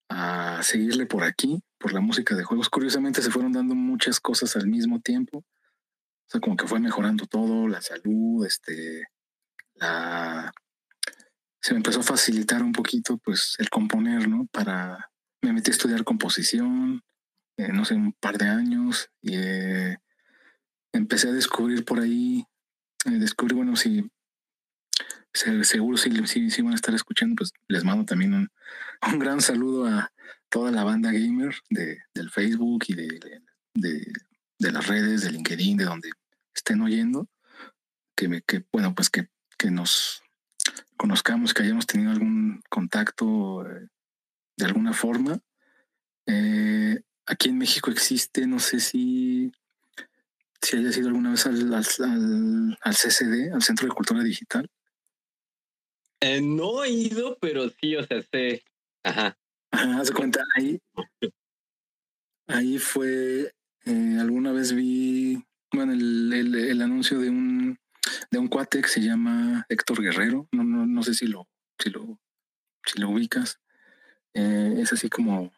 a 0.09 0.63
seguirle 0.63 1.05
por 1.05 1.23
aquí, 1.23 1.61
por 1.77 1.93
la 1.93 2.01
música 2.01 2.35
de 2.35 2.43
juegos. 2.43 2.67
Curiosamente 2.67 3.21
se 3.21 3.29
fueron 3.29 3.51
dando 3.51 3.75
muchas 3.75 4.19
cosas 4.19 4.55
al 4.55 4.65
mismo 4.65 5.01
tiempo. 5.01 5.37
O 5.37 6.29
sea, 6.29 6.41
como 6.41 6.57
que 6.57 6.65
fue 6.65 6.79
mejorando 6.79 7.27
todo, 7.27 7.67
la 7.67 7.83
salud, 7.83 8.43
este. 8.43 9.03
Se 11.61 11.73
me 11.73 11.77
empezó 11.77 11.99
a 11.99 12.03
facilitar 12.03 12.63
un 12.63 12.71
poquito, 12.71 13.19
pues, 13.19 13.55
el 13.59 13.69
componer, 13.69 14.27
¿no? 14.27 14.47
Para, 14.51 15.12
me 15.43 15.53
metí 15.53 15.69
a 15.69 15.73
estudiar 15.73 16.03
composición, 16.03 17.03
eh, 17.57 17.71
no 17.71 17.85
sé, 17.85 17.93
un 17.93 18.13
par 18.13 18.37
de 18.37 18.47
años, 18.47 19.09
y 19.21 19.35
eh, 19.35 19.97
empecé 20.93 21.27
a 21.27 21.33
descubrir 21.33 21.85
por 21.85 21.99
ahí, 21.99 22.45
eh, 23.05 23.11
descubrí, 23.11 23.53
bueno, 23.53 23.75
si 23.75 24.09
seguro 25.33 25.97
si, 25.97 26.11
si, 26.27 26.61
van 26.61 26.73
a 26.73 26.75
estar 26.75 26.93
escuchando, 26.93 27.35
pues 27.37 27.51
les 27.67 27.83
mando 27.83 28.05
también 28.05 28.33
un, 28.33 28.49
un 29.13 29.19
gran 29.19 29.41
saludo 29.41 29.87
a 29.87 30.11
toda 30.49 30.71
la 30.71 30.83
banda 30.83 31.11
gamer 31.11 31.55
de, 31.69 31.99
del 32.13 32.29
Facebook 32.29 32.85
y 32.87 32.93
de, 32.93 33.41
de, 33.73 34.71
las 34.71 34.87
redes, 34.87 35.23
de 35.23 35.31
LinkedIn, 35.31 35.77
de 35.77 35.85
donde 35.85 36.09
estén 36.55 36.81
oyendo, 36.81 37.27
que, 38.15 38.29
me, 38.29 38.41
que 38.43 38.63
bueno, 38.71 38.95
pues 38.95 39.09
que, 39.09 39.27
que 39.57 39.71
nos 39.71 40.21
conozcamos, 40.95 41.53
que 41.53 41.63
hayamos 41.63 41.87
tenido 41.87 42.11
algún 42.11 42.61
contacto 42.69 43.65
de 44.63 44.69
alguna 44.69 44.93
forma. 44.93 45.41
Eh, 46.25 47.01
aquí 47.25 47.49
en 47.49 47.57
México 47.57 47.91
existe, 47.91 48.47
no 48.47 48.59
sé 48.59 48.79
si, 48.79 49.51
si 50.61 50.77
haya 50.77 50.91
sido 50.91 51.09
alguna 51.09 51.31
vez 51.31 51.45
al, 51.45 51.73
al, 51.73 52.77
al 52.81 52.95
CCD, 52.95 53.51
al 53.53 53.61
Centro 53.61 53.87
de 53.87 53.93
Cultura 53.93 54.23
Digital. 54.23 54.69
Eh, 56.21 56.41
no 56.41 56.83
he 56.85 56.89
ido, 56.89 57.37
pero 57.41 57.69
sí, 57.69 57.97
o 57.97 58.05
sea, 58.05 58.21
sé. 58.21 58.63
Ajá. 59.03 59.37
Ajá, 59.71 59.99
haz 59.99 60.11
cuenta, 60.11 60.43
ahí, 60.55 60.79
ahí 62.47 62.77
fue, 62.77 63.53
eh, 63.85 64.17
alguna 64.21 64.51
vez 64.51 64.71
vi, 64.71 65.43
bueno, 65.73 65.93
el, 65.93 66.31
el, 66.31 66.55
el, 66.55 66.81
anuncio 66.81 67.19
de 67.19 67.29
un, 67.29 67.79
de 68.29 68.37
un 68.37 68.47
cuate 68.49 68.83
que 68.83 68.87
se 68.87 69.01
llama 69.01 69.65
Héctor 69.67 70.01
Guerrero, 70.03 70.47
no, 70.51 70.63
no, 70.63 70.85
no 70.85 71.01
sé 71.01 71.15
si 71.15 71.25
lo, 71.25 71.49
si 71.79 71.89
lo, 71.89 72.19
si 72.85 72.99
lo 72.99 73.09
ubicas. 73.09 73.62
Eh, 74.33 74.75
es 74.79 74.93
así 74.93 75.09
como, 75.09 75.51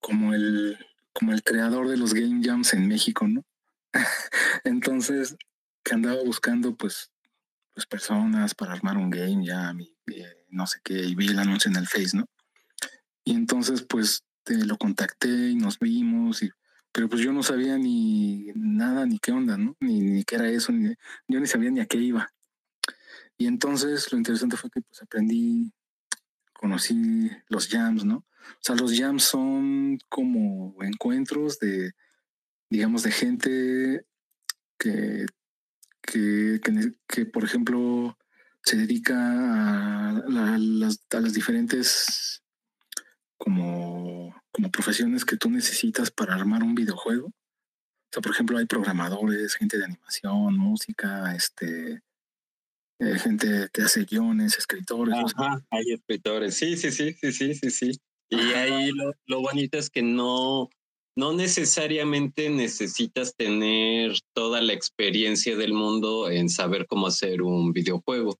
como 0.00 0.34
el, 0.34 0.78
como 1.12 1.32
el 1.32 1.42
creador 1.42 1.88
de 1.88 1.96
los 1.96 2.14
game 2.14 2.40
jams 2.44 2.72
en 2.74 2.86
México, 2.86 3.26
¿no? 3.26 3.44
Entonces, 4.64 5.36
que 5.82 5.94
andaba 5.94 6.22
buscando 6.22 6.76
pues, 6.76 7.10
pues 7.74 7.86
personas 7.86 8.54
para 8.54 8.72
armar 8.72 8.96
un 8.96 9.10
game 9.10 9.44
jam 9.46 9.80
y, 9.80 9.96
eh, 10.12 10.46
no 10.50 10.66
sé 10.66 10.78
qué, 10.84 10.94
y 10.94 11.14
vi 11.14 11.28
el 11.28 11.38
anuncio 11.38 11.70
en 11.70 11.76
el 11.76 11.86
Face, 11.86 12.16
¿no? 12.16 12.26
Y 13.24 13.34
entonces 13.34 13.82
pues 13.82 14.24
te 14.44 14.54
lo 14.64 14.76
contacté 14.76 15.50
y 15.50 15.54
nos 15.56 15.78
vimos, 15.78 16.42
y, 16.42 16.50
pero 16.92 17.08
pues 17.08 17.22
yo 17.22 17.32
no 17.32 17.42
sabía 17.42 17.76
ni 17.78 18.46
nada, 18.54 19.06
ni 19.06 19.18
qué 19.18 19.32
onda, 19.32 19.56
¿no? 19.56 19.76
Ni, 19.80 20.00
ni 20.00 20.24
qué 20.24 20.36
era 20.36 20.48
eso, 20.48 20.72
ni, 20.72 20.94
yo 21.28 21.40
ni 21.40 21.46
sabía 21.46 21.70
ni 21.70 21.80
a 21.80 21.86
qué 21.86 21.98
iba. 21.98 22.32
Y 23.38 23.46
entonces 23.46 24.10
lo 24.12 24.18
interesante 24.18 24.56
fue 24.56 24.70
que 24.70 24.82
pues 24.82 25.00
aprendí 25.02 25.72
conocí 26.60 27.30
los 27.48 27.68
jams, 27.68 28.04
¿no? 28.04 28.16
O 28.16 28.60
sea, 28.60 28.74
los 28.74 28.94
jams 28.94 29.24
son 29.24 29.98
como 30.10 30.76
encuentros 30.82 31.58
de, 31.58 31.92
digamos, 32.68 33.02
de 33.02 33.12
gente 33.12 34.06
que, 34.78 35.24
que, 36.02 36.60
que, 37.08 37.24
por 37.24 37.44
ejemplo, 37.44 38.18
se 38.62 38.76
dedica 38.76 39.16
a, 39.16 40.28
las, 40.28 41.00
a 41.10 41.20
las, 41.20 41.32
diferentes 41.32 42.42
como, 43.38 44.34
como 44.52 44.70
profesiones 44.70 45.24
que 45.24 45.38
tú 45.38 45.48
necesitas 45.48 46.10
para 46.10 46.34
armar 46.34 46.62
un 46.62 46.74
videojuego. 46.74 47.28
O 47.28 48.12
sea, 48.12 48.20
por 48.20 48.32
ejemplo, 48.32 48.58
hay 48.58 48.66
programadores, 48.66 49.54
gente 49.54 49.78
de 49.78 49.86
animación, 49.86 50.58
música, 50.58 51.34
este, 51.34 52.02
eh, 53.00 53.18
gente 53.18 53.68
te 53.70 53.82
hace 53.82 54.04
guiones, 54.04 54.58
escritores. 54.58 55.14
Ajá, 55.14 55.64
hay 55.70 55.92
escritores, 55.92 56.54
sí, 56.54 56.76
sí, 56.76 56.90
sí, 56.92 57.14
sí, 57.14 57.32
sí, 57.32 57.54
sí, 57.54 57.70
sí. 57.70 57.90
Y 58.28 58.36
ahí 58.52 58.90
lo, 58.92 59.12
lo, 59.26 59.40
bonito 59.40 59.78
es 59.78 59.90
que 59.90 60.02
no, 60.02 60.68
no 61.16 61.32
necesariamente 61.32 62.48
necesitas 62.50 63.34
tener 63.34 64.12
toda 64.34 64.60
la 64.60 64.72
experiencia 64.72 65.56
del 65.56 65.72
mundo 65.72 66.30
en 66.30 66.48
saber 66.48 66.86
cómo 66.86 67.08
hacer 67.08 67.42
un 67.42 67.72
videojuego. 67.72 68.38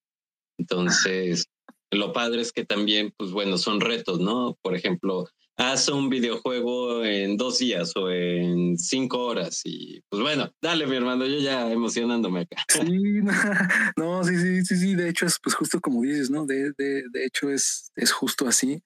Entonces, 0.59 1.47
lo 1.91 2.13
padre 2.13 2.43
es 2.43 2.53
que 2.53 2.65
también, 2.65 3.13
pues 3.17 3.33
bueno, 3.33 3.59
son 3.59 3.81
retos, 3.81 4.21
¿no? 4.21 4.57
Por 4.63 4.77
ejemplo, 4.77 5.27
haz 5.61 5.89
un 5.89 6.09
videojuego 6.09 7.05
en 7.05 7.37
dos 7.37 7.59
días 7.59 7.93
o 7.95 8.11
en 8.11 8.79
cinco 8.79 9.27
horas. 9.27 9.61
Y 9.65 10.03
pues 10.09 10.23
bueno, 10.23 10.53
dale, 10.61 10.87
mi 10.87 10.97
hermano, 10.97 11.27
yo 11.27 11.39
ya 11.39 11.71
emocionándome 11.71 12.41
acá. 12.41 12.65
Sí, 12.69 12.81
no, 13.97 14.25
sí, 14.25 14.37
sí, 14.37 14.65
sí, 14.65 14.77
sí. 14.77 14.95
De 14.95 15.09
hecho, 15.09 15.27
es 15.27 15.39
pues 15.43 15.55
justo 15.55 15.81
como 15.81 16.03
dices, 16.03 16.31
¿no? 16.31 16.47
De, 16.47 16.73
de, 16.79 17.05
de 17.11 17.25
hecho, 17.27 17.51
es, 17.51 17.93
es 17.95 18.11
justo 18.11 18.49
así. 18.49 18.83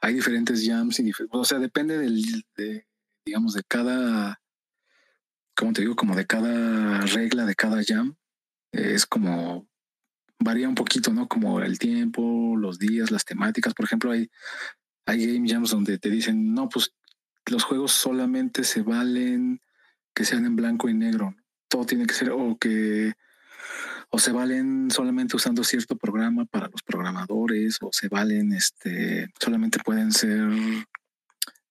Hay 0.00 0.14
diferentes 0.14 0.66
jams 0.66 0.98
y 0.98 1.12
o 1.30 1.44
sea, 1.44 1.58
depende 1.58 1.96
del, 1.96 2.44
de, 2.56 2.86
digamos, 3.24 3.54
de 3.54 3.62
cada, 3.66 4.40
como 5.56 5.72
te 5.72 5.82
digo, 5.82 5.94
como 5.94 6.16
de 6.16 6.26
cada 6.26 7.00
regla 7.02 7.44
de 7.44 7.54
cada 7.54 7.82
jam. 7.86 8.16
Es 8.72 9.06
como 9.06 9.68
varía 10.40 10.68
un 10.68 10.74
poquito, 10.74 11.12
¿no? 11.12 11.28
Como 11.28 11.60
el 11.60 11.78
tiempo, 11.78 12.56
los 12.58 12.78
días, 12.78 13.10
las 13.10 13.24
temáticas. 13.24 13.74
Por 13.74 13.86
ejemplo, 13.86 14.10
hay 14.10 14.28
hay 15.06 15.34
game 15.34 15.48
jams 15.48 15.70
donde 15.70 15.98
te 15.98 16.10
dicen, 16.10 16.52
no, 16.52 16.68
pues 16.68 16.92
los 17.46 17.64
juegos 17.64 17.92
solamente 17.92 18.64
se 18.64 18.82
valen 18.82 19.62
que 20.12 20.24
sean 20.24 20.44
en 20.44 20.56
blanco 20.56 20.88
y 20.88 20.94
negro. 20.94 21.34
Todo 21.68 21.86
tiene 21.86 22.06
que 22.06 22.14
ser 22.14 22.30
o 22.30 22.58
que 22.58 23.14
o 24.10 24.18
se 24.18 24.32
valen 24.32 24.90
solamente 24.90 25.36
usando 25.36 25.64
cierto 25.64 25.96
programa 25.96 26.44
para 26.44 26.68
los 26.68 26.82
programadores 26.82 27.78
o 27.80 27.90
se 27.92 28.08
valen 28.08 28.52
este 28.52 29.28
solamente 29.40 29.80
pueden 29.84 30.12
ser 30.12 30.48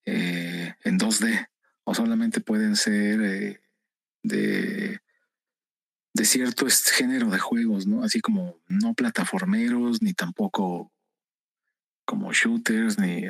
eh, 0.06 0.74
en 0.84 1.00
2D 1.00 1.48
o 1.86 1.96
solamente 1.96 2.42
pueden 2.42 2.76
ser 2.76 3.22
eh, 3.22 3.62
de 4.22 5.00
de 6.14 6.24
cierto 6.24 6.66
género 6.94 7.30
de 7.30 7.40
juegos, 7.40 7.88
¿no? 7.88 8.02
Así 8.02 8.22
como 8.22 8.58
no 8.70 8.94
plataformeros 8.94 10.02
ni 10.02 10.14
tampoco 10.14 10.94
como 12.06 12.32
shooters, 12.32 12.99
ni 12.99 13.24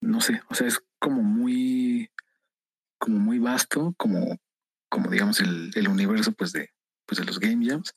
no 0.00 0.20
sé, 0.20 0.42
o 0.48 0.54
sea, 0.54 0.66
es 0.66 0.80
como 0.98 1.22
muy, 1.22 2.10
como 2.98 3.18
muy 3.18 3.38
vasto, 3.38 3.94
como, 3.96 4.38
como 4.88 5.10
digamos 5.10 5.40
el, 5.40 5.70
el 5.74 5.88
universo 5.88 6.32
pues 6.32 6.52
de, 6.52 6.70
pues 7.06 7.18
de 7.18 7.24
los 7.24 7.38
game 7.38 7.66
jams, 7.66 7.94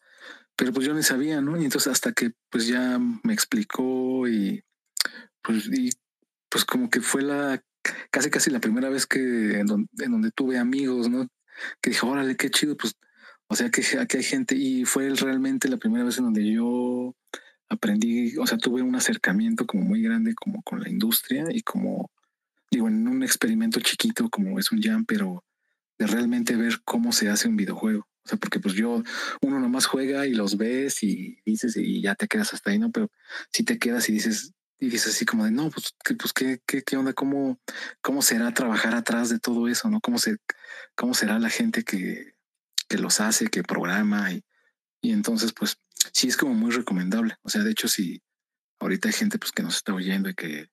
pero 0.55 0.71
pues 0.74 0.86
yo 0.86 0.93
ni 0.93 1.03
sabía, 1.03 1.41
¿no? 1.41 1.59
Y 1.59 1.65
entonces 1.65 1.91
hasta 1.91 2.13
que 2.13 2.32
pues 2.49 2.67
ya 2.67 2.99
me 2.99 3.34
explicó 3.34 4.28
y 4.28 4.63
pues, 5.41 5.67
y, 5.67 5.91
pues 6.49 6.65
como 6.65 6.89
que 6.89 7.01
fue 7.01 7.21
la, 7.21 7.61
casi 8.11 8.30
casi 8.30 8.49
la 8.49 8.59
primera 8.59 8.89
vez 8.89 9.05
que 9.05 9.59
en 9.59 9.65
donde, 9.65 10.32
tuve 10.36 10.57
amigos, 10.57 11.09
¿no? 11.09 11.28
Que 11.82 11.91
dijo, 11.91 12.07
órale, 12.07 12.38
qué 12.38 12.49
chido, 12.49 12.78
pues, 12.78 12.95
o 13.47 13.55
sea, 13.55 13.69
que 13.69 13.82
aquí 13.99 14.17
hay 14.17 14.24
gente 14.24 14.55
y 14.55 14.86
fue 14.86 15.09
realmente 15.09 15.67
la 15.67 15.78
primera 15.78 16.03
vez 16.05 16.17
en 16.17 16.26
donde 16.26 16.51
yo 16.51 17.15
aprendí, 17.74 18.38
o 18.38 18.47
sea, 18.47 18.57
tuve 18.57 18.82
un 18.82 18.95
acercamiento 18.95 19.65
como 19.65 19.84
muy 19.84 20.01
grande 20.01 20.34
como 20.36 20.61
con 20.63 20.82
la 20.82 20.89
industria 20.89 21.45
y 21.51 21.61
como, 21.61 22.11
digo, 22.71 22.88
en 22.88 23.07
un 23.07 23.24
experimento 23.24 23.80
chiquito 23.80 24.30
como 24.30 24.59
es 24.59 24.71
un 24.71 24.82
jam, 24.82 25.05
pero 25.05 25.43
de 25.97 26.07
realmente 26.07 26.55
ver 26.55 26.82
cómo 26.84 27.11
se 27.11 27.30
hace 27.30 27.47
un 27.47 27.55
videojuego. 27.55 28.07
O 28.26 28.30
sea, 28.30 28.38
porque 28.38 28.59
pues 28.59 28.74
yo, 28.76 29.03
uno 29.41 29.59
nomás 29.59 29.86
juega 29.86 30.26
y 30.26 30.34
los 30.34 30.57
ves 30.57 31.03
y 31.03 31.39
dices 31.45 31.76
y 31.76 32.01
ya 32.01 32.15
te 32.15 32.28
quedas 32.28 32.53
hasta 32.53 32.71
ahí, 32.71 32.80
¿no? 32.80 32.91
Pero 32.91 33.11
si 33.51 33.63
te 33.63 33.78
quedas 33.78 34.07
y 34.07 34.13
dices, 34.13 34.53
y 34.80 34.89
dices 34.89 35.15
así 35.15 35.26
como 35.26 35.45
de, 35.45 35.51
no, 35.51 35.69
pues, 35.69 35.93
pues 36.17 36.34
¿qué, 36.34 36.61
qué, 36.65 36.84
qué 36.84 36.97
onda? 36.97 37.13
¿Cómo, 37.13 37.59
¿Cómo 38.01 38.21
será 38.21 38.53
trabajar 38.53 38.95
atrás 38.95 39.30
de 39.30 39.39
todo 39.39 39.67
eso? 39.67 39.89
¿No? 39.89 39.99
¿Cómo, 39.99 40.17
se, 40.17 40.38
cómo 40.95 41.13
será 41.13 41.38
la 41.39 41.49
gente 41.49 41.84
que, 41.84 42.36
que 42.88 42.97
los 42.97 43.19
hace, 43.19 43.47
que 43.47 43.63
programa? 43.63 44.32
Y, 44.32 44.43
y 45.01 45.11
entonces, 45.11 45.53
pues, 45.53 45.78
sí 46.12 46.28
es 46.28 46.38
como 46.38 46.54
muy 46.54 46.72
recomendable. 46.72 47.36
O 47.43 47.49
sea, 47.49 47.64
de 47.64 47.72
hecho, 47.72 47.88
si 47.88 48.22
ahorita 48.80 49.10
hay 49.10 49.14
gente 49.14 49.39
pues 49.39 49.51
que 49.51 49.64
nos 49.64 49.78
está 49.78 49.93
oyendo 49.93 50.30
y 50.30 50.34
que, 50.34 50.68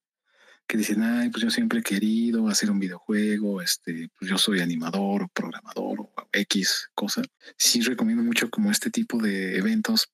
que 0.67 0.77
dicen, 0.77 1.03
ay, 1.03 1.31
pues 1.31 1.43
yo 1.43 1.51
siempre 1.51 1.81
he 1.81 1.83
querido 1.83 2.49
hacer 2.49 2.71
un 2.71 2.79
videojuego, 2.79 3.63
este, 3.63 4.09
pues 4.19 4.31
yo 4.31 4.39
soy 4.39 4.61
animador 4.61 5.23
o 5.23 5.29
programador 5.29 6.01
o 6.01 6.13
X 6.33 6.91
cosa. 6.95 7.23
Sí 7.57 7.81
recomiendo 7.83 8.23
mucho 8.23 8.51
como 8.51 8.71
este 8.71 8.91
tipo 8.91 9.19
de 9.19 9.57
eventos. 9.57 10.13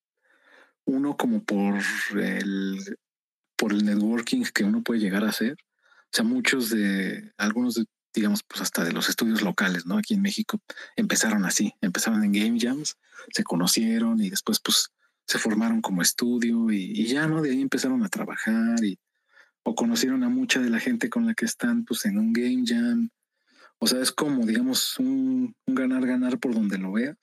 Uno 0.85 1.17
como 1.17 1.45
por 1.45 1.75
el, 2.15 2.99
por 3.57 3.73
el 3.73 3.85
networking 3.85 4.45
que 4.55 4.65
uno 4.65 4.83
puede 4.83 5.01
llegar 5.01 5.25
a 5.25 5.31
hacer. 5.31 5.57
O 6.07 6.09
sea, 6.13 6.25
muchos 6.25 6.71
de, 6.71 7.33
algunos 7.37 7.75
de, 7.75 7.85
digamos, 8.15 8.43
pues 8.45 8.63
hasta 8.63 8.85
de 8.85 8.93
los 8.93 9.09
estudios 9.09 9.43
locales, 9.43 9.85
¿no? 9.87 9.99
Aquí 9.99 10.15
en 10.15 10.23
México 10.23 10.61
empezaron 10.95 11.45
así, 11.45 11.75
empezaron 11.81 12.25
en 12.25 12.33
game 12.33 12.59
jams, 12.59 12.97
se 13.33 13.45
conocieron 13.45 14.23
y 14.23 14.31
después 14.31 14.61
pues 14.61 14.91
se 15.27 15.39
formaron 15.39 15.81
como 15.81 16.03
estudio 16.03 16.71
y, 16.71 17.07
ya, 17.07 17.27
¿no? 17.27 17.43
De 17.43 17.51
ahí 17.51 17.61
empezaron 17.61 18.03
a 18.05 18.09
trabajar 18.09 18.83
y 18.85 18.99
o 19.65 19.75
conocieron 19.75 20.23
a 20.23 20.29
mucha 20.29 20.61
de 20.61 20.71
la 20.71 20.79
gente 20.79 21.11
con 21.11 21.27
la 21.27 21.35
que 21.35 21.45
están 21.45 21.85
pues 21.85 22.05
en 22.05 22.19
un 22.19 22.33
game 22.33 22.63
jam. 22.65 23.11
O 23.79 23.87
sea, 23.89 24.01
es 24.01 24.13
como, 24.13 24.47
digamos, 24.47 24.99
un, 25.01 25.55
ganar-ganar 25.67 26.39
por 26.39 26.55
donde 26.55 26.79
lo 26.79 26.93
veas. 26.93 27.17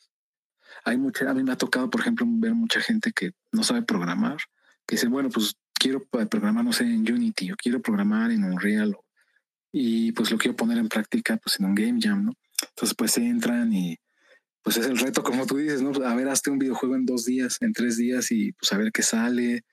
Hay 0.84 0.98
mucha, 0.98 1.30
a 1.30 1.34
mí 1.34 1.44
me 1.44 1.54
ha 1.54 1.58
tocado, 1.58 1.90
por 1.90 2.02
ejemplo, 2.02 2.26
ver 2.28 2.54
mucha 2.54 2.82
gente 2.82 3.14
que 3.14 3.32
no 3.54 3.64
sabe 3.64 3.84
programar, 3.84 4.38
que 4.86 4.96
dice, 4.96 5.08
bueno, 5.08 5.30
pues 5.30 5.56
quiero 5.74 6.04
programar, 6.04 6.66
no 6.66 6.74
sé, 6.74 6.84
en 6.84 7.10
Unity 7.10 7.54
o 7.54 7.56
quiero 7.56 7.82
programar 7.82 8.32
en 8.32 8.44
Unreal 8.44 8.98
y 9.72 10.12
pues 10.12 10.30
lo 10.30 10.38
quiero 10.38 10.56
poner 10.56 10.78
en 10.78 10.88
práctica 10.88 11.38
pues 11.38 11.60
en 11.60 11.66
un 11.66 11.76
game 11.76 12.00
jam, 12.02 12.26
¿no? 12.26 12.34
Entonces 12.70 12.96
pues 12.96 13.18
entran 13.18 13.74
y 13.74 13.98
pues 14.64 14.78
es 14.78 14.88
el 14.88 14.98
reto, 14.98 15.24
como 15.24 15.46
tú 15.46 15.58
dices, 15.58 15.82
¿no? 15.82 15.92
A 16.06 16.16
ver, 16.16 16.30
hazte 16.30 16.50
un 16.50 16.58
videojuego 16.58 16.96
en 16.96 17.06
dos 17.06 17.26
días, 17.26 17.58
en 17.62 17.74
tres 17.74 17.98
días 17.98 18.32
y 18.32 18.54
pues 18.54 18.72
a 18.72 18.78
ver 18.78 18.92
qué 18.92 19.04
sale. 19.04 19.64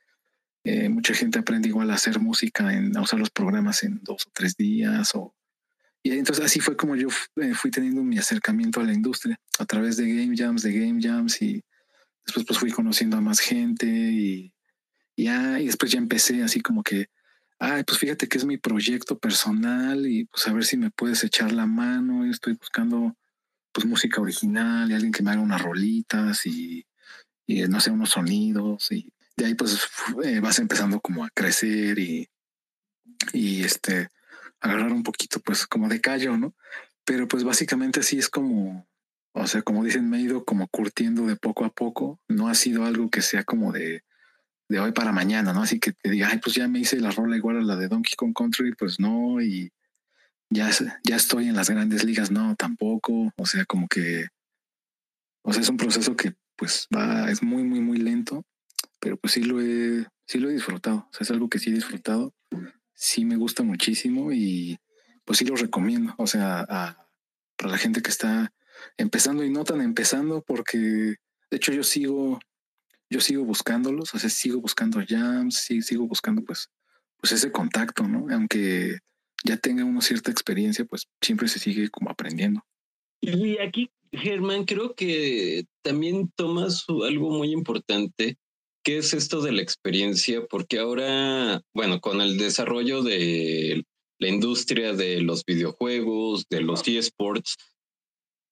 Eh, 0.64 0.88
mucha 0.88 1.14
gente 1.14 1.38
aprende 1.38 1.68
igual 1.68 1.90
a 1.90 1.94
hacer 1.94 2.20
música, 2.20 2.74
en, 2.74 2.96
a 2.96 3.02
usar 3.02 3.18
los 3.18 3.30
programas 3.30 3.82
en 3.84 4.00
dos 4.02 4.26
o 4.26 4.30
tres 4.34 4.56
días. 4.56 5.14
O, 5.14 5.34
y 6.02 6.10
entonces 6.12 6.44
así 6.44 6.60
fue 6.60 6.76
como 6.76 6.96
yo 6.96 7.08
eh, 7.36 7.54
fui 7.54 7.70
teniendo 7.70 8.02
mi 8.02 8.18
acercamiento 8.18 8.80
a 8.80 8.84
la 8.84 8.92
industria 8.92 9.40
a 9.58 9.64
través 9.64 9.96
de 9.96 10.12
game 10.12 10.36
jams, 10.36 10.62
de 10.62 10.72
game 10.72 11.00
jams 11.00 11.40
y 11.40 11.62
después 12.26 12.44
pues 12.46 12.58
fui 12.58 12.70
conociendo 12.72 13.16
a 13.16 13.20
más 13.20 13.38
gente 13.38 13.86
y, 13.86 14.52
ya, 15.16 15.60
y 15.60 15.66
después 15.66 15.92
ya 15.92 15.98
empecé 15.98 16.42
así 16.42 16.60
como 16.60 16.82
que, 16.82 17.06
ay, 17.58 17.84
pues 17.84 17.98
fíjate 17.98 18.26
que 18.28 18.38
es 18.38 18.44
mi 18.44 18.56
proyecto 18.56 19.18
personal 19.18 20.06
y 20.06 20.24
pues 20.24 20.48
a 20.48 20.52
ver 20.52 20.64
si 20.64 20.76
me 20.76 20.90
puedes 20.90 21.22
echar 21.22 21.52
la 21.52 21.66
mano. 21.66 22.26
y 22.26 22.30
estoy 22.30 22.54
buscando 22.54 23.16
pues 23.72 23.86
música 23.86 24.20
original 24.20 24.90
y 24.90 24.94
alguien 24.94 25.12
que 25.12 25.22
me 25.22 25.30
haga 25.30 25.40
unas 25.40 25.62
rolitas 25.62 26.46
y, 26.46 26.86
y 27.46 27.62
no 27.68 27.80
sé, 27.80 27.90
unos 27.90 28.10
sonidos 28.10 28.90
y 28.92 29.12
de 29.36 29.46
ahí 29.46 29.54
pues 29.54 29.88
eh, 30.24 30.40
vas 30.40 30.58
empezando 30.58 31.00
como 31.00 31.24
a 31.24 31.30
crecer 31.30 31.98
y, 31.98 32.28
y 33.32 33.62
este, 33.62 34.08
agarrar 34.60 34.92
un 34.92 35.02
poquito 35.02 35.40
pues 35.40 35.66
como 35.66 35.88
de 35.88 36.00
callo, 36.00 36.36
¿no? 36.36 36.54
Pero 37.04 37.26
pues 37.26 37.44
básicamente 37.44 38.00
así 38.00 38.18
es 38.18 38.28
como, 38.28 38.86
o 39.32 39.46
sea, 39.46 39.62
como 39.62 39.84
dicen, 39.84 40.08
me 40.08 40.18
he 40.18 40.22
ido 40.22 40.44
como 40.44 40.68
curtiendo 40.68 41.26
de 41.26 41.36
poco 41.36 41.64
a 41.64 41.70
poco, 41.70 42.20
no 42.28 42.48
ha 42.48 42.54
sido 42.54 42.84
algo 42.84 43.10
que 43.10 43.22
sea 43.22 43.44
como 43.44 43.72
de, 43.72 44.04
de 44.68 44.80
hoy 44.80 44.92
para 44.92 45.12
mañana, 45.12 45.52
¿no? 45.52 45.62
Así 45.62 45.80
que 45.80 45.92
te 45.92 46.10
diga, 46.10 46.28
ay, 46.30 46.38
pues 46.38 46.54
ya 46.54 46.68
me 46.68 46.80
hice 46.80 47.00
la 47.00 47.10
rola 47.10 47.36
igual 47.36 47.58
a 47.58 47.62
la 47.62 47.76
de 47.76 47.88
Donkey 47.88 48.14
Kong 48.16 48.34
Country, 48.34 48.74
pues 48.74 49.00
no, 49.00 49.40
y 49.40 49.72
ya, 50.50 50.70
ya 51.04 51.16
estoy 51.16 51.48
en 51.48 51.56
las 51.56 51.70
grandes 51.70 52.04
ligas, 52.04 52.30
no, 52.30 52.56
tampoco. 52.56 53.32
O 53.36 53.46
sea, 53.46 53.64
como 53.64 53.88
que, 53.88 54.26
o 55.42 55.52
sea, 55.52 55.62
es 55.62 55.68
un 55.68 55.76
proceso 55.76 56.16
que 56.16 56.34
pues 56.56 56.88
va, 56.94 57.30
es 57.30 57.42
muy, 57.42 57.62
muy, 57.62 57.80
muy 57.80 57.98
lento, 57.98 58.44
pero 58.98 59.16
pues 59.16 59.32
sí 59.32 59.42
lo 59.42 59.60
he, 59.62 60.06
sí 60.26 60.38
lo 60.38 60.50
he 60.50 60.52
disfrutado. 60.52 61.08
O 61.10 61.12
sea, 61.12 61.24
es 61.24 61.30
algo 61.30 61.48
que 61.48 61.58
sí 61.58 61.70
he 61.70 61.74
disfrutado. 61.74 62.34
Sí 62.94 63.24
me 63.24 63.36
gusta 63.36 63.62
muchísimo 63.62 64.32
y 64.32 64.78
pues 65.24 65.38
sí 65.38 65.44
lo 65.46 65.56
recomiendo. 65.56 66.14
O 66.18 66.26
sea, 66.26 66.66
a, 66.68 67.08
para 67.56 67.70
la 67.70 67.78
gente 67.78 68.02
que 68.02 68.10
está 68.10 68.52
empezando 68.96 69.44
y 69.44 69.50
no 69.50 69.64
tan 69.64 69.80
empezando, 69.80 70.42
porque 70.42 70.78
de 70.78 71.56
hecho 71.56 71.72
yo 71.72 71.82
sigo, 71.84 72.40
yo 73.08 73.20
sigo 73.20 73.44
buscándolos, 73.44 74.14
o 74.14 74.18
sea, 74.18 74.28
sigo 74.28 74.60
buscando 74.60 75.00
jams, 75.06 75.56
sí, 75.56 75.80
sigo 75.80 76.06
buscando 76.06 76.42
pues, 76.42 76.70
pues 77.18 77.32
ese 77.32 77.52
contacto, 77.52 78.06
¿no? 78.06 78.26
Aunque 78.34 78.98
ya 79.44 79.56
tenga 79.56 79.84
uno 79.84 80.00
cierta 80.00 80.30
experiencia, 80.30 80.84
pues 80.84 81.06
siempre 81.20 81.48
se 81.48 81.58
sigue 81.58 81.88
como 81.88 82.10
aprendiendo. 82.10 82.62
Y 83.20 83.58
aquí, 83.58 83.90
Germán, 84.12 84.64
creo 84.64 84.94
que 84.94 85.64
también 85.82 86.30
tomas 86.36 86.84
algo 86.88 87.30
muy 87.30 87.52
importante, 87.52 88.36
que 88.82 88.98
es 88.98 89.12
esto 89.12 89.42
de 89.42 89.52
la 89.52 89.62
experiencia, 89.62 90.46
porque 90.46 90.78
ahora, 90.78 91.62
bueno, 91.74 92.00
con 92.00 92.20
el 92.20 92.38
desarrollo 92.38 93.02
de 93.02 93.84
la 94.18 94.28
industria 94.28 94.92
de 94.92 95.20
los 95.20 95.44
videojuegos, 95.44 96.44
de 96.48 96.60
los 96.62 96.86
eSports, 96.86 97.56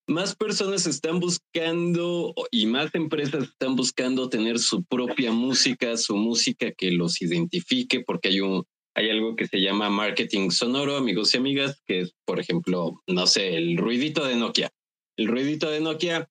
más 0.06 0.34
personas 0.34 0.86
están 0.86 1.20
buscando 1.20 2.34
y 2.50 2.66
más 2.66 2.94
empresas 2.94 3.44
están 3.44 3.76
buscando 3.76 4.30
tener 4.30 4.58
su 4.58 4.82
propia 4.84 5.32
música, 5.32 5.96
su 5.98 6.16
música 6.16 6.72
que 6.72 6.90
los 6.92 7.20
identifique, 7.20 8.00
porque 8.00 8.28
hay 8.28 8.40
un, 8.40 8.64
hay 8.98 9.10
algo 9.10 9.36
que 9.36 9.46
se 9.46 9.60
llama 9.60 9.90
marketing 9.90 10.50
sonoro, 10.50 10.96
amigos 10.96 11.32
y 11.32 11.36
amigas, 11.36 11.80
que 11.86 12.00
es, 12.00 12.14
por 12.24 12.40
ejemplo, 12.40 13.00
no 13.06 13.28
sé, 13.28 13.56
el 13.56 13.76
ruidito 13.76 14.24
de 14.24 14.34
Nokia. 14.34 14.72
El 15.16 15.28
ruidito 15.28 15.70
de 15.70 15.78
Nokia, 15.78 16.28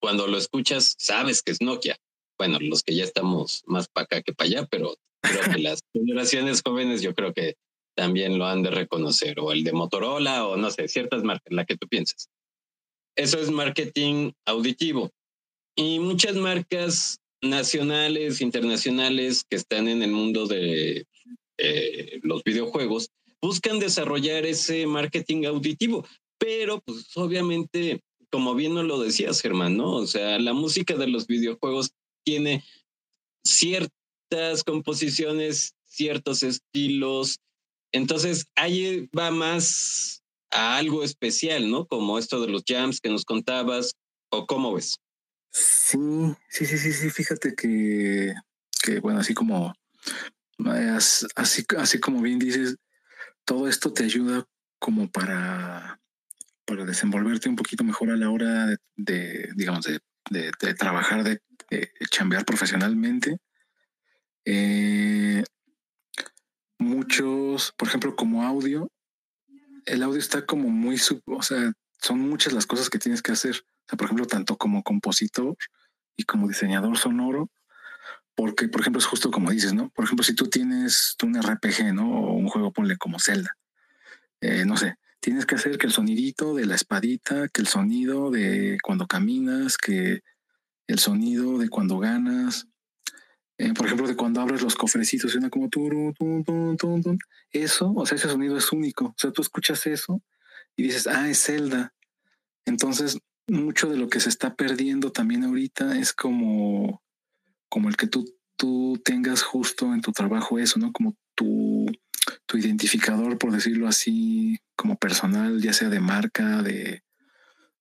cuando 0.00 0.28
lo 0.28 0.38
escuchas, 0.38 0.94
sabes 0.96 1.42
que 1.42 1.50
es 1.50 1.60
Nokia. 1.60 1.98
Bueno, 2.38 2.58
los 2.60 2.84
que 2.84 2.94
ya 2.94 3.02
estamos 3.02 3.64
más 3.66 3.88
para 3.88 4.04
acá 4.04 4.22
que 4.22 4.32
para 4.32 4.48
allá, 4.48 4.68
pero 4.70 4.94
creo 5.20 5.42
que 5.52 5.58
las 5.58 5.80
generaciones 5.92 6.62
jóvenes 6.64 7.02
yo 7.02 7.16
creo 7.16 7.34
que 7.34 7.56
también 7.96 8.38
lo 8.38 8.46
han 8.46 8.62
de 8.62 8.70
reconocer, 8.70 9.40
o 9.40 9.50
el 9.50 9.64
de 9.64 9.72
Motorola, 9.72 10.46
o 10.46 10.56
no 10.56 10.70
sé, 10.70 10.86
ciertas 10.86 11.24
marcas, 11.24 11.52
la 11.52 11.64
que 11.64 11.76
tú 11.76 11.88
piensas. 11.88 12.28
Eso 13.16 13.40
es 13.40 13.50
marketing 13.50 14.30
auditivo. 14.46 15.10
Y 15.74 15.98
muchas 15.98 16.36
marcas 16.36 17.18
nacionales, 17.42 18.40
internacionales 18.40 19.42
que 19.50 19.56
están 19.56 19.88
en 19.88 20.04
el 20.04 20.12
mundo 20.12 20.46
de 20.46 21.08
eh, 21.58 22.20
los 22.22 22.42
videojuegos 22.44 23.10
buscan 23.40 23.78
desarrollar 23.78 24.46
ese 24.46 24.86
marketing 24.86 25.44
auditivo, 25.46 26.06
pero 26.38 26.80
pues 26.80 27.16
obviamente, 27.16 28.02
como 28.30 28.54
bien 28.54 28.74
nos 28.74 28.84
lo 28.84 29.00
decías, 29.00 29.40
Germán, 29.40 29.76
¿no? 29.76 29.92
O 29.92 30.06
sea, 30.06 30.38
la 30.38 30.52
música 30.52 30.94
de 30.94 31.08
los 31.08 31.26
videojuegos 31.26 31.92
tiene 32.24 32.64
ciertas 33.44 34.64
composiciones, 34.64 35.74
ciertos 35.84 36.42
estilos, 36.42 37.38
entonces 37.92 38.46
ahí 38.56 39.08
va 39.16 39.30
más 39.30 40.22
a 40.50 40.76
algo 40.76 41.02
especial, 41.02 41.70
¿no? 41.70 41.86
Como 41.86 42.18
esto 42.18 42.40
de 42.40 42.48
los 42.48 42.62
jams 42.66 43.00
que 43.00 43.10
nos 43.10 43.24
contabas, 43.24 43.94
o 44.30 44.46
cómo 44.46 44.74
ves. 44.74 44.98
Sí, 45.50 45.98
sí, 46.48 46.66
sí, 46.66 46.78
sí, 46.78 46.92
sí. 46.92 47.10
Fíjate 47.10 47.54
que, 47.54 48.34
que 48.82 49.00
bueno, 49.00 49.20
así 49.20 49.34
como, 49.34 49.74
así, 51.36 51.64
así 51.76 52.00
como 52.00 52.20
bien 52.20 52.38
dices, 52.38 52.76
todo 53.44 53.68
esto 53.68 53.92
te 53.92 54.04
ayuda 54.04 54.44
como 54.78 55.10
para, 55.10 56.00
para 56.64 56.84
desenvolverte 56.84 57.48
un 57.48 57.56
poquito 57.56 57.84
mejor 57.84 58.10
a 58.10 58.16
la 58.16 58.30
hora 58.30 58.76
de, 58.96 59.50
digamos, 59.56 59.86
de, 59.86 60.52
trabajar, 60.74 61.24
de, 61.24 61.40
chambear 62.10 62.44
profesionalmente. 62.44 63.38
Eh, 64.44 65.42
muchos, 66.78 67.72
por 67.76 67.88
ejemplo, 67.88 68.14
como 68.16 68.42
audio, 68.42 68.90
el 69.86 70.02
audio 70.02 70.18
está 70.18 70.44
como 70.44 70.68
muy, 70.68 70.98
sub, 70.98 71.22
o 71.26 71.42
sea, 71.42 71.72
son 72.00 72.20
muchas 72.20 72.52
las 72.52 72.66
cosas 72.66 72.90
que 72.90 72.98
tienes 72.98 73.22
que 73.22 73.32
hacer. 73.32 73.64
Por 73.86 74.04
ejemplo, 74.04 74.26
tanto 74.26 74.56
como 74.56 74.82
compositor 74.82 75.56
y 76.16 76.24
como 76.24 76.48
diseñador 76.48 76.98
sonoro, 76.98 77.50
porque, 78.38 78.68
por 78.68 78.82
ejemplo, 78.82 79.00
es 79.00 79.06
justo 79.06 79.32
como 79.32 79.50
dices, 79.50 79.74
¿no? 79.74 79.90
Por 79.90 80.04
ejemplo, 80.04 80.22
si 80.22 80.32
tú 80.32 80.46
tienes 80.46 81.16
un 81.24 81.42
RPG, 81.42 81.92
¿no? 81.92 82.08
O 82.08 82.34
un 82.34 82.46
juego, 82.46 82.72
ponle 82.72 82.96
como 82.96 83.18
Zelda, 83.18 83.56
eh, 84.40 84.64
no 84.64 84.76
sé, 84.76 84.94
tienes 85.18 85.44
que 85.44 85.56
hacer 85.56 85.76
que 85.76 85.88
el 85.88 85.92
sonidito 85.92 86.54
de 86.54 86.64
la 86.64 86.76
espadita, 86.76 87.48
que 87.48 87.60
el 87.60 87.66
sonido 87.66 88.30
de 88.30 88.78
cuando 88.80 89.08
caminas, 89.08 89.76
que 89.76 90.20
el 90.86 91.00
sonido 91.00 91.58
de 91.58 91.68
cuando 91.68 91.98
ganas, 91.98 92.68
eh, 93.58 93.74
por 93.74 93.86
ejemplo, 93.86 94.06
de 94.06 94.14
cuando 94.14 94.40
abres 94.40 94.62
los 94.62 94.76
cofrecitos, 94.76 95.32
suena 95.32 95.50
como 95.50 95.68
turu, 95.68 96.14
eso, 97.50 97.92
o 97.92 98.06
sea, 98.06 98.14
ese 98.14 98.28
sonido 98.28 98.56
es 98.56 98.70
único. 98.70 99.06
O 99.06 99.14
sea, 99.16 99.32
tú 99.32 99.42
escuchas 99.42 99.84
eso 99.88 100.22
y 100.76 100.84
dices, 100.84 101.08
ah, 101.08 101.28
es 101.28 101.42
Zelda. 101.42 101.92
Entonces, 102.66 103.18
mucho 103.48 103.90
de 103.90 103.96
lo 103.96 104.08
que 104.08 104.20
se 104.20 104.28
está 104.28 104.54
perdiendo 104.54 105.10
también 105.10 105.42
ahorita 105.42 105.98
es 105.98 106.12
como, 106.12 107.02
como 107.68 107.88
el 107.88 107.96
que 107.96 108.06
tú, 108.06 108.24
tú 108.56 109.00
tengas 109.04 109.42
justo 109.42 109.92
en 109.92 110.00
tu 110.00 110.12
trabajo 110.12 110.58
eso, 110.58 110.78
¿no? 110.78 110.92
Como 110.92 111.16
tu, 111.34 111.86
tu 112.46 112.58
identificador, 112.58 113.38
por 113.38 113.52
decirlo 113.52 113.88
así, 113.88 114.58
como 114.76 114.96
personal, 114.96 115.60
ya 115.60 115.72
sea 115.72 115.88
de 115.88 116.00
marca, 116.00 116.62
de, 116.62 117.02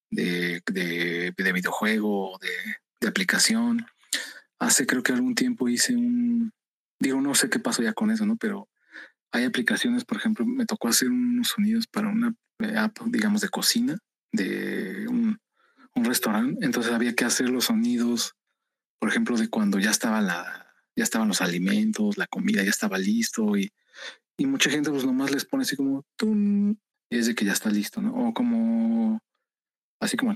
de, 0.09 0.61
de, 0.65 1.33
de 1.35 1.53
videojuego, 1.53 2.37
de, 2.41 2.75
de 3.01 3.07
aplicación 3.07 3.85
hace 4.59 4.85
creo 4.85 5.03
que 5.03 5.13
algún 5.13 5.35
tiempo 5.35 5.69
hice 5.69 5.95
un, 5.95 6.51
digo, 6.99 7.21
no 7.21 7.35
sé 7.35 7.49
qué 7.49 7.59
pasó 7.59 7.83
ya 7.83 7.93
con 7.93 8.11
eso, 8.11 8.25
¿no? 8.25 8.37
Pero 8.37 8.67
hay 9.31 9.45
aplicaciones, 9.45 10.05
por 10.05 10.17
ejemplo, 10.17 10.45
me 10.45 10.65
tocó 10.65 10.87
hacer 10.87 11.09
unos 11.09 11.49
sonidos 11.49 11.87
para 11.87 12.09
una 12.09 12.33
app, 12.75 12.97
digamos, 13.07 13.41
de 13.41 13.49
cocina, 13.49 13.97
de 14.31 15.07
un 15.07 15.37
restaurante. 16.05 16.65
Entonces 16.65 16.93
había 16.93 17.13
que 17.13 17.25
hacer 17.25 17.49
los 17.49 17.65
sonidos, 17.65 18.33
por 18.99 19.09
ejemplo, 19.09 19.37
de 19.37 19.49
cuando 19.49 19.79
ya 19.79 19.91
estaba 19.91 20.21
la, 20.21 20.73
ya 20.95 21.03
estaban 21.03 21.27
los 21.27 21.41
alimentos, 21.41 22.17
la 22.17 22.27
comida 22.27 22.63
ya 22.63 22.69
estaba 22.69 22.97
listo 22.97 23.57
y, 23.57 23.71
y 24.37 24.45
mucha 24.45 24.69
gente 24.69 24.89
pues 24.89 25.05
nomás 25.05 25.31
les 25.31 25.45
pone 25.45 25.63
así 25.63 25.75
como 25.75 26.05
¡tum! 26.15 26.75
y 27.09 27.17
es 27.17 27.27
de 27.27 27.35
que 27.35 27.45
ya 27.45 27.53
está 27.53 27.69
listo, 27.69 28.01
¿no? 28.01 28.13
O 28.13 28.33
como 28.33 29.19
así 29.99 30.17
como 30.17 30.35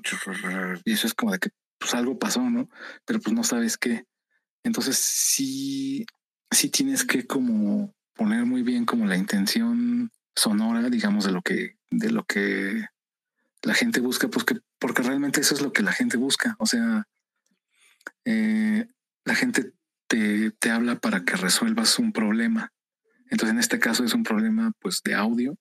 y 0.86 0.92
eso 0.92 1.08
es 1.08 1.14
como 1.14 1.32
de 1.32 1.40
que 1.40 1.50
pues 1.78 1.94
algo 1.94 2.18
pasó, 2.18 2.42
¿no? 2.50 2.70
Pero 3.06 3.20
pues 3.20 3.36
no 3.36 3.44
sabes 3.44 3.78
qué. 3.78 4.06
Entonces 4.64 4.98
sí, 4.98 6.06
sí 6.52 6.70
tienes 6.70 7.04
que 7.04 7.26
como 7.26 7.94
poner 8.14 8.46
muy 8.46 8.62
bien 8.62 8.86
como 8.86 9.06
la 9.06 9.18
intención 9.18 10.12
sonora, 10.36 10.90
digamos, 10.90 11.26
de 11.26 11.32
lo 11.32 11.42
que, 11.42 11.78
de 11.90 12.12
lo 12.12 12.24
que 12.24 12.86
la 13.64 13.74
gente 13.74 14.00
busca, 14.00 14.28
pues 14.28 14.46
que, 14.46 14.60
porque 14.80 15.02
realmente 15.02 15.42
eso 15.42 15.56
es 15.56 15.62
lo 15.62 15.74
que 15.74 15.82
la 15.82 15.92
gente 15.92 16.18
busca. 16.18 16.56
O 16.60 16.68
sea, 16.68 17.08
eh, 18.26 18.88
la 19.26 19.36
gente 19.36 19.74
te, 20.08 20.52
te 20.52 20.70
habla 20.72 21.00
para 21.00 21.24
que 21.24 21.36
resuelvas 21.36 22.00
un 22.00 22.12
problema. 22.12 22.74
Entonces, 23.30 23.54
en 23.54 23.60
este 23.60 23.80
caso 23.80 24.04
es 24.04 24.14
un 24.14 24.24
problema 24.24 24.74
pues 24.80 25.02
de 25.04 25.16
audio 25.16 25.58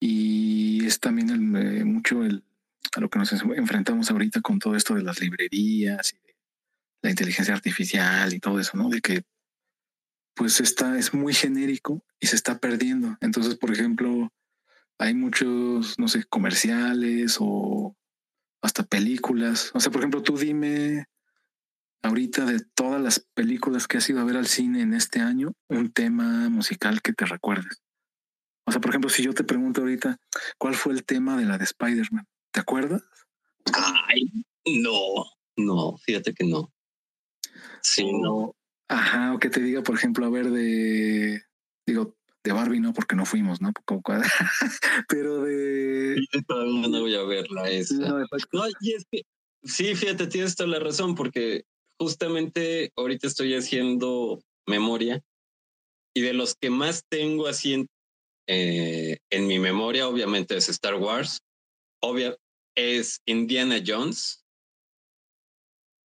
y 0.00 0.84
es 0.86 1.00
también 1.00 1.30
el, 1.30 1.56
eh, 1.56 1.84
mucho 1.84 2.24
el, 2.24 2.44
a 2.94 3.00
lo 3.00 3.08
que 3.08 3.18
nos 3.18 3.32
enfrentamos 3.32 4.10
ahorita 4.10 4.40
con 4.40 4.58
todo 4.58 4.76
esto 4.76 4.94
de 4.94 5.02
las 5.02 5.20
librerías 5.20 6.14
y 6.14 6.18
la 7.02 7.10
inteligencia 7.10 7.54
artificial 7.54 8.32
y 8.32 8.40
todo 8.40 8.60
eso, 8.60 8.76
¿no? 8.76 8.88
De 8.88 9.00
que 9.00 9.24
pues 10.34 10.60
está, 10.60 10.98
es 10.98 11.14
muy 11.14 11.32
genérico 11.32 12.04
y 12.18 12.26
se 12.26 12.36
está 12.36 12.58
perdiendo. 12.58 13.16
Entonces, 13.20 13.56
por 13.56 13.72
ejemplo, 13.72 14.32
hay 14.98 15.14
muchos, 15.14 15.98
no 15.98 16.08
sé, 16.08 16.24
comerciales 16.24 17.36
o 17.40 17.96
hasta 18.62 18.82
películas. 18.84 19.70
O 19.74 19.80
sea, 19.80 19.92
por 19.92 20.00
ejemplo, 20.00 20.22
tú 20.22 20.36
dime 20.36 21.06
ahorita 22.04 22.44
de 22.44 22.60
todas 22.74 23.00
las 23.00 23.26
películas 23.34 23.88
que 23.88 23.96
has 23.96 24.08
ido 24.10 24.20
a 24.20 24.24
ver 24.24 24.36
al 24.36 24.46
cine 24.46 24.82
en 24.82 24.92
este 24.92 25.20
año, 25.20 25.54
un 25.68 25.90
tema 25.90 26.50
musical 26.50 27.00
que 27.00 27.14
te 27.14 27.24
recuerdes. 27.24 27.82
O 28.66 28.72
sea, 28.72 28.80
por 28.80 28.90
ejemplo, 28.90 29.08
si 29.08 29.22
yo 29.22 29.32
te 29.32 29.42
pregunto 29.42 29.80
ahorita, 29.80 30.18
¿cuál 30.58 30.74
fue 30.74 30.92
el 30.92 31.04
tema 31.04 31.36
de 31.36 31.46
la 31.46 31.56
de 31.56 31.64
Spider-Man? 31.64 32.26
¿Te 32.52 32.60
acuerdas? 32.60 33.02
Ay, 33.72 34.30
no, 34.66 35.24
no, 35.56 35.96
fíjate 35.96 36.34
que 36.34 36.44
no. 36.44 36.70
Sí, 37.80 38.12
no. 38.12 38.54
Ajá, 38.88 39.32
o 39.32 39.38
que 39.38 39.48
te 39.48 39.60
diga, 39.60 39.82
por 39.82 39.94
ejemplo, 39.94 40.26
a 40.26 40.30
ver, 40.30 40.50
de, 40.50 41.42
digo, 41.86 42.16
de 42.44 42.52
Barbie 42.52 42.80
no, 42.80 42.92
porque 42.92 43.16
no 43.16 43.24
fuimos, 43.24 43.62
¿no? 43.62 43.72
Pero 45.08 45.42
de... 45.42 46.16
no 46.48 47.00
voy 47.00 47.14
a 47.14 47.22
verla 47.22 47.70
esa. 47.70 47.94
No, 47.94 48.66
y 48.80 48.92
es 48.92 49.06
que, 49.10 49.22
sí, 49.62 49.94
fíjate, 49.94 50.26
tienes 50.26 50.54
toda 50.54 50.68
la 50.68 50.78
razón, 50.80 51.14
porque 51.14 51.64
justamente 51.98 52.92
ahorita 52.96 53.26
estoy 53.26 53.54
haciendo 53.54 54.40
memoria 54.66 55.22
y 56.14 56.20
de 56.20 56.32
los 56.32 56.54
que 56.54 56.70
más 56.70 57.04
tengo 57.08 57.46
así 57.46 57.74
en, 57.74 57.88
eh, 58.46 59.18
mi 59.32 59.58
memoria, 59.58 60.08
obviamente 60.08 60.56
es 60.56 60.68
Star 60.68 60.94
Wars, 60.94 61.40
obvia, 62.02 62.36
es 62.76 63.20
Indiana 63.26 63.82
Jones 63.84 64.44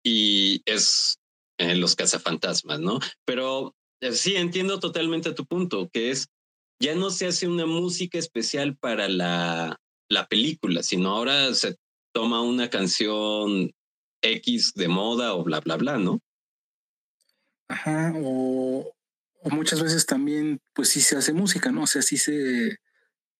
y 0.04 0.62
es 0.66 1.18
eh, 1.58 1.76
los 1.76 1.96
cazafantasmas, 1.96 2.80
¿no? 2.80 3.00
Pero 3.26 3.76
eh, 4.02 4.14
sí, 4.14 4.36
entiendo 4.36 4.80
totalmente 4.80 5.34
tu 5.34 5.46
punto, 5.46 5.90
que 5.92 6.12
es, 6.12 6.28
ya 6.82 6.96
no 6.96 7.10
se 7.10 7.28
hace 7.28 7.48
una 7.48 7.66
música 7.66 8.18
especial 8.18 8.78
para 8.78 9.10
la, 9.10 9.78
la 10.10 10.28
película, 10.28 10.84
sino 10.84 11.10
ahora 11.10 11.54
se 11.54 11.76
toma 12.14 12.42
una 12.42 12.70
canción 12.70 13.72
X 14.22 14.74
de 14.76 14.88
moda 14.88 15.34
o 15.34 15.44
bla, 15.44 15.60
bla, 15.60 15.78
bla, 15.78 15.98
¿no? 15.98 16.22
Ajá, 17.68 18.14
o, 18.16 18.92
muchas 19.52 19.82
veces 19.82 20.06
también, 20.06 20.60
pues 20.74 20.90
sí 20.90 21.02
se 21.02 21.18
hace 21.18 21.34
música, 21.34 21.72
¿no? 21.72 21.84
O 21.84 21.88
sea, 21.88 22.02
sí 22.02 22.18
se, 22.18 22.80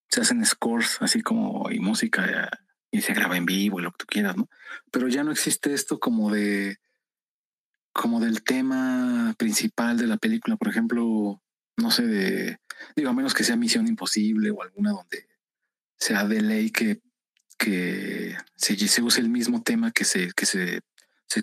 se 0.08 0.22
hacen 0.22 0.46
scores, 0.46 0.98
así 1.02 1.22
como 1.22 1.70
y 1.72 1.80
música 1.80 2.50
y 2.92 3.02
se 3.02 3.14
graba 3.14 3.38
en 3.38 3.46
vivo 3.46 3.80
y 3.80 3.84
lo 3.84 3.92
que 3.92 3.98
tú 4.00 4.06
quieras, 4.08 4.38
¿no? 4.38 4.50
Pero 4.92 5.08
ya 5.08 5.24
no 5.24 5.32
existe 5.32 5.74
esto 5.74 6.00
como 6.00 6.32
de 6.32 6.78
como 7.92 8.20
del 8.20 8.44
tema 8.44 9.36
principal 9.38 9.98
de 9.98 10.08
la 10.08 10.18
película, 10.18 10.56
por 10.56 10.70
ejemplo, 10.70 11.42
no 11.76 11.92
sé, 11.92 12.06
de, 12.06 12.58
digo, 12.96 13.10
a 13.10 13.14
menos 13.14 13.34
que 13.34 13.44
sea 13.44 13.56
Misión 13.56 13.88
Imposible 13.88 14.52
o 14.52 14.62
alguna 14.62 14.92
donde 14.92 15.28
sea 15.98 16.26
de 16.26 16.42
ley 16.42 16.72
que, 16.72 17.02
que 17.60 18.36
se, 18.56 18.76
se 18.88 19.04
use 19.04 19.22
el 19.22 19.30
mismo 19.30 19.62
tema 19.62 19.92
que 19.92 20.06
se, 20.06 20.32
que 20.34 20.48
se, 20.48 20.82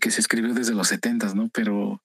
que 0.01 0.11
se 0.11 0.21
escribió 0.21 0.55
desde 0.55 0.75
los 0.75 0.89
setentas, 0.89 1.35
¿no? 1.35 1.49
Pero 1.51 2.03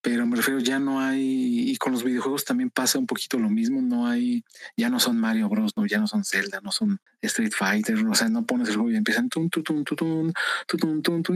pero 0.00 0.26
me 0.26 0.36
refiero 0.36 0.60
ya 0.60 0.78
no 0.78 1.00
hay 1.00 1.70
y 1.70 1.76
con 1.78 1.92
los 1.92 2.04
videojuegos 2.04 2.44
también 2.44 2.68
pasa 2.68 2.98
un 2.98 3.06
poquito 3.06 3.38
lo 3.38 3.48
mismo 3.48 3.80
no 3.80 4.06
hay 4.06 4.44
ya 4.76 4.90
no 4.90 5.00
son 5.00 5.18
Mario 5.18 5.48
Bros 5.48 5.72
no 5.78 5.86
ya 5.86 5.98
no 5.98 6.06
son 6.06 6.26
Zelda 6.26 6.60
no 6.62 6.72
son 6.72 7.00
Street 7.22 7.54
Fighter 7.56 8.04
o 8.04 8.14
sea 8.14 8.28
no 8.28 8.44
pones 8.44 8.68
el 8.68 8.74
juego 8.74 8.90
y 8.90 8.96
empiezan 8.96 9.30
y 9.32 9.40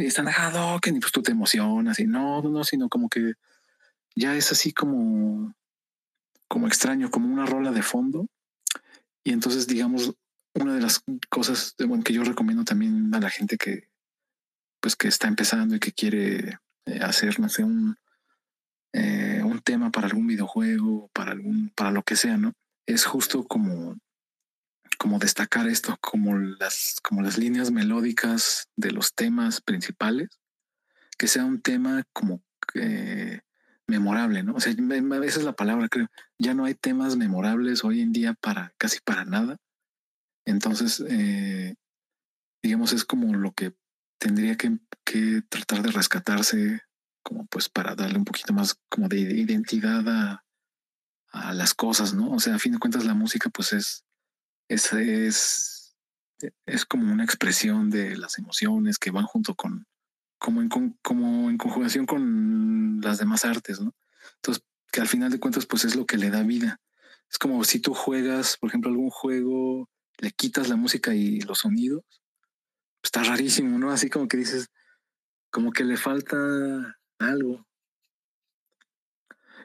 están 0.04 0.28
ah 0.28 0.78
que 0.82 0.90
y 0.90 1.00
pues 1.00 1.12
tú 1.12 1.22
te 1.22 1.32
emocionas 1.32 1.98
y 1.98 2.06
no 2.06 2.42
no 2.42 2.50
no 2.50 2.62
sino 2.62 2.90
como 2.90 3.08
que 3.08 3.32
ya 4.14 4.36
es 4.36 4.52
así 4.52 4.74
como 4.74 5.54
como 6.48 6.66
extraño, 6.66 7.10
como 7.10 7.32
una 7.32 7.46
rola 7.46 7.70
de 7.70 7.82
fondo. 7.82 8.26
Y 9.22 9.32
entonces, 9.32 9.66
digamos, 9.66 10.14
una 10.60 10.74
de 10.74 10.80
las 10.80 11.02
cosas 11.28 11.74
que 12.04 12.12
yo 12.12 12.24
recomiendo 12.24 12.64
también 12.64 13.14
a 13.14 13.20
la 13.20 13.30
gente 13.30 13.56
que, 13.56 13.88
pues, 14.80 14.96
que 14.96 15.08
está 15.08 15.28
empezando 15.28 15.76
y 15.76 15.80
que 15.80 15.92
quiere 15.92 16.58
eh, 16.86 17.00
hacer, 17.00 17.40
no 17.40 17.48
sé, 17.48 17.64
un, 17.64 17.96
eh, 18.92 19.42
un 19.44 19.60
tema 19.60 19.90
para 19.90 20.06
algún 20.06 20.26
videojuego, 20.26 21.10
para 21.12 21.32
algún, 21.32 21.70
para 21.74 21.90
lo 21.90 22.02
que 22.02 22.16
sea, 22.16 22.36
¿no? 22.36 22.52
Es 22.86 23.04
justo 23.04 23.44
como, 23.44 23.96
como 24.98 25.18
destacar 25.18 25.66
esto, 25.68 25.96
como 26.00 26.36
las, 26.36 26.96
como 27.02 27.22
las 27.22 27.38
líneas 27.38 27.70
melódicas 27.70 28.68
de 28.76 28.92
los 28.92 29.14
temas 29.14 29.60
principales, 29.60 30.28
que 31.16 31.28
sea 31.28 31.44
un 31.44 31.60
tema 31.60 32.04
como 32.12 32.42
memorable, 33.88 34.42
¿no? 34.42 34.54
O 34.54 34.60
sea, 34.60 34.72
esa 34.72 35.38
es 35.38 35.44
la 35.44 35.54
palabra, 35.54 35.88
creo. 35.88 36.08
Ya 36.38 36.54
no 36.54 36.66
hay 36.66 36.74
temas 36.74 37.16
memorables 37.16 37.82
hoy 37.84 38.02
en 38.02 38.12
día 38.12 38.34
para 38.34 38.72
casi 38.78 39.00
para 39.00 39.24
nada. 39.24 39.56
Entonces, 40.48 41.04
eh, 41.06 41.74
digamos, 42.62 42.94
es 42.94 43.04
como 43.04 43.34
lo 43.34 43.52
que 43.52 43.74
tendría 44.18 44.56
que, 44.56 44.78
tratar 45.48 45.82
de 45.82 45.90
rescatarse, 45.90 46.80
como 47.22 47.46
pues 47.46 47.68
para 47.68 47.94
darle 47.94 48.18
un 48.18 48.24
poquito 48.24 48.52
más 48.52 48.78
como 48.88 49.08
de 49.08 49.20
identidad 49.20 50.04
a, 50.08 50.44
las 51.52 51.74
cosas, 51.74 52.14
¿no? 52.14 52.32
O 52.32 52.40
sea, 52.40 52.54
a 52.54 52.58
fin 52.58 52.72
de 52.72 52.78
cuentas 52.78 53.04
la 53.04 53.14
música 53.14 53.50
pues 53.50 53.72
es, 53.74 54.04
es, 54.68 54.92
es, 54.92 55.96
es 56.66 56.84
como 56.86 57.12
una 57.12 57.24
expresión 57.24 57.90
de 57.90 58.16
las 58.16 58.38
emociones 58.38 58.98
que 58.98 59.10
van 59.10 59.24
junto 59.24 59.54
con, 59.54 59.86
como 60.38 60.62
en, 60.62 60.68
como 61.02 61.50
en 61.50 61.58
conjugación 61.58 62.06
con 62.06 63.00
las 63.02 63.18
demás 63.18 63.44
artes, 63.44 63.80
¿no? 63.80 63.94
Entonces, 64.36 64.64
que 64.90 65.02
al 65.02 65.08
final 65.08 65.30
de 65.30 65.40
cuentas, 65.40 65.66
pues 65.66 65.84
es 65.84 65.94
lo 65.94 66.06
que 66.06 66.16
le 66.16 66.30
da 66.30 66.42
vida. 66.42 66.80
Es 67.30 67.38
como 67.38 67.62
si 67.64 67.80
tú 67.80 67.92
juegas, 67.92 68.56
por 68.56 68.70
ejemplo, 68.70 68.90
algún 68.90 69.10
juego, 69.10 69.88
le 70.18 70.30
quitas 70.32 70.68
la 70.68 70.76
música 70.76 71.14
y 71.14 71.40
los 71.40 71.60
sonidos, 71.60 72.04
está 73.02 73.22
rarísimo, 73.22 73.78
¿no? 73.78 73.90
Así 73.90 74.10
como 74.10 74.28
que 74.28 74.36
dices, 74.36 74.68
como 75.50 75.72
que 75.72 75.84
le 75.84 75.96
falta 75.96 76.36
algo. 77.18 77.66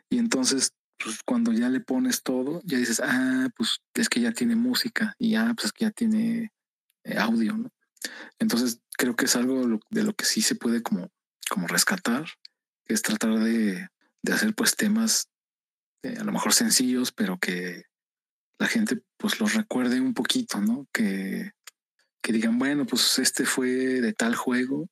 Y 0.09 0.19
entonces, 0.19 0.73
pues 0.97 1.19
cuando 1.25 1.51
ya 1.51 1.69
le 1.69 1.79
pones 1.79 2.23
todo, 2.23 2.61
ya 2.63 2.77
dices, 2.77 3.01
ah, 3.03 3.49
pues 3.57 3.79
es 3.95 4.09
que 4.09 4.21
ya 4.21 4.31
tiene 4.31 4.55
música 4.55 5.15
y 5.17 5.31
ya, 5.31 5.53
pues 5.53 5.65
es 5.65 5.71
que 5.73 5.85
ya 5.85 5.91
tiene 5.91 6.51
eh, 7.03 7.17
audio, 7.17 7.57
¿no? 7.57 7.69
Entonces, 8.39 8.79
creo 8.97 9.15
que 9.15 9.25
es 9.25 9.35
algo 9.35 9.79
de 9.89 10.03
lo 10.03 10.13
que 10.13 10.25
sí 10.25 10.41
se 10.41 10.55
puede 10.55 10.83
como, 10.83 11.09
como 11.49 11.67
rescatar, 11.67 12.25
es 12.85 13.01
tratar 13.01 13.39
de, 13.39 13.87
de 14.21 14.33
hacer 14.33 14.53
pues 14.53 14.75
temas 14.75 15.29
eh, 16.03 16.17
a 16.19 16.23
lo 16.23 16.31
mejor 16.31 16.53
sencillos, 16.53 17.11
pero 17.11 17.39
que 17.39 17.85
la 18.59 18.67
gente 18.67 19.01
pues 19.17 19.39
los 19.39 19.53
recuerde 19.53 19.99
un 19.99 20.13
poquito, 20.13 20.61
¿no? 20.61 20.87
Que, 20.93 21.51
que 22.21 22.33
digan, 22.33 22.57
bueno, 22.57 22.85
pues 22.85 23.19
este 23.19 23.45
fue 23.45 23.67
de 23.67 24.13
tal 24.13 24.35
juego. 24.35 24.87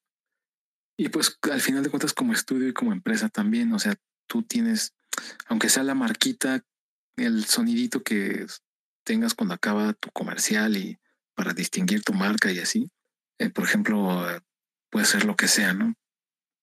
Y 0.98 1.10
pues 1.10 1.38
al 1.50 1.62
final 1.62 1.84
de 1.84 1.90
cuentas 1.90 2.14
como 2.14 2.34
estudio 2.34 2.68
y 2.68 2.74
como 2.74 2.92
empresa 2.92 3.30
también, 3.30 3.74
o 3.74 3.80
sea, 3.80 3.96
tú 4.28 4.44
tienes, 4.44 4.94
aunque 5.48 5.70
sea 5.70 5.84
la 5.84 5.96
marquita, 5.96 6.64
el 7.18 7.46
sonidito 7.46 8.04
que 8.04 8.46
tengas 9.04 9.34
cuando 9.34 9.56
acaba 9.56 9.94
tu 9.94 10.10
comercial 10.12 10.78
y 10.78 11.00
para 11.36 11.54
distinguir 11.54 12.04
tu 12.04 12.14
marca 12.14 12.52
y 12.52 12.60
así, 12.60 12.92
eh, 13.40 13.50
por 13.50 13.64
ejemplo, 13.64 14.26
puede 14.92 15.06
ser 15.06 15.26
lo 15.26 15.36
que 15.36 15.48
sea, 15.48 15.74
¿no? 15.74 15.96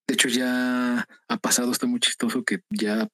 De 0.07 0.14
hecho, 0.14 0.28
ya 0.28 1.07
ha 1.28 1.36
pasado, 1.38 1.72
está 1.72 1.86
muy 1.86 2.01
chistoso 2.01 2.44
que 2.44 2.61
ya 2.70 3.09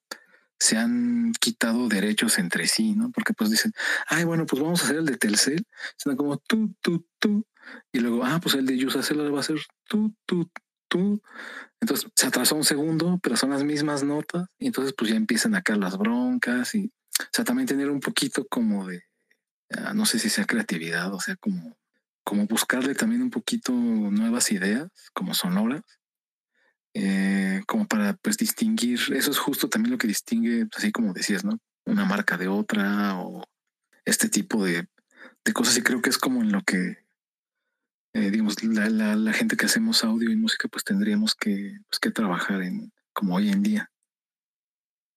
se 0.59 0.77
han 0.77 1.33
quitado 1.41 1.89
derechos 1.89 2.39
entre 2.39 2.67
sí, 2.67 2.95
¿no? 2.95 3.11
Porque 3.11 3.35
pues 3.35 3.51
dicen, 3.51 3.73
ay, 4.07 4.25
bueno, 4.25 4.47
pues 4.47 4.63
vamos 4.63 4.83
a 4.83 4.85
hacer 4.85 4.97
el 4.97 5.07
de 5.07 5.17
Telcel, 5.17 5.67
sino 5.97 6.17
como 6.17 6.39
tú, 6.39 6.75
tú, 6.81 7.07
tú, 7.19 7.47
y 7.93 8.01
luego, 8.01 8.25
ah, 8.25 8.41
pues 8.43 8.55
el 8.55 8.67
de 8.67 8.77
Yusacel 8.77 9.35
va 9.35 9.41
a 9.41 9.43
ser 9.43 9.61
tú, 9.89 10.15
tú, 10.27 10.51
tú. 10.89 11.21
Entonces 11.81 12.11
se 12.15 12.27
atrasó 12.27 12.57
un 12.57 12.65
segundo, 12.65 13.19
pero 13.23 13.37
son 13.37 13.51
las 13.51 13.65
mismas 13.65 14.05
notas, 14.05 14.49
y 14.59 14.67
entonces 14.67 14.95
pues 14.97 15.11
ya 15.11 15.17
empiezan 15.17 15.55
acá 15.55 15.77
las 15.77 15.99
broncas 15.99 16.75
y, 16.75 16.93
o 17.21 17.29
sea, 17.33 17.45
también 17.45 17.67
tener 17.67 17.91
un 17.91 18.01
poquito 18.01 18.47
como 18.49 18.87
de, 18.87 19.03
ah, 19.71 19.95
no 19.95 20.07
sé 20.07 20.19
si 20.19 20.31
sea 20.31 20.47
creatividad, 20.47 21.13
o 21.15 21.21
sea, 21.21 21.37
como 21.37 21.77
como 22.25 22.47
buscarle 22.47 22.95
también 22.95 23.23
un 23.23 23.31
poquito 23.31 23.73
nuevas 23.73 24.51
ideas, 24.51 24.89
como 25.13 25.35
sonoras, 25.35 25.83
eh, 26.95 27.63
como 27.67 27.87
para 27.89 28.15
pues 28.15 28.37
distinguir, 28.37 29.01
eso 29.15 29.31
es 29.31 29.39
justo 29.39 29.69
también 29.69 29.93
lo 29.93 29.99
que 29.99 30.07
distingue, 30.07 30.67
así 30.77 30.93
como 30.93 31.13
decías, 31.13 31.45
¿no? 31.45 31.59
Una 31.87 32.05
marca 32.05 32.39
de 32.39 32.47
otra 32.47 33.21
o 33.21 33.45
este 34.05 34.29
tipo 34.29 34.65
de, 34.65 34.87
cosas 35.53 35.77
y 35.77 35.83
creo 35.83 36.01
que 36.01 36.11
es 36.11 36.19
como 36.19 36.41
en 36.41 36.53
lo 36.53 36.63
que, 36.63 36.99
eh, 38.15 38.31
digamos, 38.31 38.63
la, 38.63 39.33
gente 39.33 39.57
que 39.57 39.67
hacemos 39.67 40.05
audio 40.05 40.31
y 40.31 40.37
música 40.37 40.69
pues 40.69 40.85
tendríamos 40.85 41.35
que, 41.35 41.79
pues, 41.91 41.99
que 41.99 42.11
trabajar 42.11 42.63
en 42.63 42.93
como 43.13 43.37
hoy 43.37 43.51
en 43.51 43.63
día. 43.63 43.91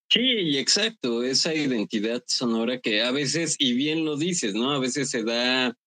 Sí, 0.09 0.57
exacto, 0.57 1.23
esa 1.23 1.53
identidad 1.53 2.23
sonora 2.27 2.79
que 2.79 3.03
a 3.03 3.11
veces, 3.11 3.55
y 3.59 3.73
bien 3.73 4.03
lo 4.03 4.17
dices, 4.17 4.53
¿no? 4.53 4.71
A 4.71 4.79
veces 4.79 5.09
se 5.09 5.23
da 5.23 5.77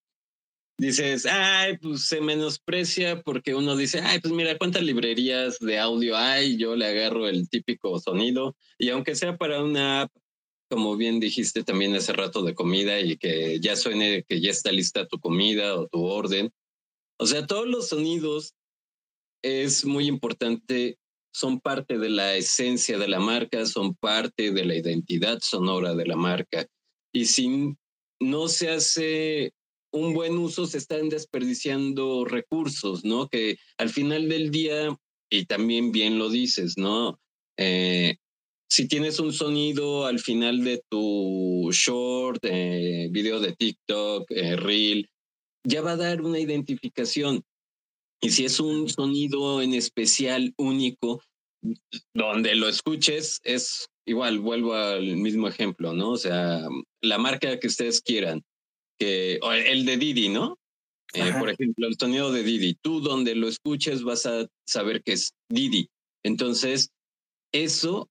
dices, 0.80 1.26
ay, 1.26 1.76
pues 1.76 2.06
se 2.06 2.22
menosprecia 2.22 3.20
porque 3.20 3.54
uno 3.54 3.76
dice, 3.76 4.00
ay, 4.00 4.18
pues 4.18 4.32
mira, 4.32 4.56
cuántas 4.56 4.82
librerías 4.82 5.58
de 5.58 5.78
audio 5.78 6.16
hay, 6.16 6.56
yo 6.56 6.74
le 6.74 6.86
agarro 6.86 7.28
el 7.28 7.50
típico 7.50 7.98
sonido 8.00 8.56
y 8.78 8.88
aunque 8.88 9.14
sea 9.14 9.36
para 9.36 9.62
una 9.62 10.02
app, 10.02 10.12
como 10.70 10.96
bien 10.96 11.20
dijiste 11.20 11.64
también 11.64 11.94
hace 11.94 12.14
rato 12.14 12.42
de 12.42 12.54
comida 12.54 12.98
y 12.98 13.18
que 13.18 13.60
ya 13.60 13.76
suene 13.76 14.24
que 14.26 14.40
ya 14.40 14.50
está 14.50 14.72
lista 14.72 15.06
tu 15.06 15.20
comida 15.20 15.74
o 15.74 15.86
tu 15.86 16.02
orden. 16.02 16.50
O 17.18 17.26
sea, 17.26 17.46
todos 17.46 17.66
los 17.66 17.88
sonidos 17.88 18.54
es 19.42 19.84
muy 19.84 20.06
importante, 20.06 20.98
son 21.34 21.60
parte 21.60 21.98
de 21.98 22.08
la 22.08 22.36
esencia 22.36 22.96
de 22.96 23.08
la 23.08 23.20
marca, 23.20 23.66
son 23.66 23.94
parte 23.96 24.50
de 24.50 24.64
la 24.64 24.76
identidad 24.76 25.40
sonora 25.42 25.94
de 25.94 26.06
la 26.06 26.16
marca. 26.16 26.66
Y 27.12 27.26
si 27.26 27.76
no 28.18 28.48
se 28.48 28.70
hace 28.70 29.52
un 29.92 30.14
buen 30.14 30.38
uso 30.38 30.66
se 30.66 30.78
están 30.78 31.08
desperdiciando 31.08 32.24
recursos, 32.24 33.04
¿no? 33.04 33.28
Que 33.28 33.58
al 33.78 33.90
final 33.90 34.28
del 34.28 34.50
día, 34.50 34.96
y 35.30 35.46
también 35.46 35.92
bien 35.92 36.18
lo 36.18 36.28
dices, 36.28 36.76
¿no? 36.76 37.18
Eh, 37.56 38.16
si 38.68 38.86
tienes 38.86 39.18
un 39.18 39.32
sonido 39.32 40.06
al 40.06 40.20
final 40.20 40.62
de 40.62 40.82
tu 40.88 41.70
short, 41.72 42.38
eh, 42.44 43.08
video 43.10 43.40
de 43.40 43.54
TikTok, 43.54 44.30
eh, 44.30 44.56
reel, 44.56 45.08
ya 45.64 45.82
va 45.82 45.92
a 45.92 45.96
dar 45.96 46.22
una 46.22 46.38
identificación. 46.38 47.42
Y 48.22 48.30
si 48.30 48.44
es 48.44 48.60
un 48.60 48.88
sonido 48.88 49.60
en 49.60 49.74
especial 49.74 50.54
único, 50.56 51.22
donde 52.14 52.54
lo 52.54 52.68
escuches, 52.68 53.40
es 53.44 53.88
igual, 54.06 54.38
vuelvo 54.38 54.74
al 54.74 55.16
mismo 55.16 55.48
ejemplo, 55.48 55.92
¿no? 55.92 56.12
O 56.12 56.16
sea, 56.16 56.66
la 57.02 57.18
marca 57.18 57.58
que 57.58 57.66
ustedes 57.66 58.00
quieran 58.00 58.42
que, 59.00 59.40
el 59.66 59.86
de 59.86 59.96
Didi, 59.96 60.28
¿no? 60.28 60.58
Eh, 61.14 61.32
por 61.38 61.50
ejemplo, 61.50 61.88
el 61.88 61.96
sonido 61.98 62.30
de 62.30 62.44
Didi. 62.44 62.74
Tú 62.74 63.00
donde 63.00 63.34
lo 63.34 63.48
escuches 63.48 64.04
vas 64.04 64.26
a 64.26 64.46
saber 64.64 65.02
que 65.02 65.12
es 65.12 65.32
Didi. 65.48 65.88
Entonces, 66.22 66.90
eso, 67.52 68.08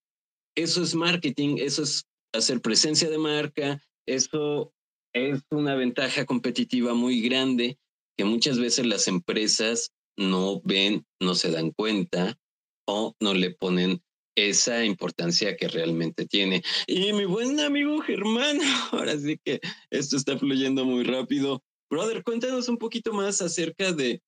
eso 0.57 0.83
es 0.83 0.95
marketing, 0.95 1.57
eso 1.59 1.83
es 1.83 2.03
hacer 2.33 2.59
presencia 2.59 3.09
de 3.09 3.17
marca, 3.17 3.81
eso 4.05 4.73
es 5.13 5.41
una 5.51 5.75
ventaja 5.75 6.25
competitiva 6.25 6.93
muy 6.93 7.21
grande 7.21 7.77
que 8.17 8.25
muchas 8.25 8.59
veces 8.59 8.85
las 8.85 9.07
empresas 9.07 9.91
no 10.17 10.59
ven, 10.63 11.05
no 11.21 11.35
se 11.35 11.51
dan 11.51 11.71
cuenta 11.71 12.37
o 12.85 13.15
no 13.21 13.33
le 13.33 13.51
ponen 13.51 14.01
esa 14.47 14.85
importancia 14.85 15.57
que 15.57 15.67
realmente 15.67 16.25
tiene. 16.25 16.63
Y 16.87 17.11
mi 17.13 17.25
buen 17.25 17.59
amigo 17.59 17.99
Germán, 18.01 18.59
ahora 18.91 19.17
sí 19.17 19.39
que 19.43 19.59
esto 19.89 20.17
está 20.17 20.37
fluyendo 20.37 20.85
muy 20.85 21.03
rápido. 21.03 21.63
Brother, 21.89 22.23
cuéntanos 22.23 22.69
un 22.69 22.77
poquito 22.77 23.13
más 23.13 23.41
acerca 23.41 23.91
de, 23.91 24.21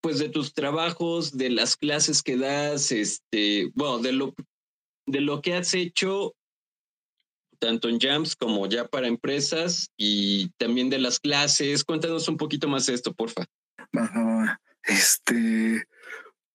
pues, 0.00 0.18
de 0.18 0.28
tus 0.28 0.54
trabajos, 0.54 1.36
de 1.36 1.50
las 1.50 1.76
clases 1.76 2.22
que 2.22 2.36
das, 2.36 2.92
este, 2.92 3.70
bueno, 3.74 3.98
de 3.98 4.12
lo, 4.12 4.34
de 5.06 5.20
lo 5.20 5.42
que 5.42 5.54
has 5.54 5.74
hecho 5.74 6.34
tanto 7.58 7.88
en 7.88 7.98
Jams 7.98 8.36
como 8.36 8.66
ya 8.68 8.86
para 8.86 9.06
empresas 9.06 9.90
y 9.96 10.50
también 10.58 10.90
de 10.90 10.98
las 10.98 11.18
clases. 11.18 11.84
Cuéntanos 11.84 12.28
un 12.28 12.36
poquito 12.36 12.68
más 12.68 12.86
de 12.86 12.94
esto, 12.94 13.14
porfa. 13.14 13.46
Este, 14.84 15.84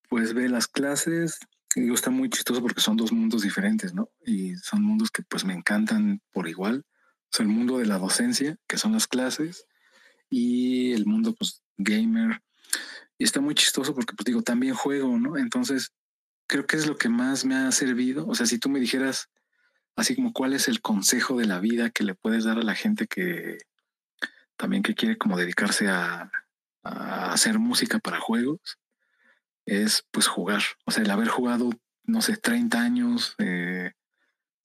pues 0.07 0.33
ve 0.33 0.49
las 0.49 0.67
clases, 0.67 1.39
digo, 1.75 1.95
está 1.95 2.09
muy 2.09 2.29
chistoso 2.29 2.61
porque 2.61 2.81
son 2.81 2.97
dos 2.97 3.11
mundos 3.11 3.43
diferentes, 3.43 3.93
¿no? 3.93 4.09
Y 4.25 4.55
son 4.57 4.83
mundos 4.83 5.11
que 5.11 5.23
pues 5.23 5.45
me 5.45 5.53
encantan 5.53 6.21
por 6.31 6.47
igual. 6.47 6.85
O 7.37 7.41
el 7.41 7.47
mundo 7.47 7.77
de 7.77 7.85
la 7.85 7.99
docencia, 7.99 8.57
que 8.67 8.77
son 8.77 8.93
las 8.93 9.07
clases, 9.07 9.65
y 10.29 10.93
el 10.93 11.05
mundo 11.05 11.35
pues 11.37 11.63
gamer. 11.77 12.41
Y 13.17 13.23
está 13.23 13.41
muy 13.41 13.55
chistoso 13.55 13.93
porque 13.93 14.13
pues 14.15 14.25
digo, 14.25 14.41
también 14.41 14.73
juego, 14.73 15.17
¿no? 15.17 15.37
Entonces, 15.37 15.91
creo 16.47 16.65
que 16.65 16.77
es 16.77 16.87
lo 16.87 16.97
que 16.97 17.09
más 17.09 17.45
me 17.45 17.55
ha 17.55 17.71
servido. 17.71 18.27
O 18.27 18.35
sea, 18.35 18.45
si 18.45 18.57
tú 18.57 18.69
me 18.69 18.79
dijeras 18.79 19.29
así 19.95 20.15
como 20.15 20.33
cuál 20.33 20.53
es 20.53 20.67
el 20.67 20.81
consejo 20.81 21.37
de 21.37 21.45
la 21.45 21.59
vida 21.59 21.89
que 21.89 22.03
le 22.03 22.15
puedes 22.15 22.45
dar 22.45 22.57
a 22.57 22.63
la 22.63 22.75
gente 22.75 23.07
que 23.07 23.59
también 24.55 24.83
que 24.83 24.95
quiere 24.95 25.17
como 25.17 25.37
dedicarse 25.37 25.87
a, 25.87 26.31
hacer 26.83 27.59
música 27.59 27.99
para 27.99 28.19
juegos, 28.19 28.59
es 29.69 30.05
pues 30.11 30.27
jugar. 30.27 30.63
O 30.85 30.91
sea, 30.91 31.03
el 31.03 31.11
haber 31.11 31.27
jugado, 31.27 31.69
no 32.03 32.21
sé, 32.21 32.37
30 32.37 32.81
años, 32.81 33.35
eh, 33.37 33.91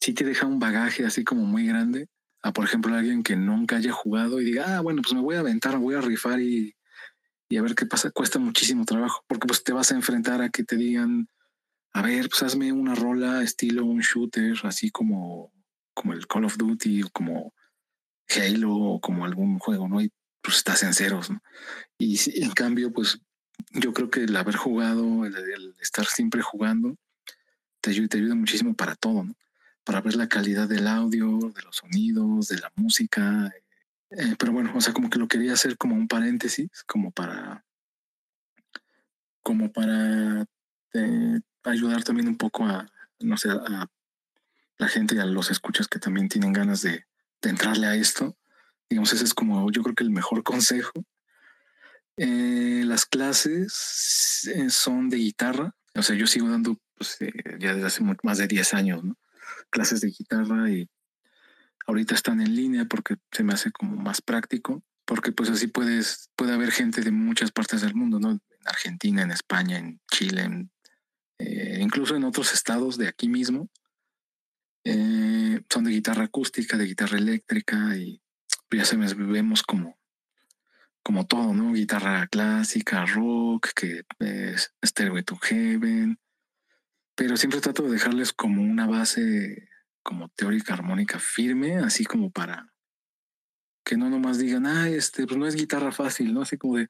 sí 0.01 0.15
te 0.15 0.25
deja 0.25 0.47
un 0.47 0.59
bagaje 0.59 1.05
así 1.05 1.25
como 1.25 1.45
muy 1.45 1.67
grande. 1.67 2.09
A, 2.43 2.53
por 2.53 2.65
ejemplo, 2.65 2.95
alguien 2.95 3.23
que 3.23 3.37
nunca 3.37 3.77
haya 3.77 3.93
jugado 3.93 4.41
y 4.41 4.45
diga, 4.45 4.77
ah, 4.77 4.81
bueno, 4.81 5.03
pues 5.03 5.15
me 5.15 5.21
voy 5.21 5.37
a 5.37 5.41
aventar, 5.41 5.79
voy 5.79 5.95
a 5.95 6.01
rifar 6.01 6.41
y, 6.41 6.75
y 7.49 7.57
a 7.57 7.63
ver 7.63 7.75
qué 7.75 7.87
pasa. 7.87 8.11
Cuesta 8.11 8.39
muchísimo 8.39 8.85
trabajo 8.85 9.25
porque 9.29 9.47
pues 9.47 9.63
te 9.63 9.73
vas 9.73 9.93
a 9.93 9.95
enfrentar 9.95 10.43
a 10.43 10.49
que 10.51 10.65
te 10.65 10.77
digan, 10.77 11.29
a 11.93 12.03
ver, 12.03 12.29
pues 12.29 12.43
hazme 12.43 12.73
una 12.73 12.95
rola 12.95 13.43
estilo 13.43 13.85
un 13.85 14.01
shooter, 14.01 14.57
así 14.65 14.91
como, 14.91 15.53
como 15.95 16.13
el 16.13 16.27
Call 16.27 16.45
of 16.47 16.57
Duty 16.57 17.03
o 17.03 17.11
como 17.11 17.55
Halo 18.29 18.75
o 18.75 19.01
como 19.01 19.25
algún 19.25 19.59
juego, 19.59 19.89
¿no? 19.89 20.01
Y 20.01 20.11
pues 20.43 20.59
estás 20.59 20.83
en 20.83 20.95
ceros. 20.95 21.31
Y 21.99 22.19
en 22.43 22.51
cambio, 22.53 22.93
pues 22.93 23.21
yo 23.73 23.93
creo 23.93 24.11
que 24.11 24.25
el 24.25 24.37
haber 24.37 24.57
jugado, 24.57 25.25
el, 25.27 25.75
estar 25.81 26.07
siempre 26.07 26.43
jugando, 26.43 26.97
te 27.81 27.91
ayuda, 27.91 28.09
te 28.09 28.19
ayuda 28.19 28.35
muchísimo 28.35 28.75
para 28.75 28.95
todo, 28.95 29.25
¿no? 29.25 29.35
Para 29.85 30.01
ver 30.01 30.17
la 30.17 30.29
calidad 30.29 30.69
del 30.69 30.87
audio, 30.87 31.53
de 31.55 31.63
los 31.63 31.77
sonidos, 31.77 32.49
de 32.49 32.59
la 32.59 32.73
música. 32.77 33.53
Eh, 34.11 34.35
pero 34.39 34.53
bueno, 34.53 34.73
o 34.75 34.81
sea, 34.81 34.93
como 34.93 35.11
que 35.11 35.19
lo 35.19 35.29
quería 35.29 35.53
hacer 35.53 35.77
como 35.77 35.95
un 35.95 36.09
paréntesis, 36.09 36.71
como 36.87 37.11
para, 37.11 37.65
como 39.43 39.71
para 39.73 40.47
eh, 40.95 41.41
ayudar 41.65 42.03
también 42.05 42.29
un 42.29 42.39
poco 42.39 42.65
a, 42.65 42.91
no 43.21 43.37
sé, 43.37 43.51
a 43.51 43.87
la 44.79 44.89
gente 44.89 45.15
y 45.15 45.19
a 45.19 45.27
los 45.27 45.51
escuchas 45.51 45.89
que 45.89 45.99
también 45.99 46.29
tienen 46.29 46.53
ganas 46.53 46.81
de, 46.83 47.05
de 47.43 47.51
entrarle 47.51 47.87
a 47.87 47.95
esto. 47.95 48.37
Digamos, 48.89 49.13
ese 49.13 49.25
es 49.25 49.35
como 49.35 49.71
yo 49.71 49.83
creo 49.83 49.95
que 49.95 50.05
el 50.05 50.11
mejor 50.11 50.43
consejo. 50.45 51.05
Eh, 52.17 52.83
las 52.87 53.07
clases 53.07 54.49
eh, 54.55 54.71
son 54.71 55.09
de 55.09 55.17
guitarra. 55.17 55.75
O 55.95 56.03
sea, 56.03 56.17
yo 56.17 56.27
sigo 56.27 56.49
dando 56.49 56.79
pues, 56.97 57.17
eh, 57.21 57.33
ya 57.59 57.75
desde 57.75 57.87
hace 57.87 58.05
más 58.23 58.39
de 58.39 58.47
10 58.47 58.75
años, 58.75 59.03
Clases 59.71 60.01
de 60.01 60.09
guitarra 60.09 60.71
y 60.71 60.89
ahorita 61.87 62.15
están 62.15 62.41
en 62.41 62.55
línea 62.55 62.85
porque 62.87 63.17
se 63.33 63.43
me 63.43 63.53
hace 63.53 63.73
como 63.73 63.97
más 63.97 64.23
práctico, 64.23 64.85
porque 65.05 65.33
pues 65.33 65.51
así 65.51 65.67
puedes, 65.67 66.31
puede 66.37 66.53
haber 66.53 66.71
gente 66.71 67.01
de 67.01 67.11
muchas 67.11 67.51
partes 67.51 67.81
del 67.81 67.95
mundo, 67.95 68.21
¿no? 68.21 68.31
En 68.31 68.41
Argentina, 68.65 69.23
en 69.23 69.33
España, 69.33 69.79
en 69.79 70.01
Chile, 70.11 70.69
incluso 71.81 72.15
en 72.15 72.25
otros 72.25 72.55
estados 72.55 72.97
de 72.97 73.09
aquí 73.09 73.29
mismo. 73.29 73.69
Son 74.85 75.85
de 75.85 75.91
guitarra 75.91 76.25
acústica, 76.25 76.77
de 76.77 76.87
guitarra 76.87 77.19
eléctrica 77.19 77.97
y 77.97 78.23
ya 78.71 78.85
se 78.85 78.97
vemos 78.97 79.63
como, 79.63 79.99
como 81.05 81.27
todo, 81.27 81.53
¿no? 81.53 81.73
Guitarra 81.75 82.27
clásica, 82.27 83.05
rock, 83.05 83.69
que 83.77 84.03
es 84.19 84.75
Stairway 84.85 85.23
to 85.23 85.37
Heaven. 85.37 86.19
Pero 87.15 87.37
siempre 87.37 87.61
trato 87.61 87.85
de 87.85 87.93
dejarles 87.93 88.33
como 88.33 88.63
una 88.63 88.87
base 88.87 89.69
como 90.03 90.31
teórica 90.31 90.75
armónica 90.75 91.19
firme, 91.19 91.77
así 91.77 92.05
como 92.05 92.31
para 92.31 92.73
que 93.85 93.99
no 93.99 94.09
nomás 94.09 94.39
digan, 94.39 94.67
ah, 94.67 94.89
este, 94.89 95.27
pues 95.27 95.39
no 95.39 95.47
es 95.47 95.55
guitarra 95.55 95.93
fácil, 95.93 96.33
¿no? 96.33 96.41
Así 96.41 96.57
como 96.57 96.79
de, 96.79 96.89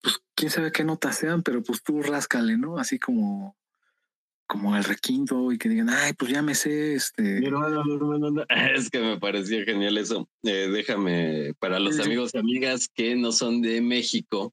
pues 0.00 0.20
quién 0.36 0.50
sabe 0.50 0.70
qué 0.70 0.84
notas 0.84 1.16
sean, 1.16 1.42
pero 1.42 1.62
pues 1.62 1.82
tú 1.82 2.02
ráscale, 2.02 2.56
¿no? 2.56 2.78
Así 2.78 3.00
como 3.00 3.56
como 4.50 4.76
el 4.76 4.82
requinto 4.82 5.52
y 5.52 5.58
que 5.58 5.68
digan, 5.68 5.90
ay, 5.90 6.12
pues 6.14 6.32
ya 6.32 6.42
me 6.42 6.56
sé 6.56 6.94
este. 6.94 7.40
Es 8.74 8.90
que 8.90 8.98
me 8.98 9.16
parecía 9.16 9.64
genial 9.64 9.96
eso. 9.96 10.28
Eh, 10.42 10.68
déjame, 10.68 11.54
para 11.60 11.78
los 11.78 12.00
amigos 12.00 12.32
y 12.34 12.38
amigas 12.38 12.88
que 12.88 13.14
no 13.14 13.30
son 13.30 13.62
de 13.62 13.80
México, 13.80 14.52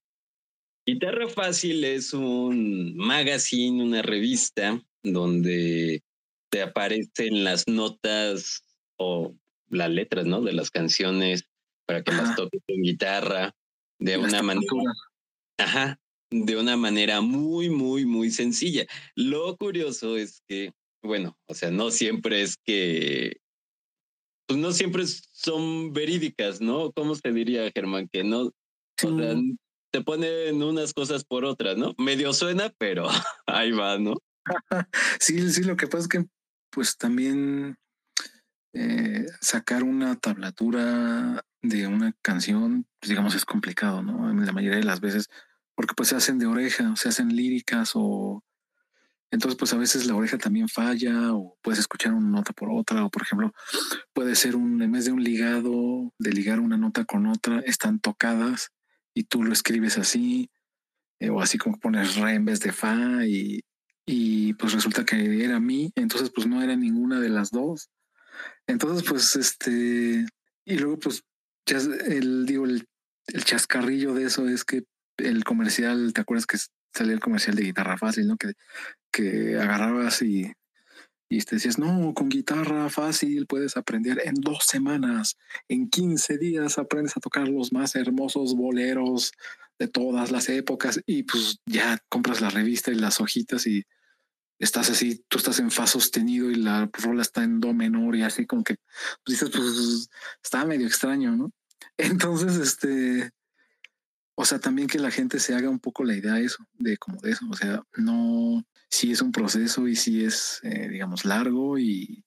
Guitarra 0.85 1.27
Fácil 1.27 1.83
es 1.83 2.13
un 2.13 2.95
magazine, 2.95 3.83
una 3.83 4.03
revista 4.03 4.79
donde 5.01 6.03
te 6.51 6.61
aparecen 6.61 7.43
las 7.43 7.67
notas 7.67 8.63
o 8.97 9.35
las 9.67 9.89
letras, 9.89 10.27
¿no? 10.27 10.41
De 10.41 10.53
las 10.53 10.69
canciones 10.69 11.45
para 11.87 12.03
que 12.03 12.11
las 12.11 12.35
toques 12.35 12.61
en 12.67 12.83
guitarra 12.83 13.55
de 13.97 14.19
una 14.19 14.43
manera. 14.43 14.67
Ajá, 15.57 15.99
de 16.29 16.57
una 16.57 16.77
manera 16.77 17.21
muy, 17.21 17.69
muy, 17.69 18.05
muy 18.05 18.31
sencilla. 18.31 18.85
Lo 19.15 19.55
curioso 19.57 20.17
es 20.17 20.41
que, 20.47 20.73
bueno, 21.01 21.37
o 21.47 21.53
sea, 21.53 21.71
no 21.71 21.91
siempre 21.91 22.41
es 22.41 22.57
que, 22.57 23.37
pues 24.47 24.59
no 24.59 24.71
siempre 24.71 25.03
son 25.31 25.93
verídicas, 25.93 26.61
¿no? 26.61 26.91
¿Cómo 26.91 27.15
se 27.15 27.31
diría, 27.31 27.69
Germán? 27.73 28.09
Que 28.11 28.23
no, 28.23 28.47
o 28.47 28.53
sea, 28.97 29.35
te 29.91 30.01
ponen 30.01 30.61
unas 30.61 30.93
cosas 30.93 31.23
por 31.23 31.45
otras, 31.45 31.77
¿no? 31.77 31.93
Medio 31.97 32.33
suena, 32.33 32.73
pero 32.77 33.07
ahí 33.45 33.71
va, 33.71 33.97
¿no? 33.97 34.15
sí, 35.19 35.51
sí, 35.51 35.63
lo 35.63 35.77
que 35.77 35.87
pasa 35.87 36.03
es 36.03 36.07
que, 36.07 36.25
pues 36.69 36.97
también 36.97 37.77
eh, 38.73 39.25
sacar 39.41 39.83
una 39.83 40.17
tablatura 40.17 41.43
de 41.61 41.87
una 41.87 42.13
canción, 42.21 42.85
pues 42.99 43.09
digamos, 43.09 43.35
es 43.35 43.45
complicado, 43.45 44.01
¿no? 44.01 44.33
La 44.33 44.51
mayoría 44.51 44.79
de 44.79 44.85
las 44.85 44.99
veces 44.99 45.29
porque 45.77 45.93
pues 45.93 46.09
se 46.09 46.15
hacen 46.15 46.39
de 46.39 46.47
oreja, 46.47 46.95
se 46.95 47.07
hacen 47.07 47.35
líricas 47.35 47.91
o 47.93 48.43
entonces 49.29 49.59
pues 49.59 49.73
a 49.73 49.77
veces 49.77 50.07
la 50.07 50.15
oreja 50.15 50.39
también 50.39 50.67
falla 50.69 51.33
o 51.33 51.55
puedes 51.61 51.79
escuchar 51.79 52.13
una 52.13 52.29
nota 52.29 52.51
por 52.51 52.69
otra 52.71 53.05
o 53.05 53.11
por 53.11 53.21
ejemplo 53.21 53.53
puede 54.11 54.35
ser 54.35 54.55
un 54.55 54.81
en 54.81 54.91
vez 54.91 55.05
de 55.05 55.11
un 55.11 55.23
ligado 55.23 56.11
de 56.17 56.31
ligar 56.31 56.59
una 56.59 56.77
nota 56.77 57.05
con 57.05 57.27
otra 57.27 57.59
están 57.59 57.99
tocadas 57.99 58.71
y 59.13 59.25
tú 59.25 59.43
lo 59.43 59.53
escribes 59.53 59.99
así 59.99 60.49
eh, 61.19 61.29
o 61.29 61.41
así 61.41 61.59
como 61.59 61.79
pones 61.79 62.15
re 62.15 62.33
en 62.33 62.45
vez 62.45 62.59
de 62.59 62.71
fa 62.71 63.27
y, 63.27 63.63
y 64.07 64.53
pues 64.53 64.73
resulta 64.73 65.05
que 65.05 65.43
era 65.43 65.59
mi 65.59 65.91
entonces 65.93 66.31
pues 66.33 66.47
no 66.47 66.63
era 66.63 66.75
ninguna 66.75 67.19
de 67.19 67.29
las 67.29 67.51
dos. 67.51 67.89
Entonces 68.65 69.07
pues 69.07 69.35
este 69.35 70.25
y 70.65 70.77
luego 70.79 70.97
pues 70.97 71.23
ya 71.67 71.77
el 71.77 72.47
digo 72.47 72.65
el, 72.65 72.87
el 73.27 73.43
chascarrillo 73.43 74.15
de 74.15 74.23
eso 74.23 74.47
es 74.47 74.63
que 74.63 74.83
el 75.17 75.43
comercial, 75.43 76.13
¿te 76.13 76.21
acuerdas 76.21 76.45
que 76.45 76.57
salía 76.93 77.13
el 77.13 77.19
comercial 77.19 77.55
de 77.55 77.63
guitarra 77.63 77.97
fácil, 77.97 78.27
¿no? 78.27 78.37
Que, 78.37 78.53
que 79.11 79.57
agarrabas 79.57 80.21
y, 80.21 80.51
y 81.29 81.41
te 81.41 81.55
decías, 81.55 81.77
no, 81.77 82.13
con 82.13 82.29
guitarra 82.29 82.89
fácil 82.89 83.47
puedes 83.47 83.77
aprender 83.77 84.21
en 84.25 84.35
dos 84.35 84.65
semanas, 84.65 85.37
en 85.67 85.89
15 85.89 86.37
días 86.37 86.77
aprendes 86.77 87.17
a 87.17 87.19
tocar 87.19 87.47
los 87.47 87.73
más 87.73 87.95
hermosos 87.95 88.55
boleros 88.55 89.33
de 89.79 89.87
todas 89.87 90.31
las 90.31 90.49
épocas 90.49 91.01
y 91.05 91.23
pues 91.23 91.59
ya 91.65 91.99
compras 92.09 92.41
la 92.41 92.49
revista 92.49 92.91
y 92.91 92.95
las 92.95 93.21
hojitas 93.21 93.67
y 93.67 93.83
estás 94.59 94.89
así, 94.89 95.23
tú 95.27 95.37
estás 95.37 95.59
en 95.59 95.69
fa 95.69 95.85
sostenido 95.85 96.49
y 96.49 96.55
la 96.55 96.89
rola 96.93 97.21
está 97.21 97.43
en 97.43 97.59
do 97.59 97.73
menor 97.73 98.15
y 98.15 98.23
así 98.23 98.45
como 98.45 98.63
que 98.63 98.77
pues 99.23 99.39
dices, 99.39 99.49
pues 99.55 100.09
está 100.43 100.65
medio 100.65 100.87
extraño, 100.87 101.35
¿no? 101.35 101.51
Entonces, 101.97 102.57
este, 102.57 103.31
o 104.39 104.45
sea, 104.45 104.59
también 104.59 104.87
que 104.87 104.99
la 104.99 105.09
gente 105.09 105.39
se 105.39 105.55
haga 105.55 105.67
un 105.67 105.79
poco 105.79 106.03
la 106.03 106.15
idea 106.15 106.35
de 106.35 106.45
eso, 106.45 106.63
de 106.73 106.97
como 106.97 107.19
de 107.21 107.31
eso. 107.31 107.45
O 107.49 107.55
sea, 107.55 107.81
no, 107.95 108.63
si 108.87 109.11
es 109.11 109.23
un 109.23 109.31
proceso 109.31 109.87
y 109.87 109.95
si 109.95 110.23
es, 110.23 110.59
eh, 110.61 110.89
digamos, 110.89 111.25
largo 111.25 111.79
y 111.79 112.23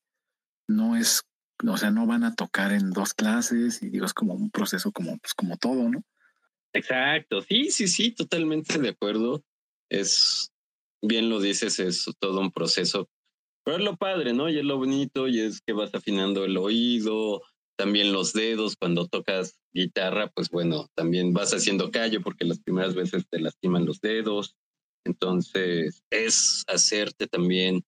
no 0.67 0.97
es, 0.97 1.23
o 1.65 1.77
sea, 1.77 1.93
no 1.93 2.07
van 2.07 2.25
a 2.25 2.35
tocar 2.35 2.73
en 2.73 2.91
dos 2.91 3.15
clases 3.15 3.81
y 3.81 3.91
digo, 3.91 4.07
es 4.07 4.13
como 4.13 4.35
un 4.35 4.51
proceso 4.51 4.91
como, 4.91 5.19
pues, 5.19 5.35
como 5.35 5.57
todo, 5.57 5.89
¿no? 5.89 6.03
Exacto. 6.73 7.43
Sí, 7.43 7.71
sí, 7.71 7.87
sí, 7.87 8.11
totalmente 8.11 8.77
de 8.81 8.89
acuerdo. 8.89 9.45
Es, 9.89 10.51
bien 11.01 11.31
lo 11.31 11.41
dices, 11.41 11.79
es 11.79 12.07
todo 12.19 12.41
un 12.41 12.51
proceso. 12.51 13.09
Pero 13.63 13.77
es 13.77 13.85
lo 13.85 13.97
padre, 13.97 14.33
¿no? 14.33 14.49
Y 14.49 14.59
es 14.59 14.65
lo 14.65 14.79
bonito 14.79 15.29
y 15.29 15.39
es 15.39 15.61
que 15.61 15.75
vas 15.75 15.95
afinando 15.95 16.45
el 16.45 16.57
oído, 16.57 17.41
también 17.81 18.13
los 18.13 18.35
dedos 18.35 18.77
cuando 18.77 19.09
tocas 19.09 19.59
guitarra, 19.73 20.29
pues 20.35 20.51
bueno, 20.51 20.89
también 20.95 21.33
vas 21.33 21.55
haciendo 21.55 21.91
callo 21.91 22.21
porque 22.21 22.45
las 22.45 22.61
primeras 22.61 22.95
veces 22.95 23.27
te 23.31 23.41
lastiman 23.41 23.87
los 23.87 24.03
dedos. 24.03 24.55
Entonces, 25.07 26.05
es 26.11 26.63
hacerte 26.67 27.27
también 27.27 27.83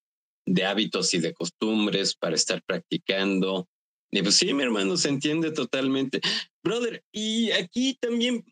de 0.46 0.64
hábitos 0.64 1.12
y 1.12 1.18
de 1.18 1.34
costumbres 1.34 2.16
para 2.16 2.36
estar 2.36 2.62
practicando. 2.62 3.68
Y 4.10 4.22
pues 4.22 4.36
sí, 4.36 4.54
mi 4.54 4.62
hermano, 4.62 4.96
se 4.96 5.10
entiende 5.10 5.50
totalmente. 5.50 6.22
Brother, 6.64 7.04
y 7.12 7.50
aquí 7.50 7.98
también 8.00 8.46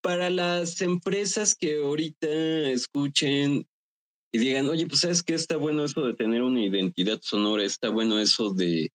para 0.00 0.30
las 0.30 0.80
empresas 0.80 1.56
que 1.56 1.82
ahorita 1.82 2.28
escuchen 2.70 3.66
y 4.32 4.38
digan, 4.38 4.68
oye, 4.68 4.86
pues 4.86 5.00
sabes 5.00 5.24
que 5.24 5.34
está 5.34 5.56
bueno 5.56 5.84
eso 5.84 6.06
de 6.06 6.14
tener 6.14 6.42
una 6.42 6.62
identidad 6.62 7.18
sonora, 7.20 7.64
está 7.64 7.88
bueno 7.88 8.20
eso 8.20 8.54
de 8.54 8.92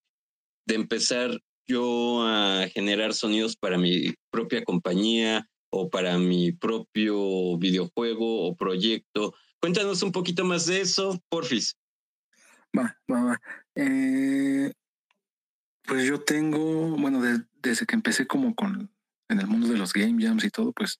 de 0.66 0.76
empezar 0.76 1.40
yo 1.68 2.24
a 2.24 2.68
generar 2.74 3.14
sonidos 3.14 3.56
para 3.56 3.78
mi 3.78 4.14
propia 4.30 4.64
compañía 4.64 5.48
o 5.70 5.90
para 5.90 6.18
mi 6.18 6.52
propio 6.52 7.58
videojuego 7.58 8.48
o 8.48 8.56
proyecto. 8.56 9.34
Cuéntanos 9.60 10.04
un 10.04 10.12
poquito 10.12 10.46
más 10.46 10.66
de 10.66 10.82
eso, 10.82 11.20
porfis. 11.30 11.76
Va, 12.78 12.98
va, 13.12 13.24
va. 13.24 13.42
Eh, 13.76 14.72
pues 15.84 16.06
yo 16.06 16.22
tengo, 16.22 16.96
bueno, 16.98 17.22
desde 17.62 17.86
que 17.86 17.96
empecé 17.96 18.28
como 18.28 18.56
con 18.56 18.92
en 19.30 19.40
el 19.40 19.48
mundo 19.48 19.68
de 19.68 19.78
los 19.78 19.94
game 19.94 20.24
jams 20.24 20.44
y 20.44 20.50
todo, 20.50 20.72
pues 20.72 21.00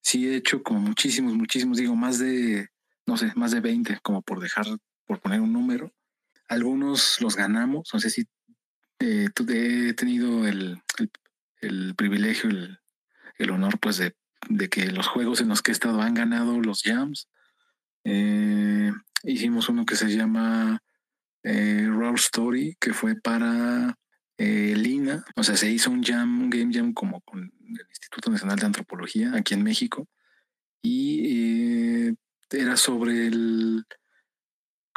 sí 0.00 0.28
he 0.28 0.36
hecho 0.36 0.62
como 0.62 0.80
muchísimos, 0.80 1.34
muchísimos, 1.34 1.78
digo, 1.78 1.94
más 1.96 2.18
de, 2.18 2.68
no 3.06 3.16
sé, 3.16 3.32
más 3.36 3.52
de 3.52 3.60
20, 3.60 4.00
como 4.02 4.22
por 4.22 4.40
dejar, 4.40 4.66
por 5.06 5.20
poner 5.20 5.40
un 5.40 5.52
número. 5.52 5.92
Algunos 6.48 7.20
los 7.20 7.36
ganamos, 7.36 7.88
no 7.92 8.00
sé 8.00 8.10
si 8.10 8.24
eh, 8.98 9.28
he 9.48 9.94
tenido 9.94 10.46
el, 10.46 10.82
el, 11.60 11.94
privilegio, 11.94 12.50
el, 12.50 12.78
el, 13.38 13.50
honor, 13.50 13.78
pues, 13.78 13.98
de, 13.98 14.16
de, 14.48 14.68
que 14.68 14.86
los 14.86 15.06
juegos 15.06 15.40
en 15.40 15.48
los 15.48 15.62
que 15.62 15.70
he 15.70 15.72
estado 15.72 16.00
han 16.00 16.14
ganado 16.14 16.60
los 16.60 16.82
jams. 16.82 17.28
Eh, 18.04 18.92
hicimos 19.24 19.68
uno 19.68 19.86
que 19.86 19.96
se 19.96 20.08
llama 20.08 20.82
eh, 21.42 21.86
Raw 21.88 22.14
Story, 22.14 22.76
que 22.80 22.92
fue 22.92 23.16
para 23.16 23.96
eh, 24.38 24.74
Lina, 24.76 25.24
o 25.36 25.44
sea, 25.44 25.56
se 25.56 25.70
hizo 25.70 25.90
un 25.90 26.02
jam, 26.02 26.42
un 26.42 26.50
game 26.50 26.72
jam 26.72 26.92
como 26.92 27.20
con 27.20 27.40
el 27.40 27.86
Instituto 27.88 28.30
Nacional 28.30 28.58
de 28.58 28.66
Antropología 28.66 29.32
aquí 29.34 29.54
en 29.54 29.62
México 29.62 30.08
y 30.82 32.08
eh, 32.08 32.14
era 32.50 32.76
sobre 32.76 33.26
el, 33.26 33.84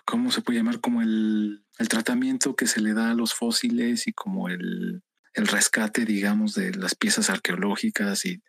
¿cómo 0.07 0.31
se 0.31 0.41
puede 0.41 0.59
llamar? 0.59 0.79
Como 0.79 1.01
el, 1.01 1.65
el, 1.77 1.89
tratamiento 1.89 2.55
que 2.55 2.65
se 2.65 2.79
le 2.79 2.93
da 2.93 3.11
a 3.11 3.13
los 3.13 3.33
fósiles 3.33 4.07
y 4.07 4.13
como 4.13 4.47
el, 4.47 5.03
el 5.33 5.47
rescate, 5.47 6.05
digamos, 6.05 6.53
de 6.53 6.73
las 6.73 6.95
piezas 6.95 7.29
arqueológicas 7.29 8.25
y 8.25 8.41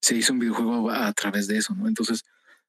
se 0.00 0.14
hizo 0.14 0.34
un 0.34 0.40
videojuego 0.40 0.90
a, 0.90 1.10
través 1.14 1.46
de 1.46 1.56
eso, 1.56 1.74
¿no? 1.74 1.88
Entonces 1.88 2.22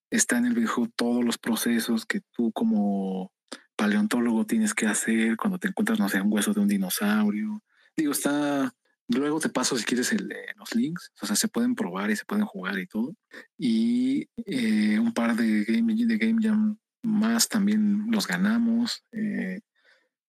está 0.09 0.37
en 0.37 0.45
el 0.45 0.53
videojuego 0.53 0.89
todos 0.95 1.25
los 1.25 1.37
procesos 1.37 2.05
que 2.05 2.21
tú 2.31 2.53
como 2.53 3.33
paleontólogo 3.75 4.45
tienes 4.45 4.73
que 4.73 4.87
hacer 4.87 5.35
cuando 5.35 5.59
te 5.59 5.67
encuentras, 5.67 5.99
no 5.99 6.07
sé, 6.07 6.21
un 6.21 6.31
hueso 6.31 6.53
de 6.53 6.61
un 6.61 6.69
dinosaurio. 6.69 7.61
Digo, 7.97 8.13
está. 8.13 8.73
Luego 9.09 9.39
te 9.39 9.49
paso 9.49 9.77
si 9.77 9.85
quieres 9.85 10.11
el, 10.13 10.33
los 10.55 10.73
links. 10.73 11.11
O 11.21 11.27
sea, 11.27 11.35
se 11.35 11.47
pueden 11.49 11.75
probar 11.75 12.11
y 12.11 12.15
se 12.15 12.25
pueden 12.25 12.45
jugar 12.45 12.79
y 12.79 12.87
todo. 12.87 13.13
Y 13.57 14.29
eh, 14.45 14.99
un 14.99 15.13
par 15.13 15.35
de 15.35 15.63
Game, 15.65 15.93
de 15.95 16.17
game 16.17 16.41
Jam 16.41 16.77
más 17.07 17.47
también 17.47 18.11
los 18.11 18.27
ganamos. 18.27 19.03
Eh, 19.11 19.61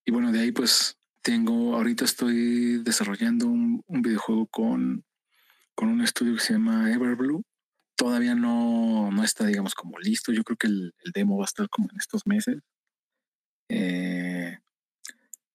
y 0.04 0.10
bueno, 0.12 0.32
de 0.32 0.40
ahí 0.40 0.52
pues 0.52 0.96
tengo, 1.22 1.74
ahorita 1.74 2.04
estoy 2.04 2.82
desarrollando 2.82 3.48
un, 3.48 3.82
videojuego 3.88 4.46
con, 4.46 5.04
con 5.74 5.88
un 5.88 6.00
estudio 6.00 6.34
que 6.34 6.40
se 6.40 6.54
llama 6.54 6.92
Everblue. 6.92 7.42
Todavía 7.96 8.34
no, 8.34 9.10
no 9.10 9.24
está, 9.24 9.44
digamos, 9.46 9.74
como 9.74 9.98
listo. 9.98 10.32
Yo 10.32 10.44
creo 10.44 10.56
que 10.56 10.68
el, 10.68 10.94
demo 11.12 11.36
va 11.36 11.44
a 11.44 11.46
estar 11.46 11.68
como 11.68 11.88
en 11.90 11.98
estos 11.98 12.26
meses. 12.26 12.62
Eh, 13.68 14.58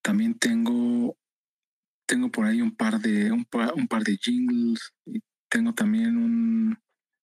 también 0.02 0.38
tengo, 0.38 1.18
tengo 2.06 2.30
por 2.30 2.46
ahí 2.46 2.62
un 2.62 2.76
par 2.76 3.00
de, 3.00 3.32
un 3.32 3.46
par, 3.46 3.74
un 3.76 3.88
par 3.88 4.04
de 4.04 4.18
jingles 4.18 4.94
y 5.06 5.22
tengo 5.50 5.74
también 5.74 6.18
un, 6.18 6.78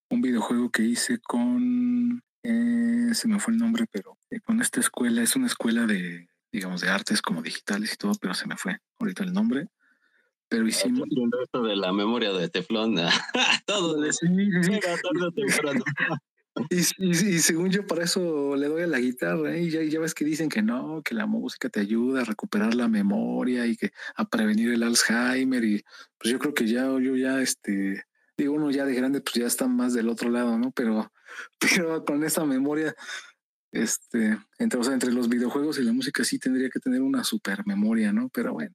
un 0.09 0.23
videojuego 0.23 0.71
que 0.71 0.85
hice 0.85 1.19
con, 1.21 2.23
eh, 2.43 3.15
se 3.15 3.29
me 3.29 3.39
fue 3.39 3.53
el 3.53 3.59
nombre, 3.59 3.87
pero 3.91 4.17
eh, 4.31 4.41
con 4.41 4.61
esta 4.61 4.81
escuela, 4.81 5.23
es 5.23 5.37
una 5.37 5.47
escuela 5.47 5.87
de, 5.87 6.29
digamos, 6.53 6.81
de 6.81 6.89
artes 6.89 7.23
como 7.23 7.43
digitales 7.43 7.93
y 7.93 7.97
todo, 7.97 8.13
pero 8.21 8.35
se 8.35 8.47
me 8.47 8.57
fue 8.57 8.79
ahorita 8.99 9.25
el 9.25 9.33
nombre. 9.33 9.69
Pero 10.49 10.67
hicimos. 10.67 11.09
Esto 11.43 11.63
de 11.63 11.77
la 11.77 11.93
memoria 11.93 12.33
de 12.33 12.49
Teflón, 12.49 12.97
todo. 13.67 14.03
Sí, 14.13 14.27
sí, 14.63 14.81
y, 16.71 17.39
según 17.39 17.71
yo, 17.71 17.87
para 17.87 18.03
eso 18.03 18.57
le 18.57 18.67
doy 18.67 18.83
a 18.83 18.87
la 18.89 18.99
guitarra. 18.99 19.55
¿eh? 19.55 19.63
Y 19.63 19.71
ya, 19.71 19.83
ya, 19.83 20.01
ves 20.01 20.15
que 20.15 20.25
dicen 20.25 20.49
que 20.49 20.61
no, 20.61 21.03
que 21.05 21.15
la 21.15 21.27
música 21.27 21.69
te 21.69 21.79
ayuda 21.79 22.23
a 22.23 22.25
recuperar 22.25 22.75
la 22.75 22.89
memoria 22.89 23.67
y 23.67 23.77
que 23.77 23.93
a 24.17 24.25
prevenir 24.25 24.73
el 24.73 24.83
Alzheimer. 24.83 25.63
Y 25.63 25.85
pues 26.19 26.33
yo 26.33 26.39
creo 26.41 26.53
que 26.53 26.67
ya, 26.67 26.87
yo 26.99 27.15
ya, 27.15 27.41
este, 27.41 28.05
digo, 28.37 28.55
uno 28.55 28.73
ya 28.73 28.85
de 28.85 28.95
grande, 28.95 29.21
pues 29.21 29.35
ya 29.35 29.47
está 29.47 29.69
más 29.69 29.95
del 29.95 30.09
otro 30.09 30.31
lado, 30.31 30.59
¿no? 30.59 30.73
Pero, 30.73 31.13
pero 31.61 32.05
con 32.05 32.25
esa 32.25 32.45
memoria, 32.45 32.95
este, 33.73 34.39
entre, 34.59 34.81
o 34.81 34.85
sea, 34.85 34.95
entre 34.95 35.13
los 35.13 35.29
videojuegos 35.29 35.79
y 35.79 35.85
la 35.85 35.93
música 35.93 36.25
sí 36.25 36.39
tendría 36.39 36.71
que 36.71 36.81
tener 36.81 37.03
una 37.03 37.25
super 37.25 37.67
memoria, 37.67 38.13
¿no? 38.13 38.29
Pero 38.31 38.53
bueno, 38.53 38.75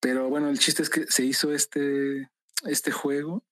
pero 0.00 0.28
bueno, 0.28 0.48
el 0.48 0.58
chiste 0.58 0.82
es 0.82 0.90
que 0.90 1.06
se 1.08 1.24
hizo 1.24 1.52
este, 1.52 2.30
este 2.64 2.90
juego 2.92 3.44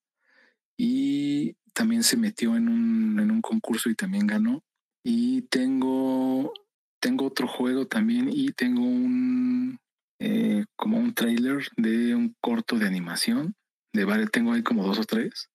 y 0.76 1.56
también 1.72 2.02
se 2.02 2.16
metió 2.16 2.56
en 2.56 2.68
un, 2.68 3.20
en 3.20 3.30
un 3.30 3.42
concurso 3.42 3.90
y 3.90 3.94
también 3.94 4.26
ganó. 4.26 4.64
Y 5.04 5.42
tengo, 5.42 6.52
tengo 7.00 7.26
otro 7.26 7.48
juego 7.48 7.86
también 7.86 8.28
y 8.30 8.52
tengo 8.52 8.82
un 8.82 9.78
eh, 10.20 10.64
como 10.76 10.98
un 10.98 11.14
trailer 11.14 11.68
de 11.76 12.14
un 12.14 12.36
corto 12.40 12.78
de 12.78 12.86
animación. 12.86 13.54
De 13.92 14.04
varios, 14.04 14.30
tengo 14.30 14.52
ahí 14.52 14.62
como 14.62 14.86
dos 14.86 14.98
o 14.98 15.04
tres 15.04 15.50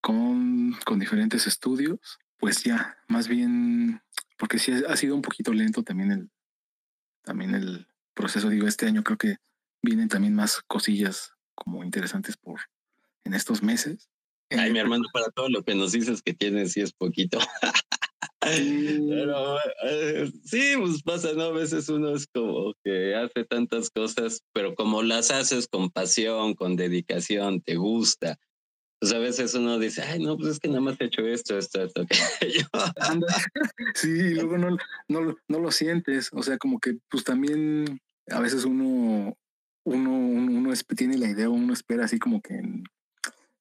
con, 0.00 0.76
con 0.84 0.98
diferentes 0.98 1.46
estudios. 1.46 1.98
Pues 2.38 2.62
ya, 2.62 2.96
más 3.08 3.28
bien, 3.28 4.02
porque 4.38 4.58
sí 4.58 4.72
ha 4.88 4.96
sido 4.96 5.14
un 5.14 5.22
poquito 5.22 5.52
lento 5.52 5.82
también 5.82 6.12
el, 6.12 6.30
también 7.22 7.54
el 7.54 7.86
proceso. 8.14 8.48
Digo, 8.48 8.66
este 8.66 8.86
año 8.86 9.02
creo 9.04 9.18
que 9.18 9.36
vienen 9.82 10.08
también 10.08 10.34
más 10.34 10.62
cosillas 10.66 11.34
como 11.54 11.84
interesantes 11.84 12.36
por 12.36 12.60
en 13.24 13.34
estos 13.34 13.62
meses. 13.62 14.08
Ay, 14.50 14.72
mi 14.72 14.78
hermano, 14.78 15.04
para 15.12 15.30
todo 15.30 15.48
lo 15.48 15.62
que 15.62 15.74
nos 15.74 15.92
dices 15.92 16.22
que 16.22 16.34
tienes, 16.34 16.72
sí 16.72 16.80
es 16.80 16.92
poquito. 16.92 17.38
Pero 18.40 19.58
eh, 19.84 20.32
sí, 20.44 20.72
pues 20.78 21.02
pasa, 21.02 21.34
¿no? 21.34 21.44
A 21.44 21.52
veces 21.52 21.88
uno 21.88 22.14
es 22.14 22.26
como 22.26 22.72
que 22.82 23.14
hace 23.14 23.44
tantas 23.44 23.90
cosas, 23.90 24.42
pero 24.54 24.74
como 24.74 25.02
las 25.02 25.30
haces 25.30 25.68
con 25.68 25.90
pasión, 25.90 26.54
con 26.54 26.74
dedicación, 26.74 27.60
te 27.60 27.76
gusta. 27.76 28.38
Pues 29.00 29.12
a 29.12 29.18
veces 29.18 29.54
uno 29.54 29.78
dice, 29.78 30.02
ay, 30.02 30.22
no, 30.22 30.36
pues 30.36 30.52
es 30.52 30.60
que 30.60 30.68
nada 30.68 30.80
más 30.80 31.00
he 31.00 31.04
hecho 31.04 31.26
esto, 31.26 31.56
esto, 31.56 31.82
esto, 31.82 32.06
sí, 33.94 34.10
y 34.10 34.34
luego 34.34 34.58
no, 34.58 34.76
no, 35.08 35.36
no 35.48 35.58
lo 35.58 35.70
sientes. 35.70 36.28
O 36.32 36.42
sea, 36.42 36.58
como 36.58 36.78
que 36.78 36.98
pues 37.08 37.24
también 37.24 38.00
a 38.28 38.40
veces 38.40 38.64
uno, 38.64 39.36
uno, 39.84 40.10
uno, 40.10 40.52
uno 40.52 40.72
tiene 40.96 41.16
la 41.18 41.28
idea, 41.28 41.48
uno 41.48 41.72
espera 41.72 42.04
así 42.04 42.18
como 42.18 42.42
que 42.42 42.54
en 42.54 42.84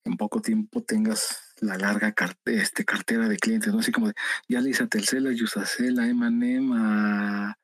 en 0.09 0.17
poco 0.17 0.41
tiempo 0.41 0.81
tengas 0.81 1.53
la 1.61 1.77
larga 1.77 2.13
este, 2.45 2.85
cartera 2.85 3.27
de 3.27 3.37
clientes, 3.37 3.73
¿no? 3.73 3.79
Así 3.79 3.91
como 3.91 4.07
de, 4.07 4.13
ya 4.47 4.61
le 4.61 4.69
hice 4.69 4.83
a 4.83 4.87
Telcel, 4.87 5.27
a 5.27 5.31
Yusacel, 5.31 5.99
a 5.99 6.07
Emanem, 6.07 6.71
a, 6.73 7.57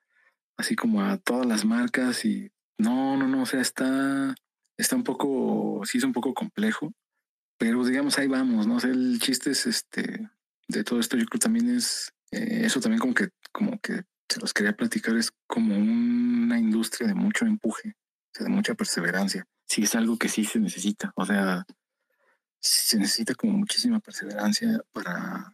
así 0.58 0.76
como 0.76 1.02
a 1.02 1.18
todas 1.18 1.46
las 1.46 1.66
marcas 1.66 2.26
y 2.26 2.52
no, 2.78 3.18
no, 3.18 3.28
no, 3.28 3.44
o 3.44 3.46
sea, 3.46 3.62
está, 3.62 4.36
está 4.78 4.96
un 4.96 5.04
poco, 5.04 5.82
sí 5.86 5.98
es 5.98 6.04
un 6.04 6.14
poco 6.14 6.34
complejo, 6.34 6.94
pero 7.58 7.86
digamos 7.86 8.18
ahí 8.18 8.28
vamos, 8.28 8.68
¿no? 8.68 8.76
O 8.76 8.80
sea, 8.80 8.92
el 8.92 9.20
chiste 9.20 9.52
es 9.52 9.66
este, 9.66 10.30
de 10.68 10.84
todo 10.84 11.00
esto 11.00 11.18
yo 11.18 11.26
creo 11.26 11.40
también 11.40 11.76
es, 11.76 12.12
eh, 12.32 12.62
eso 12.64 12.80
también 12.80 13.00
como 13.00 13.14
que, 13.14 13.30
como 13.52 13.80
que 13.80 14.04
se 14.30 14.40
los 14.40 14.54
quería 14.54 14.76
platicar, 14.76 15.16
es 15.16 15.32
como 15.48 15.76
una 15.76 16.60
industria 16.60 17.08
de 17.08 17.14
mucho 17.14 17.46
empuje, 17.46 17.90
o 17.90 18.32
sea, 18.34 18.46
de 18.46 18.50
mucha 18.50 18.74
perseverancia. 18.74 19.48
Sí, 19.66 19.84
es 19.84 19.96
algo 19.96 20.18
que 20.18 20.30
sí 20.30 20.46
se 20.46 20.60
necesita, 20.60 21.12
o 21.16 21.26
sea, 21.26 21.66
se 22.60 22.98
necesita 22.98 23.36
como 23.36 23.54
muchísima 23.54 24.00
perseverancia 24.00 24.82
para 24.92 25.54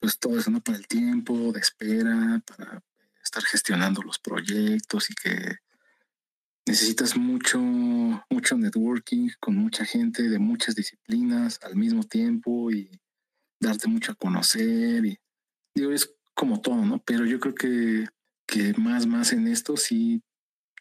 pues 0.00 0.18
todo 0.18 0.38
eso, 0.38 0.50
¿no? 0.50 0.60
Para 0.60 0.78
el 0.78 0.88
tiempo 0.88 1.52
de 1.52 1.60
espera, 1.60 2.42
para 2.44 2.82
estar 3.22 3.44
gestionando 3.44 4.02
los 4.02 4.18
proyectos 4.18 5.10
y 5.10 5.14
que 5.14 5.58
necesitas 6.66 7.16
mucho, 7.16 7.58
mucho 7.58 8.56
networking 8.56 9.28
con 9.40 9.56
mucha 9.56 9.84
gente 9.84 10.22
de 10.28 10.38
muchas 10.38 10.74
disciplinas 10.74 11.58
al 11.62 11.76
mismo 11.76 12.02
tiempo 12.04 12.70
y 12.70 12.90
darte 13.60 13.88
mucho 13.88 14.12
a 14.12 14.16
conocer 14.16 15.04
y 15.04 15.18
digo, 15.74 15.92
es 15.92 16.14
como 16.34 16.60
todo, 16.60 16.84
¿no? 16.84 17.02
Pero 17.04 17.26
yo 17.26 17.40
creo 17.40 17.54
que, 17.54 18.06
que 18.46 18.74
más, 18.74 19.06
más 19.06 19.32
en 19.32 19.46
esto 19.48 19.76
sí, 19.76 20.22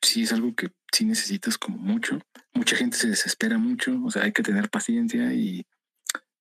sí 0.01 0.23
es 0.23 0.33
algo 0.33 0.55
que 0.55 0.71
sí 0.91 1.05
necesitas 1.05 1.57
como 1.57 1.77
mucho. 1.77 2.19
Mucha 2.53 2.75
gente 2.75 2.97
se 2.97 3.09
desespera 3.09 3.57
mucho, 3.57 4.01
o 4.03 4.11
sea, 4.11 4.23
hay 4.23 4.33
que 4.33 4.43
tener 4.43 4.69
paciencia 4.69 5.33
y 5.33 5.65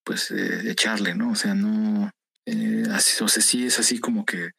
pues 0.04 0.30
eh, 0.30 0.70
echarle, 0.70 1.14
¿no? 1.14 1.32
O 1.32 1.34
sea, 1.34 1.54
no, 1.54 2.10
eh, 2.46 2.84
así, 2.90 3.22
o 3.22 3.28
sea, 3.28 3.42
sí 3.42 3.66
es 3.66 3.78
así 3.78 3.98
como 3.98 4.24
que 4.24 4.50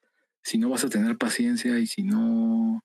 si 0.44 0.58
no 0.58 0.70
vas 0.70 0.84
a 0.84 0.90
tener 0.90 1.18
paciencia 1.18 1.78
y 1.80 1.88
si 1.88 2.04
no, 2.04 2.84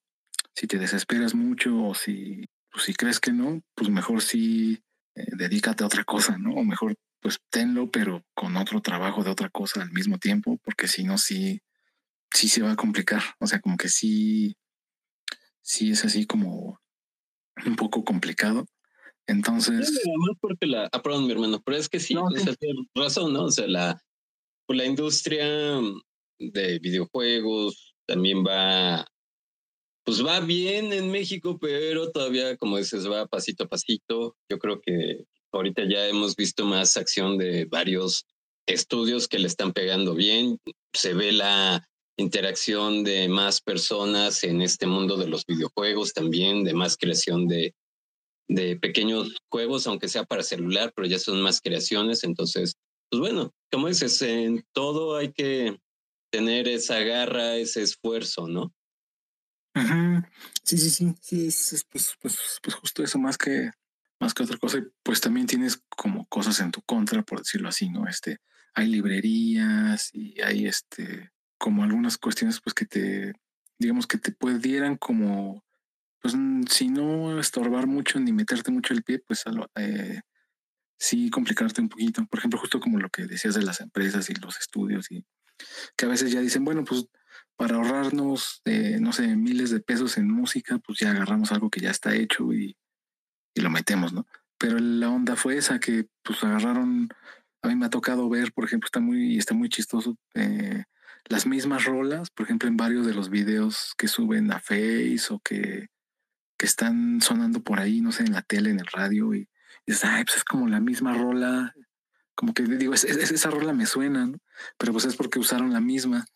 si 0.57 0.67
te 0.67 0.79
desesperas 0.79 1.35
mucho 1.35 1.85
o 1.85 1.95
si, 1.95 2.47
pues, 2.71 2.85
si 2.85 2.95
crees 2.95 3.21
que 3.21 3.33
no, 3.33 3.61
pues 3.75 3.91
mejor 3.91 4.23
sí 4.23 4.83
eh, 5.15 5.27
dedícate 5.37 5.85
a 5.85 5.87
otra 5.87 6.05
cosa, 6.05 6.39
¿no? 6.39 6.55
O 6.55 6.65
mejor 6.65 6.95
pues 7.21 7.39
tenlo, 7.51 7.91
pero 7.91 8.25
con 8.35 8.57
otro 8.57 8.81
trabajo 8.81 9.23
de 9.23 9.31
otra 9.31 9.51
cosa 9.51 9.83
al 9.83 9.91
mismo 9.91 10.19
tiempo, 10.19 10.59
porque 10.63 10.89
si 10.89 11.05
no, 11.05 11.19
sí, 11.19 11.61
sí 12.33 12.49
se 12.49 12.63
va 12.63 12.73
a 12.73 12.77
complicar. 12.77 13.23
O 13.41 13.47
sea, 13.47 13.61
como 13.61 13.77
que 13.77 13.89
sí, 13.89 14.57
sí 15.61 15.91
es 15.91 16.05
así 16.05 16.27
como 16.27 16.81
un 17.67 17.77
poco 17.77 18.05
complicado. 18.05 18.65
Entonces. 19.27 19.91
No, 20.05 20.35
porque 20.41 20.67
la. 20.67 20.89
Ah, 20.93 21.03
perdón, 21.03 21.27
mi 21.27 21.33
hermano, 21.33 21.61
pero 21.65 21.77
es 21.77 21.89
que 21.89 22.01
sí, 22.01 22.15
no, 22.15 22.29
razón, 22.95 23.33
¿no? 23.33 23.45
O 23.45 23.51
sea, 23.51 23.67
la, 23.67 24.01
pues 24.67 24.79
la 24.79 24.87
industria 24.87 25.45
de 26.39 26.79
videojuegos 26.79 27.97
también 28.07 28.45
va 28.47 29.05
pues 30.07 30.25
va 30.25 30.39
bien 30.39 30.93
en 30.93 31.11
México, 31.11 31.59
pero 31.61 32.13
todavía, 32.13 32.57
como 32.57 32.79
dices, 32.79 33.11
va 33.11 33.27
pasito 33.27 33.65
a 33.65 33.69
pasito. 33.69 34.37
Yo 34.49 34.61
creo 34.61 34.81
que 34.81 35.25
ahorita 35.51 35.83
ya 35.91 36.07
hemos 36.07 36.37
visto 36.37 36.65
más 36.65 36.97
acción 36.97 37.37
de 37.39 37.65
varios 37.65 38.25
estudios 38.69 39.27
que 39.27 39.41
le 39.41 39.49
están 39.49 39.73
pegando 39.73 40.15
bien. 40.15 40.61
Se 40.93 41.13
ve 41.13 41.33
la 41.33 41.89
interacción 42.17 43.03
de 43.03 43.29
más 43.29 43.61
personas 43.61 44.45
en 44.45 44.63
este 44.63 44.87
mundo 44.87 45.17
de 45.17 45.27
los 45.27 45.45
videojuegos 45.45 46.13
también, 46.13 46.63
de 46.63 46.73
más 46.73 46.97
creación 46.97 47.49
de, 47.49 47.75
de 48.49 48.77
pequeños 48.77 49.37
juegos, 49.51 49.89
aunque 49.89 50.07
sea 50.07 50.23
para 50.23 50.45
celular, 50.45 50.93
pero 50.95 51.09
ya 51.09 51.19
son 51.19 51.43
más 51.43 51.61
creaciones. 51.61 52.23
Entonces, 52.23 52.77
pues 53.11 53.19
bueno, 53.19 53.53
como 53.73 53.89
dices, 53.89 54.23
en 54.23 54.65
todo 54.73 55.17
hay 55.17 55.33
que 55.33 55.77
tener 56.31 56.69
esa 56.69 57.01
garra, 57.01 57.57
ese 57.57 57.83
esfuerzo, 57.83 58.47
¿no? 58.47 58.73
Sí, 60.63 60.79
sí, 60.79 60.91
sí, 60.91 61.15
sí, 61.21 61.47
es, 61.49 61.87
pues, 61.91 62.17
pues, 62.21 62.59
pues 62.63 62.75
justo 62.75 63.03
eso, 63.03 63.19
más 63.19 63.37
que, 63.37 63.71
más 64.19 64.33
que 64.33 64.43
otra 64.43 64.57
cosa, 64.57 64.83
pues 65.03 65.21
también 65.21 65.47
tienes 65.47 65.83
como 65.89 66.27
cosas 66.27 66.61
en 66.61 66.71
tu 66.71 66.81
contra, 66.83 67.23
por 67.23 67.41
decirlo 67.41 67.69
así, 67.69 67.91
¿no? 67.91 68.09
Este, 68.09 68.39
hay 68.75 68.89
librerías 68.89 70.11
y 70.15 70.41
hay 70.41 70.67
este, 70.67 71.31
como 71.59 71.85
algunas 71.85 72.17
cuestiones, 72.19 72.61
pues 72.63 72.75
que 72.75 72.87
te, 72.87 73.33
digamos 73.79 74.07
que 74.07 74.19
te 74.19 74.33
pudieran 74.33 74.97
como, 74.97 75.63
pues 76.21 76.35
si 76.71 76.89
no 76.89 77.39
estorbar 77.39 77.87
mucho 77.87 78.19
ni 78.19 78.33
meterte 78.33 78.71
mucho 78.71 78.95
el 78.95 79.03
pie, 79.03 79.19
pues 79.19 79.45
eh, 79.77 80.21
sí 80.99 81.31
complicarte 81.31 81.81
un 81.83 81.89
poquito. 81.89 82.25
Por 82.27 82.39
ejemplo, 82.39 82.59
justo 82.59 82.81
como 82.81 82.99
lo 82.99 83.11
que 83.11 83.27
decías 83.27 83.55
de 83.55 83.63
las 83.63 83.81
empresas 83.81 84.31
y 84.31 84.35
los 84.35 84.59
estudios 84.59 85.11
y 85.11 85.25
que 85.97 86.07
a 86.07 86.09
veces 86.09 86.33
ya 86.33 86.41
dicen, 86.41 86.65
bueno, 86.65 86.85
pues 86.85 87.07
para 87.57 87.77
ahorrarnos, 87.77 88.61
eh, 88.65 88.99
no 89.01 89.13
sé, 89.13 89.35
miles 89.37 89.71
de 89.71 89.81
pesos 89.81 90.19
en 90.19 90.31
música, 90.31 90.79
pues 90.79 90.99
ya 90.99 91.11
agarramos 91.11 91.53
algo 91.53 91.71
que 91.71 91.81
ya 91.81 91.91
está 91.91 92.15
hecho 92.15 92.53
y, 92.53 92.77
y 93.55 93.61
lo 93.61 93.71
metemos, 93.71 94.13
¿no? 94.13 94.27
Pero 94.59 94.79
la 94.79 95.11
onda 95.11 95.37
fue 95.37 95.57
esa 95.57 95.81
que 95.81 96.07
pues 96.23 96.43
agarraron, 96.45 97.09
a 97.63 97.69
mí 97.69 97.77
me 97.77 97.87
ha 97.87 97.91
tocado 97.91 98.29
ver, 98.29 98.53
por 98.53 98.65
ejemplo, 98.65 98.87
está 98.87 99.01
muy, 99.01 99.39
está 99.39 99.55
muy 99.55 99.69
chistoso, 99.69 100.17
eh, 100.35 100.85
las 101.29 101.47
mismas 101.47 101.85
rolas, 101.85 102.31
por 102.31 102.45
ejemplo, 102.45 102.69
en 102.69 102.77
varios 102.77 103.07
de 103.07 103.15
los 103.15 103.31
videos 103.31 103.95
que 103.99 104.09
suben 104.09 104.53
a 104.53 104.61
Face 104.61 105.27
o 105.31 105.41
que, 105.41 105.89
que 106.59 106.67
están 106.67 107.21
sonando 107.21 107.63
por 107.63 107.81
ahí, 107.81 108.01
no 108.01 108.13
sé, 108.13 108.25
en 108.25 108.33
la 108.33 108.43
tele, 108.43 108.71
en 108.71 108.81
el 108.81 108.87
radio, 108.87 109.35
y, 109.35 109.49
dices, 109.87 110.05
ay, 110.05 110.25
pues 110.25 110.39
es 110.39 110.45
como 110.45 110.69
la 110.69 110.81
misma 110.81 111.15
rola, 111.15 111.75
como 112.35 112.53
que 112.55 112.63
digo, 112.65 112.95
esa 112.95 113.51
rola 113.51 113.73
me 113.73 113.87
suena, 113.87 114.27
¿no? 114.27 114.39
pero 114.79 114.93
pues 114.93 115.05
es 115.07 115.17
porque 115.17 115.39
usaron 115.39 115.73
la 115.73 115.81
misma 115.81 116.27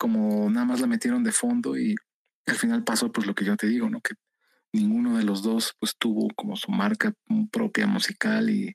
como 0.00 0.48
nada 0.48 0.64
más 0.64 0.80
la 0.80 0.86
metieron 0.86 1.22
de 1.22 1.30
fondo 1.30 1.76
y 1.76 1.94
al 2.46 2.56
final 2.56 2.84
pasó 2.84 3.12
pues 3.12 3.26
lo 3.26 3.34
que 3.34 3.44
yo 3.44 3.54
te 3.58 3.66
digo, 3.66 3.90
¿no? 3.90 4.00
Que 4.00 4.14
ninguno 4.72 5.18
de 5.18 5.24
los 5.24 5.42
dos 5.42 5.74
pues 5.78 5.94
tuvo 5.98 6.28
como 6.34 6.56
su 6.56 6.72
marca 6.72 7.12
propia 7.52 7.86
musical 7.86 8.48
y 8.48 8.74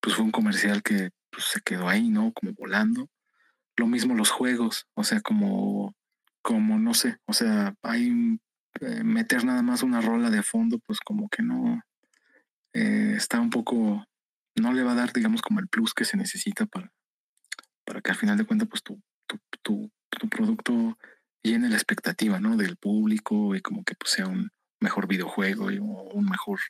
pues 0.00 0.16
fue 0.16 0.24
un 0.24 0.32
comercial 0.32 0.82
que 0.82 1.10
pues 1.30 1.44
se 1.44 1.60
quedó 1.60 1.88
ahí, 1.88 2.08
¿no? 2.08 2.32
Como 2.32 2.52
volando. 2.54 3.08
Lo 3.76 3.86
mismo 3.86 4.16
los 4.16 4.30
juegos, 4.30 4.88
o 4.94 5.04
sea, 5.04 5.20
como, 5.20 5.94
como 6.42 6.80
no 6.80 6.94
sé, 6.94 7.18
o 7.26 7.32
sea, 7.32 7.72
hay 7.82 8.10
eh, 8.80 9.04
meter 9.04 9.44
nada 9.44 9.62
más 9.62 9.84
una 9.84 10.00
rola 10.00 10.30
de 10.30 10.42
fondo, 10.42 10.80
pues 10.84 10.98
como 10.98 11.28
que 11.28 11.44
no 11.44 11.80
eh, 12.72 13.14
está 13.16 13.40
un 13.40 13.50
poco, 13.50 14.04
no 14.56 14.72
le 14.72 14.82
va 14.82 14.92
a 14.92 14.96
dar, 14.96 15.12
digamos, 15.12 15.42
como 15.42 15.60
el 15.60 15.68
plus 15.68 15.94
que 15.94 16.04
se 16.04 16.16
necesita 16.16 16.66
para, 16.66 16.92
para 17.84 18.00
que 18.00 18.10
al 18.10 18.16
final 18.16 18.36
de 18.36 18.44
cuentas, 18.44 18.68
pues 18.68 18.82
tu, 18.82 19.00
tu, 19.28 19.38
tu 19.62 19.92
tu 20.18 20.28
producto 20.28 20.98
llene 21.42 21.68
la 21.68 21.76
expectativa, 21.76 22.40
¿no? 22.40 22.56
Del 22.56 22.76
público 22.76 23.54
y 23.54 23.60
como 23.60 23.84
que 23.84 23.94
pues, 23.94 24.12
sea 24.12 24.26
un 24.26 24.50
mejor 24.80 25.06
videojuego 25.06 25.70
y 25.70 25.78
un 25.78 26.24
mejor 26.24 26.60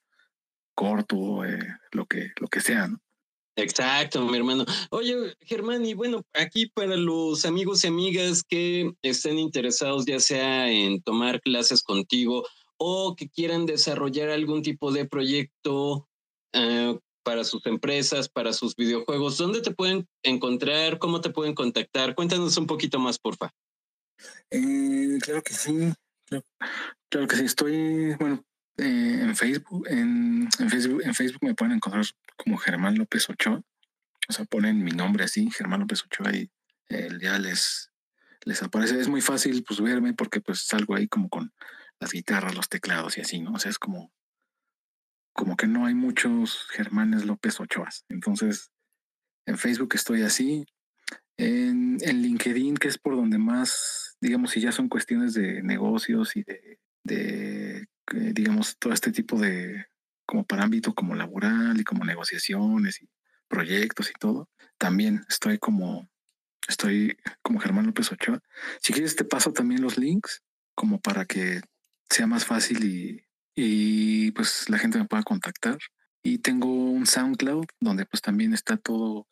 corto, 0.75 1.45
eh, 1.45 1.59
lo 1.93 2.07
que 2.07 2.33
lo 2.41 2.49
que 2.49 2.61
sea, 2.61 2.89
¿no? 2.89 3.01
Exacto, 3.57 4.25
mi 4.27 4.39
hermano. 4.39 4.65
Oye, 4.91 5.35
Germán, 5.41 5.85
y 5.85 5.95
bueno, 5.95 6.25
aquí 6.33 6.67
para 6.67 6.97
los 6.97 7.45
amigos 7.45 7.85
y 7.85 7.89
amigas 7.89 8.43
que 8.43 8.93
estén 9.03 9.39
interesados 9.39 10.07
ya 10.07 10.19
sea 10.21 10.71
en 10.71 11.03
tomar 11.03 11.41
clases 11.41 11.83
contigo 11.83 12.47
o 12.79 13.15
que 13.17 13.29
quieran 13.29 13.67
desarrollar 13.67 14.31
algún 14.31 14.63
tipo 14.63 14.93
de 14.93 15.05
proyecto 15.05 16.09
eh, 16.55 16.99
para 17.23 17.45
sus 17.45 17.65
empresas, 17.67 18.29
para 18.29 18.53
sus 18.53 18.75
videojuegos, 18.77 19.39
¿dónde 19.39 19.61
te 19.61 19.71
pueden 19.71 20.09
encontrar? 20.23 20.99
¿Cómo 20.99 21.21
te 21.21 21.31
pueden 21.31 21.55
contactar? 21.55 22.15
Cuéntanos 22.15 22.57
un 22.57 22.67
poquito 22.67 22.99
más, 22.99 23.19
porfa. 23.19 23.53
Eh, 24.51 25.19
claro 25.23 25.43
que 25.43 25.55
sí, 25.55 25.93
claro, 27.09 27.27
que 27.27 27.37
sí. 27.37 27.45
Estoy, 27.45 28.15
bueno, 28.19 28.45
eh, 28.77 29.19
en 29.23 29.37
Facebook, 29.37 29.87
en, 29.89 30.49
Facebook, 30.69 31.03
en 31.03 31.15
Facebook 31.15 31.43
me 31.43 31.55
pueden 31.55 31.75
encontrar 31.75 32.05
como 32.37 32.57
Germán 32.59 32.97
López 32.99 33.29
Ochoa. 33.31 33.63
O 34.29 34.33
sea, 34.33 34.45
ponen 34.45 34.85
mi 34.85 34.93
nombre 34.93 35.25
así, 35.25 35.51
Germán 35.51 35.81
López 35.81 36.05
Ochoa, 36.05 36.35
y 36.35 36.51
ya 37.21 37.39
les, 37.39 37.91
les 38.45 38.63
aparece. 38.63 39.01
Es 39.01 39.09
muy 39.09 39.21
fácil 39.21 39.65
pues 39.65 39.81
verme 39.81 40.13
porque 40.13 40.41
pues 40.41 40.61
salgo 40.67 40.95
ahí 40.95 41.09
como 41.09 41.29
con 41.29 41.53
las 41.99 42.13
guitarras, 42.13 42.55
los 42.55 42.69
teclados 42.69 43.19
y 43.19 43.21
así, 43.21 43.41
¿no? 43.41 43.53
O 43.53 43.59
sea, 43.59 43.71
es 43.71 43.79
como 43.79 44.13
como 45.33 45.57
que 45.57 45.67
no 45.67 45.87
hay 45.87 45.95
muchos 45.95 46.67
Germanes 46.71 47.25
López 47.25 47.61
Ochoas. 47.61 48.05
Entonces, 48.09 48.71
en 49.47 49.59
Facebook 49.59 49.91
estoy 49.95 50.23
así. 50.23 50.67
En, 51.37 51.99
LinkedIn, 51.99 52.77
que 52.77 52.89
es 52.89 52.99
por 52.99 53.17
donde 53.17 53.39
más, 53.39 54.17
digamos, 54.21 54.51
si 54.51 54.61
ya 54.61 54.73
son 54.73 54.89
cuestiones 54.89 55.33
de 55.35 55.63
negocios 55.63 56.37
y 56.37 56.43
de, 56.43 56.79
de 57.05 57.87
digamos, 58.11 58.77
todo 58.79 58.93
este 58.93 59.11
tipo 59.11 59.39
de, 59.39 59.87
como 60.27 60.45
para 60.45 60.65
ámbito 60.65 60.95
como 60.95 61.15
laboral 61.15 61.81
y 61.81 61.85
como 61.85 62.05
negociaciones 62.05 63.03
y 63.03 63.09
proyectos 63.49 64.11
y 64.11 64.13
todo, 64.13 64.49
también 64.79 65.25
estoy 65.29 65.59
como, 65.59 66.09
estoy 66.69 67.17
como 67.43 67.59
Germán 67.59 67.87
López 67.87 68.13
Ochoa. 68.13 68.41
Si 68.81 68.93
quieres 68.93 69.17
te 69.17 69.25
paso 69.25 69.53
también 69.53 69.83
los 69.83 69.99
links 69.99 70.43
como 70.75 71.01
para 71.01 71.25
que 71.25 71.63
sea 72.09 72.27
más 72.27 72.45
fácil 72.45 72.85
y 72.85 73.25
y 73.55 74.31
pues 74.33 74.69
la 74.69 74.79
gente 74.79 74.99
me 74.99 75.07
pueda 75.07 75.23
contactar. 75.23 75.79
Y 76.23 76.39
tengo 76.39 76.69
un 76.69 77.07
SoundCloud 77.07 77.67
donde 77.81 78.07
pues 78.07 78.21
también 78.21 78.53
está 78.53 78.77
todo, 78.77 79.27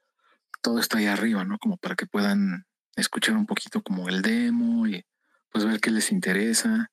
todo 0.63 0.81
está 0.81 0.99
ahí 0.99 1.07
arriba, 1.07 1.45
¿no? 1.45 1.59
Como 1.59 1.77
para 1.77 1.97
que 1.97 2.07
puedan 2.07 2.65
escuchar 2.97 3.37
un 3.37 3.47
poquito 3.47 3.83
como 3.83 4.09
el 4.09 4.23
demo 4.23 4.87
y 4.87 5.05
pues 5.51 5.65
ver 5.65 5.81
qué 5.81 5.91
les 5.91 6.13
interesa. 6.13 6.91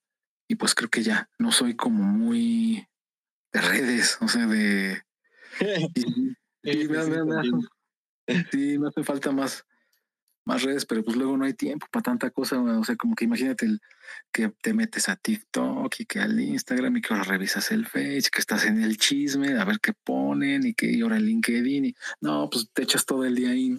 Y 0.47 0.55
pues 0.55 0.76
creo 0.76 0.89
que 0.89 1.03
ya 1.03 1.30
no 1.39 1.51
soy 1.51 1.76
como 1.76 2.03
muy 2.03 2.88
de 3.51 3.61
redes, 3.61 4.17
o 4.21 4.28
sea, 4.28 4.47
de... 4.47 5.01
sí, 8.51 8.78
me 8.78 8.88
hace 8.88 9.03
falta 9.03 9.32
más, 9.32 9.65
más 10.46 10.64
redes, 10.64 10.86
pero 10.86 11.04
pues 11.04 11.18
luego 11.18 11.36
no 11.38 11.46
hay 11.46 11.54
tiempo 11.54 11.88
para 11.91 12.04
tanta 12.04 12.30
cosa. 12.30 12.62
O 12.62 12.84
sea, 12.84 12.96
como 12.96 13.16
que 13.16 13.26
imagínate 13.26 13.66
el, 13.66 13.82
que 14.32 14.52
te 14.62 14.74
metes 14.74 15.10
a 15.10 15.16
TikTok 15.16 15.93
y 16.00 16.06
que 16.06 16.20
al 16.20 16.39
Instagram 16.39 16.98
y 16.98 17.02
que 17.02 17.14
ahora 17.14 17.26
revisas 17.26 17.72
el 17.72 17.86
Face, 17.86 18.30
que 18.32 18.39
estás 18.39 18.66
en 18.66 18.82
el 18.82 18.98
chisme, 18.98 19.60
a 19.60 19.66
ver 19.66 19.80
qué 19.80 19.93
ponen 20.04 20.66
y 20.66 20.74
que 20.74 21.00
ahora 21.02 21.18
el 21.18 21.26
LinkedIn. 21.26 21.86
Y, 21.86 21.96
no, 22.22 22.50
pues 22.50 22.70
te 22.74 22.84
echas 22.84 23.06
todo 23.06 23.26
el 23.26 23.36
día 23.36 23.50
ahí. 23.50 23.78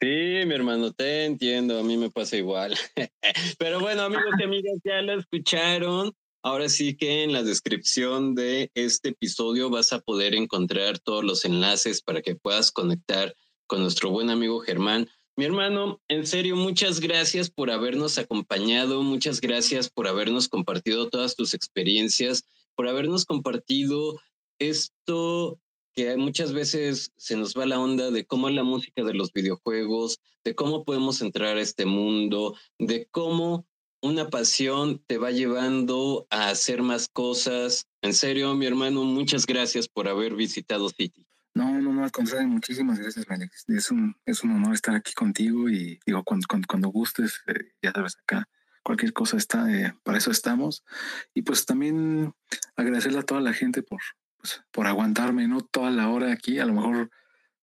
Sí, 0.00 0.44
mi 0.46 0.54
hermano, 0.54 0.92
te 0.92 1.24
entiendo, 1.24 1.78
a 1.78 1.84
mí 1.84 1.96
me 1.96 2.10
pasa 2.10 2.36
igual. 2.36 2.76
Pero 3.58 3.80
bueno, 3.80 4.02
amigos 4.02 4.34
y 4.38 4.42
amigas, 4.42 4.74
ya 4.84 5.00
lo 5.00 5.18
escucharon. 5.18 6.12
Ahora 6.44 6.68
sí 6.68 6.96
que 6.96 7.22
en 7.22 7.32
la 7.32 7.44
descripción 7.44 8.34
de 8.34 8.72
este 8.74 9.10
episodio 9.10 9.70
vas 9.70 9.92
a 9.92 10.00
poder 10.00 10.34
encontrar 10.34 10.98
todos 10.98 11.22
los 11.22 11.44
enlaces 11.44 12.02
para 12.02 12.20
que 12.20 12.34
puedas 12.34 12.72
conectar 12.72 13.36
con 13.68 13.80
nuestro 13.80 14.10
buen 14.10 14.28
amigo 14.28 14.58
Germán. 14.58 15.08
Mi 15.42 15.46
hermano, 15.46 16.00
en 16.06 16.24
serio, 16.24 16.54
muchas 16.54 17.00
gracias 17.00 17.50
por 17.50 17.72
habernos 17.72 18.16
acompañado, 18.16 19.02
muchas 19.02 19.40
gracias 19.40 19.90
por 19.90 20.06
habernos 20.06 20.48
compartido 20.48 21.08
todas 21.08 21.34
tus 21.34 21.52
experiencias, 21.52 22.44
por 22.76 22.86
habernos 22.86 23.24
compartido 23.24 24.20
esto 24.60 25.58
que 25.94 26.16
muchas 26.16 26.52
veces 26.52 27.10
se 27.16 27.36
nos 27.36 27.54
va 27.54 27.66
la 27.66 27.80
onda 27.80 28.12
de 28.12 28.24
cómo 28.24 28.48
es 28.48 28.54
la 28.54 28.62
música 28.62 29.02
de 29.02 29.14
los 29.14 29.32
videojuegos, 29.32 30.20
de 30.44 30.54
cómo 30.54 30.84
podemos 30.84 31.20
entrar 31.20 31.56
a 31.56 31.60
este 31.60 31.86
mundo, 31.86 32.56
de 32.78 33.08
cómo 33.10 33.66
una 34.00 34.30
pasión 34.30 35.02
te 35.08 35.18
va 35.18 35.32
llevando 35.32 36.24
a 36.30 36.50
hacer 36.50 36.82
más 36.82 37.08
cosas. 37.08 37.88
En 38.00 38.14
serio, 38.14 38.54
mi 38.54 38.66
hermano, 38.66 39.02
muchas 39.02 39.44
gracias 39.46 39.88
por 39.88 40.06
haber 40.06 40.36
visitado 40.36 40.88
City. 40.88 41.26
No, 41.54 41.80
no, 41.80 41.92
no, 41.92 42.04
al 42.04 42.10
contrario, 42.10 42.48
muchísimas 42.48 42.98
gracias, 42.98 43.26
Alex. 43.28 43.64
Es 43.68 43.90
un, 43.90 44.16
es 44.24 44.42
un 44.42 44.52
honor 44.52 44.74
estar 44.74 44.94
aquí 44.94 45.12
contigo 45.12 45.68
y 45.68 46.00
digo, 46.06 46.24
cuando, 46.24 46.46
cuando, 46.66 46.88
gustes, 46.88 47.42
eh, 47.46 47.72
ya 47.82 47.92
sabes, 47.92 48.16
acá 48.22 48.48
cualquier 48.82 49.12
cosa 49.12 49.36
está, 49.36 49.70
eh, 49.70 49.94
para 50.02 50.18
eso 50.18 50.30
estamos. 50.30 50.84
Y 51.34 51.42
pues 51.42 51.66
también 51.66 52.34
agradecerle 52.76 53.18
a 53.18 53.24
toda 53.24 53.40
la 53.40 53.52
gente 53.52 53.82
por, 53.82 54.00
pues, 54.38 54.62
por 54.70 54.86
aguantarme, 54.86 55.46
¿no? 55.46 55.60
Toda 55.60 55.90
la 55.90 56.08
hora 56.08 56.32
aquí, 56.32 56.58
a 56.58 56.64
lo 56.64 56.72
mejor 56.72 57.10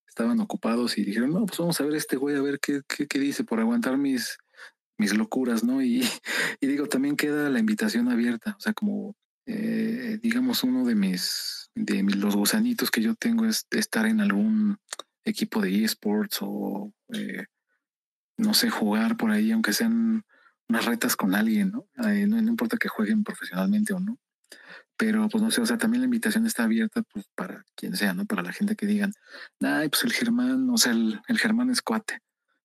estaban 0.08 0.40
ocupados 0.40 0.98
y 0.98 1.04
dijeron, 1.04 1.32
no, 1.32 1.46
pues 1.46 1.60
vamos 1.60 1.80
a 1.80 1.84
ver 1.84 1.96
este 1.96 2.16
güey, 2.16 2.36
a 2.36 2.42
ver 2.42 2.60
qué, 2.60 2.82
qué, 2.88 3.08
qué 3.08 3.20
dice, 3.20 3.44
por 3.44 3.60
aguantar 3.60 3.98
mis, 3.98 4.38
mis 4.98 5.16
locuras, 5.16 5.64
¿no? 5.64 5.82
Y, 5.82 6.02
y, 6.62 6.68
digo, 6.68 6.88
también 6.88 7.16
queda 7.16 7.50
la 7.50 7.60
invitación 7.60 8.10
abierta, 8.10 8.56
o 8.58 8.60
sea, 8.60 8.74
como, 8.74 9.16
eh, 9.52 10.20
digamos, 10.22 10.64
uno 10.64 10.86
de 10.86 10.94
mis, 10.94 11.72
de 11.74 12.04
mis, 12.04 12.18
los 12.18 12.36
gusanitos 12.36 12.92
que 12.92 13.02
yo 13.02 13.16
tengo 13.16 13.46
es 13.46 13.66
estar 13.72 14.06
en 14.06 14.22
algún 14.22 14.78
equipo 15.26 15.60
de 15.60 15.84
esports 15.84 16.38
o, 16.42 16.94
eh, 17.14 17.46
no 18.38 18.54
sé, 18.54 18.70
jugar 18.70 19.18
por 19.18 19.32
ahí, 19.32 19.52
aunque 19.52 19.74
sean 19.74 20.24
unas 20.68 20.86
retas 20.86 21.16
con 21.16 21.34
alguien, 21.34 21.72
¿no? 21.72 21.88
no, 21.96 22.38
importa 22.38 22.78
que 22.78 22.90
jueguen 22.90 23.24
profesionalmente 23.24 23.94
o 23.94 24.00
no. 24.00 24.20
Pero, 24.96 25.28
pues 25.30 25.44
no 25.44 25.50
sé, 25.50 25.62
o 25.62 25.66
sea, 25.66 25.80
también 25.80 26.02
la 26.02 26.06
invitación 26.06 26.46
está 26.46 26.66
abierta 26.66 27.02
pues, 27.12 27.26
para 27.34 27.66
quien 27.74 27.96
sea, 27.96 28.14
¿no? 28.14 28.26
Para 28.26 28.44
la 28.44 28.54
gente 28.54 28.76
que 28.76 28.86
digan, 28.86 29.14
ay, 29.62 29.90
pues 29.90 30.04
el 30.04 30.14
Germán, 30.14 30.70
o 30.70 30.78
sea, 30.78 30.92
el, 30.92 31.22
el 31.28 31.40
Germán 31.40 31.72
es 31.72 31.82
cuate. 31.82 32.20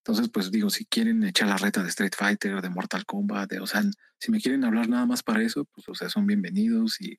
Entonces, 0.06 0.28
pues 0.28 0.50
digo, 0.50 0.68
si 0.68 0.84
quieren 0.84 1.24
echar 1.24 1.48
la 1.48 1.56
reta 1.56 1.82
de 1.82 1.88
Street 1.88 2.12
Fighter, 2.14 2.60
de 2.60 2.68
Mortal 2.68 3.06
Kombat, 3.06 3.48
de, 3.48 3.60
o 3.60 3.66
sea, 3.66 3.82
si 4.18 4.30
me 4.30 4.38
quieren 4.38 4.62
hablar 4.62 4.86
nada 4.86 5.06
más 5.06 5.22
para 5.22 5.42
eso, 5.42 5.64
pues, 5.64 5.88
o 5.88 5.94
sea, 5.94 6.10
son 6.10 6.26
bienvenidos 6.26 7.00
y 7.00 7.18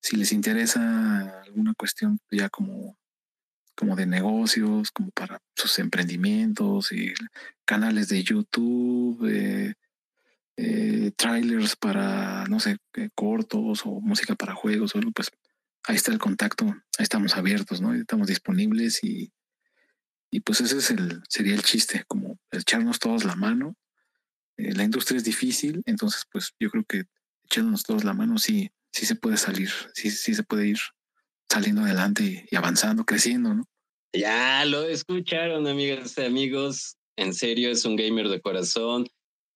si 0.00 0.16
les 0.16 0.32
interesa 0.32 1.40
alguna 1.42 1.72
cuestión 1.74 2.18
ya 2.28 2.48
como, 2.48 2.98
como 3.76 3.94
de 3.94 4.06
negocios, 4.06 4.90
como 4.90 5.12
para 5.12 5.40
sus 5.54 5.78
emprendimientos 5.78 6.90
y 6.90 7.14
canales 7.64 8.08
de 8.08 8.24
YouTube, 8.24 9.24
eh, 9.30 9.74
eh, 10.56 11.12
trailers 11.16 11.76
para, 11.76 12.44
no 12.48 12.58
sé, 12.58 12.78
eh, 12.94 13.10
cortos 13.14 13.82
o 13.84 14.00
música 14.00 14.34
para 14.34 14.56
juegos 14.56 14.96
o 14.96 14.98
algo, 14.98 15.12
pues 15.12 15.30
ahí 15.84 15.94
está 15.94 16.10
el 16.10 16.18
contacto, 16.18 16.66
ahí 16.66 17.04
estamos 17.04 17.36
abiertos, 17.36 17.80
¿no? 17.80 17.94
Estamos 17.94 18.26
disponibles 18.26 19.04
y, 19.04 19.32
y 20.30 20.40
pues 20.40 20.60
ese 20.60 20.78
es 20.78 20.90
el, 20.90 21.22
sería 21.28 21.54
el 21.54 21.62
chiste, 21.62 22.04
como 22.06 22.38
echarnos 22.50 22.98
todos 22.98 23.24
la 23.24 23.34
mano. 23.34 23.76
Eh, 24.56 24.72
la 24.74 24.84
industria 24.84 25.18
es 25.18 25.24
difícil, 25.24 25.82
entonces 25.86 26.24
pues 26.30 26.52
yo 26.60 26.70
creo 26.70 26.84
que 26.84 27.04
echándonos 27.44 27.82
todos 27.82 28.04
la 28.04 28.14
mano 28.14 28.38
sí, 28.38 28.70
sí 28.92 29.06
se 29.06 29.16
puede 29.16 29.36
salir, 29.36 29.70
sí, 29.94 30.10
sí 30.10 30.34
se 30.34 30.44
puede 30.44 30.68
ir 30.68 30.78
saliendo 31.50 31.82
adelante 31.82 32.46
y, 32.48 32.56
avanzando, 32.56 33.04
creciendo, 33.04 33.54
¿no? 33.54 33.64
Ya 34.12 34.64
lo 34.64 34.84
escucharon, 34.84 35.66
amigas 35.66 36.16
y 36.18 36.22
amigos. 36.22 36.96
En 37.16 37.34
serio, 37.34 37.70
es 37.70 37.84
un 37.84 37.96
gamer 37.96 38.28
de 38.28 38.40
corazón 38.40 39.06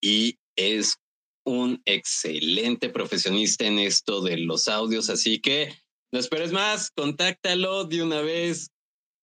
y 0.00 0.38
es 0.56 0.96
un 1.44 1.82
excelente 1.84 2.88
profesionista 2.88 3.64
en 3.64 3.78
esto 3.78 4.22
de 4.22 4.38
los 4.38 4.68
audios, 4.68 5.10
así 5.10 5.40
que 5.40 5.72
no 6.12 6.18
esperes 6.18 6.52
más, 6.52 6.90
contáctalo 6.90 7.84
de 7.84 8.02
una 8.02 8.20
vez. 8.20 8.70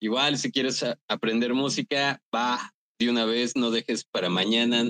Igual, 0.01 0.37
si 0.37 0.51
quieres 0.51 0.83
aprender 1.07 1.53
música, 1.53 2.21
va 2.33 2.73
de 2.99 3.09
una 3.09 3.25
vez, 3.25 3.55
no 3.55 3.71
dejes 3.71 4.03
para 4.03 4.29
mañana 4.29 4.83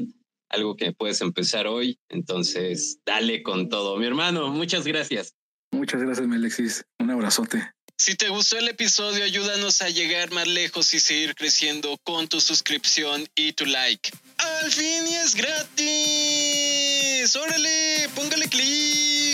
algo 0.50 0.76
que 0.76 0.94
puedes 0.94 1.22
empezar 1.22 1.68
hoy. 1.68 2.00
Entonces, 2.10 3.00
dale 3.06 3.44
con 3.44 3.70
todo. 3.70 3.98
Mi 3.98 4.06
hermano, 4.06 4.50
muchas 4.50 4.86
gracias. 4.86 5.36
Muchas 5.72 6.02
gracias, 6.02 6.28
Alexis. 6.30 6.86
Un 7.00 7.12
abrazote. 7.12 7.72
Si 7.98 8.16
te 8.16 8.30
gustó 8.30 8.58
el 8.58 8.68
episodio, 8.68 9.24
ayúdanos 9.24 9.82
a 9.84 9.90
llegar 9.90 10.32
más 10.32 10.48
lejos 10.48 10.94
y 10.94 11.00
seguir 11.00 11.36
creciendo 11.36 11.98
con 12.04 12.28
tu 12.28 12.42
suscripción 12.42 13.28
y 13.36 13.54
tu 13.54 13.66
like. 13.66 14.12
Al 14.38 14.72
fin 14.72 15.08
y 15.08 15.16
es 15.16 15.36
gratis. 15.36 17.36
Órale, 17.36 18.10
póngale 18.16 18.48
clic. 18.48 19.31